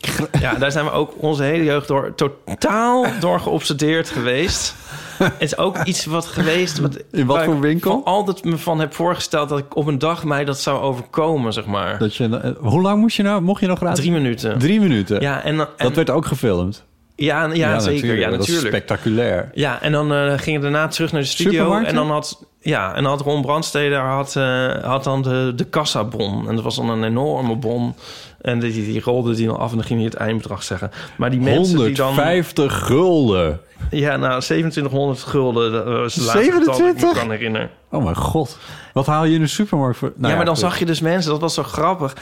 [0.40, 4.74] Ja, daar zijn we ook onze hele jeugd door totaal door geobsedeerd geweest.
[5.18, 6.78] Het is ook iets wat geweest...
[6.78, 7.90] Wat, In wat voor ik winkel?
[7.90, 11.52] van altijd me van heb voorgesteld dat ik op een dag mij dat zou overkomen,
[11.52, 11.98] zeg maar.
[11.98, 13.98] Dat je, eh, hoe lang moest je nou, mocht je nog gratis?
[13.98, 14.58] Drie minuten.
[14.58, 15.20] Drie minuten?
[15.20, 16.85] Ja, en, en Dat werd ook gefilmd?
[17.16, 18.14] Ja, ja, zeker.
[18.18, 18.74] Ja, Dat is natuurlijk.
[18.74, 19.50] spectaculair.
[19.54, 21.74] Ja, en dan eh gingen we daarna terug naar de studio.
[21.76, 26.48] En dan had, ja, en had Ron Brandsteder had, eh, had dan de, de kassabon.
[26.48, 27.94] En dat was dan een enorme bon.
[28.40, 30.90] En die, die rolde die dan af en dan ging hij het eindbedrag zeggen.
[31.16, 32.06] Maar die mensen die dan...
[32.06, 33.60] 150 gulden.
[33.90, 35.72] Ja, nou, 2700 gulden.
[35.72, 37.18] Dat was de laatste getal dat ik me 27?
[37.20, 37.70] kan herinneren.
[37.90, 38.58] Oh mijn god.
[38.92, 40.12] Wat haal je in de supermarkt voor?
[40.16, 40.64] Nou ja, maar dan goed.
[40.64, 42.16] zag je dus mensen, dat was zo grappig.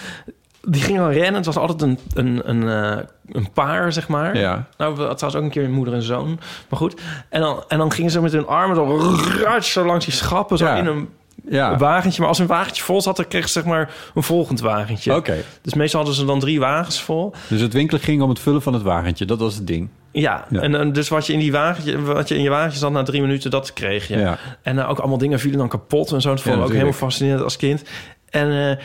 [0.67, 1.35] Die gingen dan rennen.
[1.35, 4.37] Het was altijd een, een, een, eh, een paar, zeg maar.
[4.37, 4.67] Ja.
[4.77, 6.39] Nou, het was ook een keer een moeder en zoon.
[6.69, 7.01] Maar goed.
[7.29, 10.59] En dan, en dan gingen ze met hun armen zo, zo langs die schappen.
[10.59, 10.77] Zo Ja.
[10.77, 11.09] in een
[11.49, 11.77] Ja.
[11.77, 12.21] wagentje.
[12.21, 15.15] Maar als een wagentje vol zat, dan kreeg ze zeg maar een volgend wagentje.
[15.15, 15.37] Oké.
[15.63, 17.33] Dus meestal hadden ze dan drie wagens vol.
[17.49, 19.25] Dus het winkelen ging om het vullen van het wagentje.
[19.25, 19.89] Dat was het ding.
[20.13, 20.61] Ja, Ja.
[20.61, 23.21] en dus wat je in die wagentje, wat je in je wagentje zat na drie
[23.21, 24.17] minuten, dat kreeg je.
[24.19, 24.39] Ja.
[24.63, 26.29] En eh, ook allemaal dingen vielen dan kapot en zo.
[26.29, 27.83] Dat vond ik ook helemaal fascinerend als kind.
[28.31, 28.77] En eh,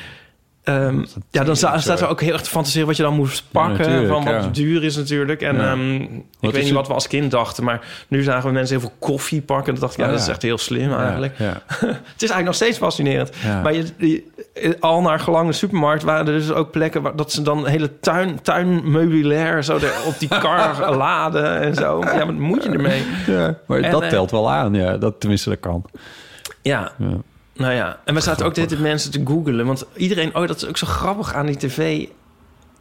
[0.70, 3.44] ehm, ja, dan sta- staat er ook heel erg te fantaseren wat je dan moest
[3.52, 4.08] pakken.
[4.08, 4.50] van wat ja.
[4.52, 5.42] duur is natuurlijk.
[5.42, 5.72] En Ja.
[5.72, 6.74] ehm, ik weet niet het?
[6.74, 9.74] wat we als kind dachten, maar nu zagen we mensen heel veel koffie pakken.
[9.74, 11.34] En dacht ik, ja, Oh, dat is echt heel slim eigenlijk.
[11.38, 13.32] Het is eigenlijk nog steeds fascinerend.
[13.64, 17.02] Maar je, je- al naar gelang de supermarkt waren er dus ook plekken...
[17.02, 22.02] Waar, dat ze dan hele tuin, tuinmeubilair zo er op die kar laden en zo.
[22.04, 23.04] Ja, wat moet je ermee?
[23.28, 24.74] Ja, maar En, dat eh, telt wel aan.
[24.74, 25.86] Ja, dat, tenminste, dat kan.
[26.62, 27.08] Ja, Ja.
[27.60, 28.00] Nou ja.
[28.06, 29.66] En we zaten ook de hele tijd mensen te googelen.
[29.66, 30.36] Want iedereen...
[30.36, 32.06] Oh, dat is ook zo grappig aan die tv...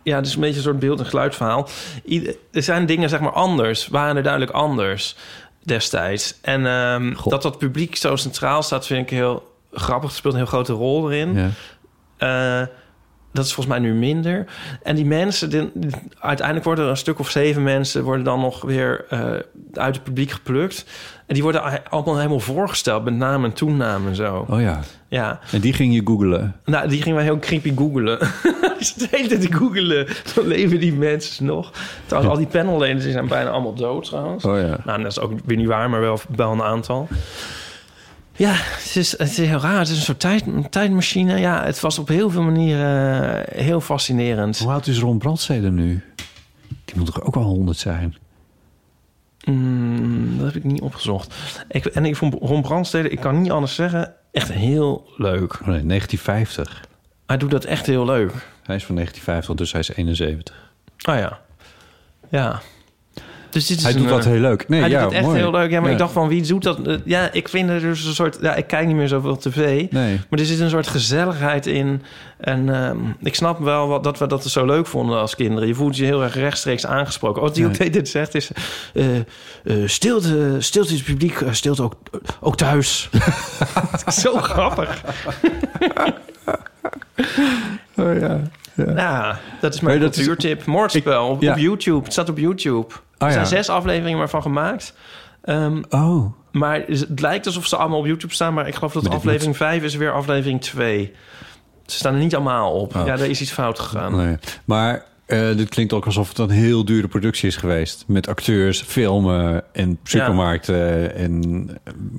[0.03, 1.69] Ja, is een beetje een soort beeld- en geluidverhaal.
[2.05, 3.89] Ieder- er zijn dingen, zeg maar, anders.
[3.89, 5.17] Waren er duidelijk anders
[5.63, 6.35] destijds.
[6.43, 10.09] En ehm, dat dat publiek zo centraal staat, vind ik heel grappig.
[10.09, 11.35] Het speelt een heel grote rol erin.
[11.35, 11.51] Ja.
[12.61, 12.67] Eh,
[13.33, 14.45] dat is volgens mij nu minder.
[14.83, 15.71] En die mensen, die-
[16.21, 18.03] uiteindelijk worden er een stuk of zeven mensen...
[18.05, 19.21] worden dan nog weer eh,
[19.73, 20.85] uit het publiek geplukt.
[21.27, 23.05] En die worden allemaal helemaal voorgesteld...
[23.05, 24.47] met naam en toenaam en zo.
[24.49, 24.81] Oh ja.
[25.09, 26.57] Ja, En die ging je googelen.
[26.65, 28.19] nou, die gingen wij heel creepy googelen.
[28.79, 30.07] Zitten de hele tijd googelen.
[30.35, 31.73] Dan leven die mensen nog.
[32.07, 34.45] Trouwens, al die panelleden zijn bijna allemaal dood trouwens.
[34.45, 34.79] Oh ja.
[34.85, 37.09] Nou, dat is ook weer niet waar, maar wel, wel een aantal.
[38.39, 39.79] Ja, het is, het is heel raar.
[39.79, 41.39] Het is een soort tijd, een tijdmachine.
[41.39, 44.59] Ja, het was op heel veel manieren heel fascinerend.
[44.59, 46.05] Hoe oud is Ron Brandstede nu?
[46.85, 48.17] Die moet toch ook wel 100 zijn?
[49.45, 51.35] Mm, dat heb ik niet opgezocht.
[51.69, 55.53] Ik, en ik vond Ron Brandstede, ik kan niet anders zeggen, echt heel leuk.
[55.53, 56.85] Oh nee, 1950.
[57.27, 58.33] Hij doet dat echt heel leuk.
[58.63, 60.73] Hij is van 1950, dus hij is 71.
[61.09, 61.41] Oh ja.
[62.29, 62.61] Ja.
[63.51, 64.69] Dus dit is Hij een, doet dat eh, heel leuk.
[64.69, 65.39] Nee, hij ja, doet het echt mooi.
[65.39, 65.71] heel leuk.
[65.71, 65.93] Ja, maar Ja.
[65.93, 66.87] ik dacht van, wie doet dat?
[66.87, 68.39] Eh, Ja, ik vind er dus een soort...
[68.41, 69.91] Ja, ik kijk niet meer zoveel tv.
[69.91, 70.21] Nee.
[70.31, 72.03] Maar er zit een soort gezelligheid in.
[72.39, 75.69] En ehm, ik snap wel wat, dat we dat zo leuk vonden als kinderen.
[75.69, 77.43] Je voelt je heel erg rechtstreeks aangesproken.
[77.43, 78.51] Wat hij ook dit zegt is...
[78.95, 79.25] eh, eh,
[79.85, 81.95] stilte, stilte is publiek, eh, stilte ook,
[82.41, 83.09] ook thuis.
[84.23, 85.01] Zo grappig.
[87.97, 88.41] Oh ja.
[88.75, 90.65] Nou, dat is mijn cultuurtip.
[90.65, 91.53] Moordspel op, ja.
[91.53, 92.03] op YouTube.
[92.05, 92.87] Het staat op YouTube.
[93.19, 93.33] Er ja.
[93.33, 94.93] zijn zes afleveringen maar van gemaakt.
[95.43, 96.33] Ehm, Oh.
[96.53, 98.55] maar het lijkt alsof ze allemaal op YouTube staan...
[98.55, 101.13] maar ik geloof dat aflevering 5 is weer aflevering 2.
[101.87, 102.97] Ze staan er niet allemaal op.
[102.97, 103.07] Oh.
[103.07, 104.17] Ja, er is iets fout gegaan.
[104.17, 104.37] Nee.
[104.65, 108.05] Maar eh, dit klinkt ook alsof het een heel dure productie is geweest.
[108.07, 111.69] Met acteurs, filmen en supermarkten en,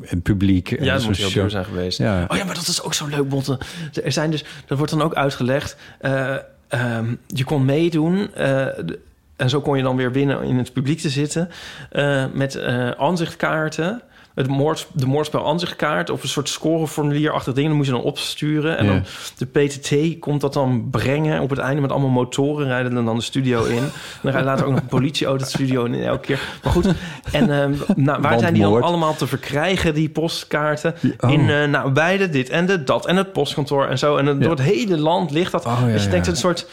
[0.01, 0.71] en publiek.
[0.71, 1.97] en Ja, dat moet heel duur zijn geweest.
[1.97, 2.25] Ja.
[2.27, 3.59] Oh ja, maar dat is ook zo leuk, Botte.
[4.03, 5.75] Er zijn dus, dat wordt dan ook uitgelegd.
[5.99, 6.35] eh,
[6.67, 8.33] ehm, je kon meedoen.
[8.35, 8.65] eh,
[9.39, 11.49] en zo kon je dan weer winnen in het publiek te zitten.
[11.91, 14.01] eh, met eh aanzichtkaarten.
[14.35, 17.67] Het moord, de moordspel aanzichtkaart of een soort scoreformulierachtig ding.
[17.67, 18.77] Dan moet je dan opsturen.
[18.77, 18.91] En Ja.
[18.91, 19.03] dan
[19.37, 22.67] de PTT komt dat dan brengen op het einde met allemaal motoren.
[22.67, 23.77] Rijden dan de studio in.
[23.77, 26.39] En dan rijdt later ook nog een politieauto de studio in elke keer.
[26.63, 26.87] Maar goed,
[27.31, 30.95] en ehm, nou, waar zijn die dan allemaal te verkrijgen, die postkaarten?
[31.19, 31.31] Oh.
[31.31, 34.17] In eh, nou, beide, dit en de, dat en het postkantoor en zo.
[34.17, 35.65] En dan door het hele land ligt dat.
[35.65, 36.67] Oh, ja, dus je denkt een soort...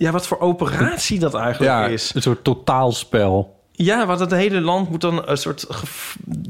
[0.00, 2.12] ja, wat voor operatie dat eigenlijk Ja, is.
[2.14, 3.58] een soort totaalspel.
[3.72, 5.66] Ja, want het hele land moet dan een soort...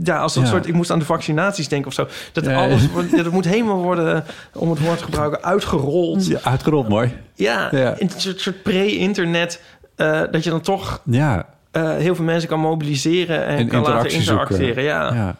[0.02, 0.48] Ja, als een Ja.
[0.48, 0.66] soort...
[0.66, 2.06] Ik moest aan de vaccinaties denken of zo.
[2.32, 2.82] Dat alles...
[3.16, 6.26] ja, dat moet helemaal worden, om het woord te gebruiken, uitgerold.
[6.26, 7.16] Ja, uitgerold, mooi.
[7.34, 7.94] Ja, Ja.
[7.98, 9.62] in een soort, soort pre-internet...
[9.96, 13.46] eh, dat je dan toch Ja, eh, heel veel mensen kan mobiliseren...
[13.46, 14.82] en, en kan laten interacteren.
[14.84, 15.14] Ja.
[15.14, 15.36] ja.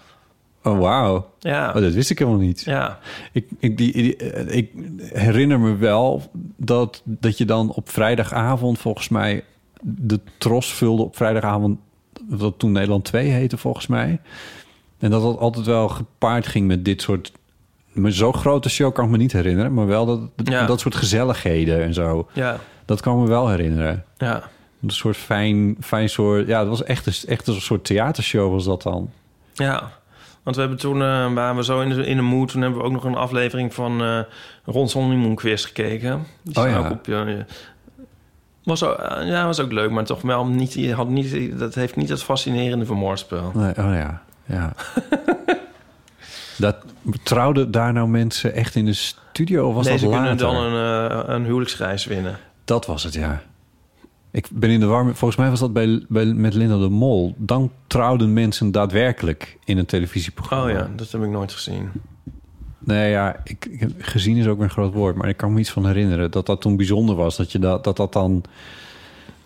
[0.62, 1.31] Oh, wauw.
[1.39, 1.69] Ja.
[1.69, 2.61] Oh, dat wist ik helemaal niet.
[2.65, 2.99] Ja.
[3.32, 4.70] Ik, ik, die, die- eh, ik
[5.12, 6.23] herinner me wel
[6.57, 9.45] dat, dat je dan op vrijdagavond volgens mij
[9.82, 11.78] de tros vulde op vrijdagavond,
[12.28, 14.20] wat toen Nederland 2 heette volgens mij.
[14.99, 17.32] En dat dat altijd wel gepaard ging met dit soort...
[17.93, 20.66] Maar zo'n grote show kan ik me niet herinneren, maar wel dat, Ja.
[20.66, 22.28] dat soort gezelligheden en zo.
[22.32, 22.57] Ja.
[22.85, 24.05] Dat kan ik me wel herinneren.
[24.19, 24.43] Ja.
[24.82, 26.47] Een soort fijn, fijn soort...
[26.47, 29.11] Ja, dat was echt een, echt een soort theatershow was dat dan.
[29.53, 29.91] Ja,
[30.42, 32.48] want we hebben toen, eh, waren we zo in de, in de mood...
[32.48, 34.20] toen hebben we ook nog een aflevering van eh
[34.64, 36.26] Ron Honeymoon Quiz gekeken.
[36.42, 36.78] Die Oh ja.
[36.78, 37.06] ook op
[38.64, 41.96] Was ook, eh, ja, was ook leuk, maar toch wel niet, had niet, dat heeft
[41.96, 43.50] niet het fascinerende van Moordspel.
[43.54, 44.72] Nee, oh ja, ja.
[46.58, 46.76] dat,
[47.22, 50.36] trouwden daar nou mensen echt in de studio of was nee, dat ze later?
[50.36, 52.38] kunnen dan een, een huwelijksreis winnen.
[52.64, 53.42] Dat was het, ja.
[54.32, 55.05] Ik ben in de war.
[55.05, 57.35] met- Volgens mij was dat bij, bij, met Linda de Mol.
[57.39, 60.65] Dan trouwden mensen daadwerkelijk in een televisieprogramma.
[60.65, 61.89] Oh ja, dat heb ik nooit gezien.
[62.78, 65.16] Nee, ja, ik, ik heb- gezien is ook weer een groot woord.
[65.16, 67.36] Maar ik kan me iets van herinneren dat dat toen bijzonder was.
[67.36, 68.43] Dat je dat, dat, dat dan...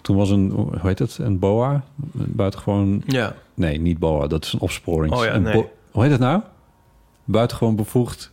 [0.00, 1.18] Toen was een, hoe heet het?
[1.18, 1.84] Een boa?
[2.12, 3.02] Buitengewoon...
[3.06, 3.34] Ja.
[3.54, 4.26] Nee, niet boa.
[4.26, 5.14] Dat is een opsporing.
[5.14, 5.66] Oh ja, nee.
[5.90, 6.40] hoe heet het nou?
[7.24, 8.32] Buitengewoon bevoegd.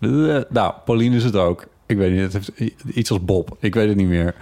[0.00, 1.66] Eh, Nou, Pauline is het ook.
[1.86, 3.56] Ik weet niet, het heeft iets als Bob.
[3.58, 4.34] Ik weet het niet meer.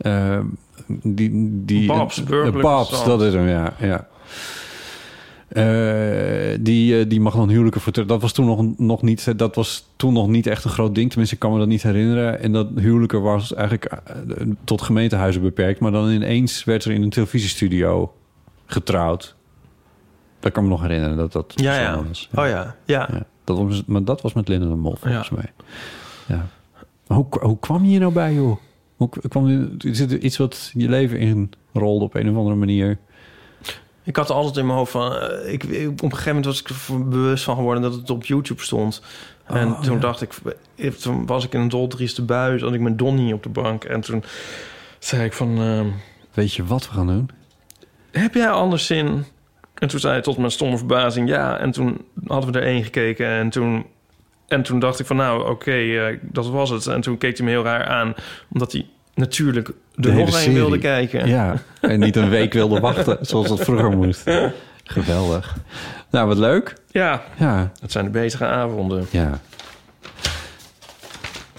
[0.00, 0.40] Eh,
[0.86, 1.30] die,
[1.64, 3.74] die, Babs, burgerlijk Babs, dat is hem, ja.
[3.78, 4.08] ja.
[5.48, 8.06] Eh, die, eh, die mag dan huwelijken voor...
[8.06, 9.38] Dat was toen nog, nog niet...
[9.38, 11.08] Dat was toen nog niet echt een groot ding.
[11.08, 12.40] Tenminste, ik kan me dat niet herinneren.
[12.40, 14.00] En dat huwelijken was eigenlijk
[14.64, 15.80] tot gemeentehuizen beperkt.
[15.80, 18.14] Maar dan ineens werd er in een televisiestudio
[18.66, 19.34] getrouwd.
[20.40, 22.04] Dat kan me nog herinneren dat dat Ja, zo ja.
[22.08, 22.28] was.
[22.34, 23.08] Oh ja, ja.
[23.44, 25.52] Dat was, maar dat was met Linda de Mol, volgens mij.
[26.26, 26.46] Ja.
[27.06, 28.56] Hoe, hoe kwam je hier nou bij, joh?
[29.00, 32.98] Hoe kwam is het iets wat je leven in rolde op een of andere manier?
[34.02, 35.16] Ik had altijd in mijn hoofd van...
[35.16, 38.10] eh, ik, ik- op een gegeven moment was ik er bewust van geworden dat het
[38.10, 39.02] op YouTube stond.
[39.44, 40.00] En Oh, toen ja.
[40.00, 40.32] dacht ik...
[40.76, 42.58] eh, Toen was ik in een doldrieste bui.
[42.58, 43.84] Zat ik met Donnie op de bank.
[43.84, 44.22] En toen
[44.98, 45.58] zei ik van...
[45.58, 45.86] ehm,
[46.34, 47.30] Weet je wat we gaan doen?
[48.10, 49.24] heb jij anders zin?
[49.74, 51.58] En toen zei hij tot mijn stomme verbazing ja.
[51.58, 53.26] En toen hadden we er één gekeken.
[53.26, 53.86] En toen,
[54.50, 56.86] en toen dacht ik van nou, oké, eh, dat was het.
[56.86, 58.14] En toen keek hij me heel raar aan.
[58.52, 59.74] Omdat hij natuurlijk De
[60.08, 60.54] nog hele een serie.
[60.54, 61.28] wilde kijken.
[61.28, 64.30] Ja, en niet een week wilde wachten, zoals dat vroeger moest.
[64.84, 65.56] Geweldig.
[66.10, 66.74] Nou, wat leuk.
[66.90, 69.06] Ja, Ja, dat zijn de betere avonden.
[69.10, 69.40] ja.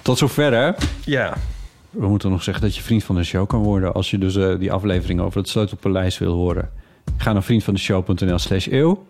[0.01, 0.71] Tot zover, hè?
[1.05, 1.33] Ja.
[1.89, 3.93] We moeten nog zeggen dat je vriend van de show kan worden...
[3.93, 6.69] als je dus eh, die aflevering over het Sleutelpaleis wil horen.
[7.17, 9.05] Ga naar vriendvandeshow.nl slash eeuw.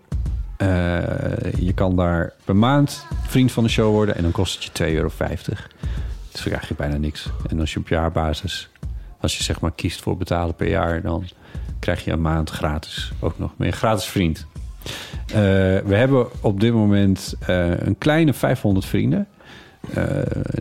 [0.61, 4.15] Eh, je kan daar per maand vriend van de show worden...
[4.15, 5.11] en dan kost het je 2,50 euro.
[5.17, 7.29] Dus dan krijg je bijna niks.
[7.49, 8.69] En als je op jaarbasis...
[9.19, 11.01] als je zeg maar kiest voor betalen per jaar...
[11.01, 11.27] dan
[11.79, 13.51] krijg je een maand gratis ook nog.
[13.57, 14.45] Een gratis vriend.
[15.27, 15.33] Eh,
[15.85, 19.27] we hebben op dit moment eh, een kleine 500 vrienden.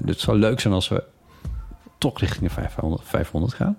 [0.05, 1.03] Het zou leuk zijn als we
[1.99, 3.77] toch richting de 500, 500 gaan.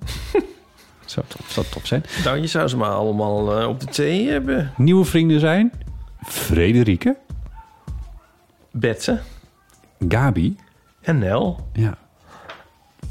[1.05, 2.03] zou, top, zou top zijn.
[2.23, 4.71] Nou, je zou ze maar allemaal op de thee hebben.
[4.77, 5.71] Nieuwe vrienden zijn
[6.25, 7.15] Frederike,
[8.71, 9.19] Betse
[10.09, 10.55] Gabi.
[11.01, 11.67] en Nel.
[11.73, 11.97] Ja.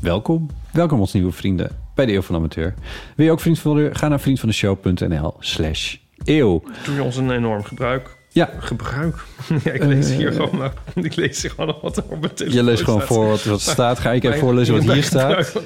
[0.01, 0.51] Welkom.
[0.73, 2.74] Welkom als nieuwe vrienden bij de Eeuw van Amateur.
[3.16, 6.62] Wil je ook vriend van de Ga naar vriendvandeshow.nl slash eeuw.
[6.85, 8.16] Doe je ons een enorm gebruik.
[8.28, 8.51] Ja.
[8.59, 9.16] Gebruik.
[9.65, 10.73] ja, ik lees hier Eh, gewoon maar.
[11.05, 13.15] Ik lees hier gewoon nog wat er op mijn telefoon Je leest gewoon staat.
[13.16, 13.99] voor wat, wat er staat.
[13.99, 15.53] Ga ik even voorlezen wat hier staat.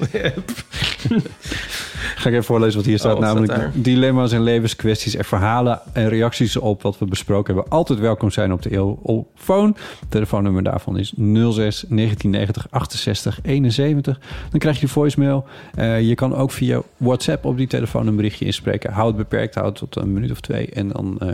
[2.15, 2.19] de.
[2.21, 3.13] Ga ik even voorlezen wat hier staat.
[3.13, 7.53] Oh, wat namelijk staat dilemma's en levenskwesties en verhalen en reacties op wat we besproken
[7.53, 7.71] hebben.
[7.71, 9.75] Altijd welkom zijn op de eeuwfoon.
[10.09, 11.15] Telefoonnummer daarvan is 06
[11.89, 14.19] 1990 68 71.
[14.49, 15.45] Dan krijg je voicemail.
[15.75, 18.93] Eh, je kan ook via WhatsApp op die telefoon een berichtje inspreken.
[18.93, 20.69] Houd het beperkt, houd het tot een minuut of twee.
[20.69, 21.33] En dan eh,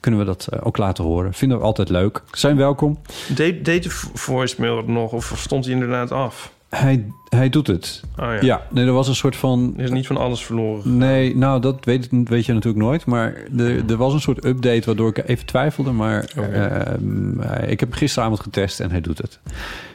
[0.00, 1.32] kunnen we dat eh, ook laten horen.
[1.34, 2.22] Vinden we altijd leuk.
[2.30, 2.98] Zijn welkom.
[3.34, 6.52] Deed, deed de vo- voicemail nog of stond hij inderdaad af?
[6.76, 8.02] Hij, hij doet het.
[8.18, 8.38] Oh ja.
[8.40, 9.74] ja, nee, er was een soort van...
[9.76, 10.96] Er is niet van alles verloren.
[10.96, 13.06] Nee, nou, dat weet, weet je natuurlijk nooit.
[13.06, 15.90] Maar er, er was een soort update waardoor ik even twijfelde.
[15.90, 19.38] Maar ehm, ik heb gisteravond getest en hij doet het.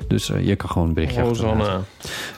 [0.08, 1.80] Dus eh, je kan gewoon een berichtje Rosanne.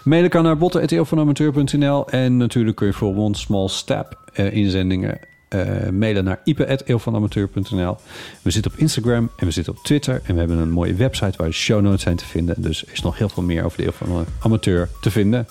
[0.03, 5.19] Mailen kan naar botten.eeuwvanamateur.nl En natuurlijk kun je voor One Small Step eh, inzendingen
[5.53, 7.97] eh, mailen naar ipe.eeuwvanamateur.nl
[8.41, 10.21] We zitten op Instagram en we zitten op Twitter.
[10.25, 12.61] En we hebben een mooie website waar de show notes zijn te vinden.
[12.61, 15.47] Dus er is nog heel veel meer over de Eeuw van de Amateur te vinden.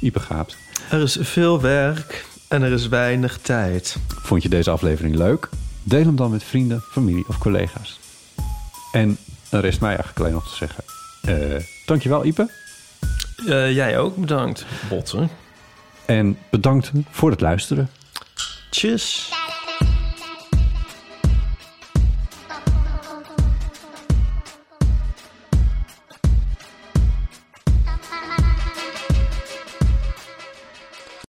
[0.00, 0.56] Ipe Gaapt.
[0.90, 3.96] Er is veel werk en er is weinig tijd.
[4.08, 5.48] Vond je deze aflevering leuk?
[5.82, 8.00] Deel hem dan met vrienden, familie of collega's.
[8.92, 9.18] En
[9.50, 10.84] er rest mij eigenlijk alleen nog te zeggen.
[11.22, 12.50] eh dankjewel Ipe.
[13.46, 14.66] Eh, jij ook, bedankt.
[14.88, 15.28] Botten.
[16.06, 17.88] En bedankt voor het luisteren.
[18.70, 19.30] Tschüss.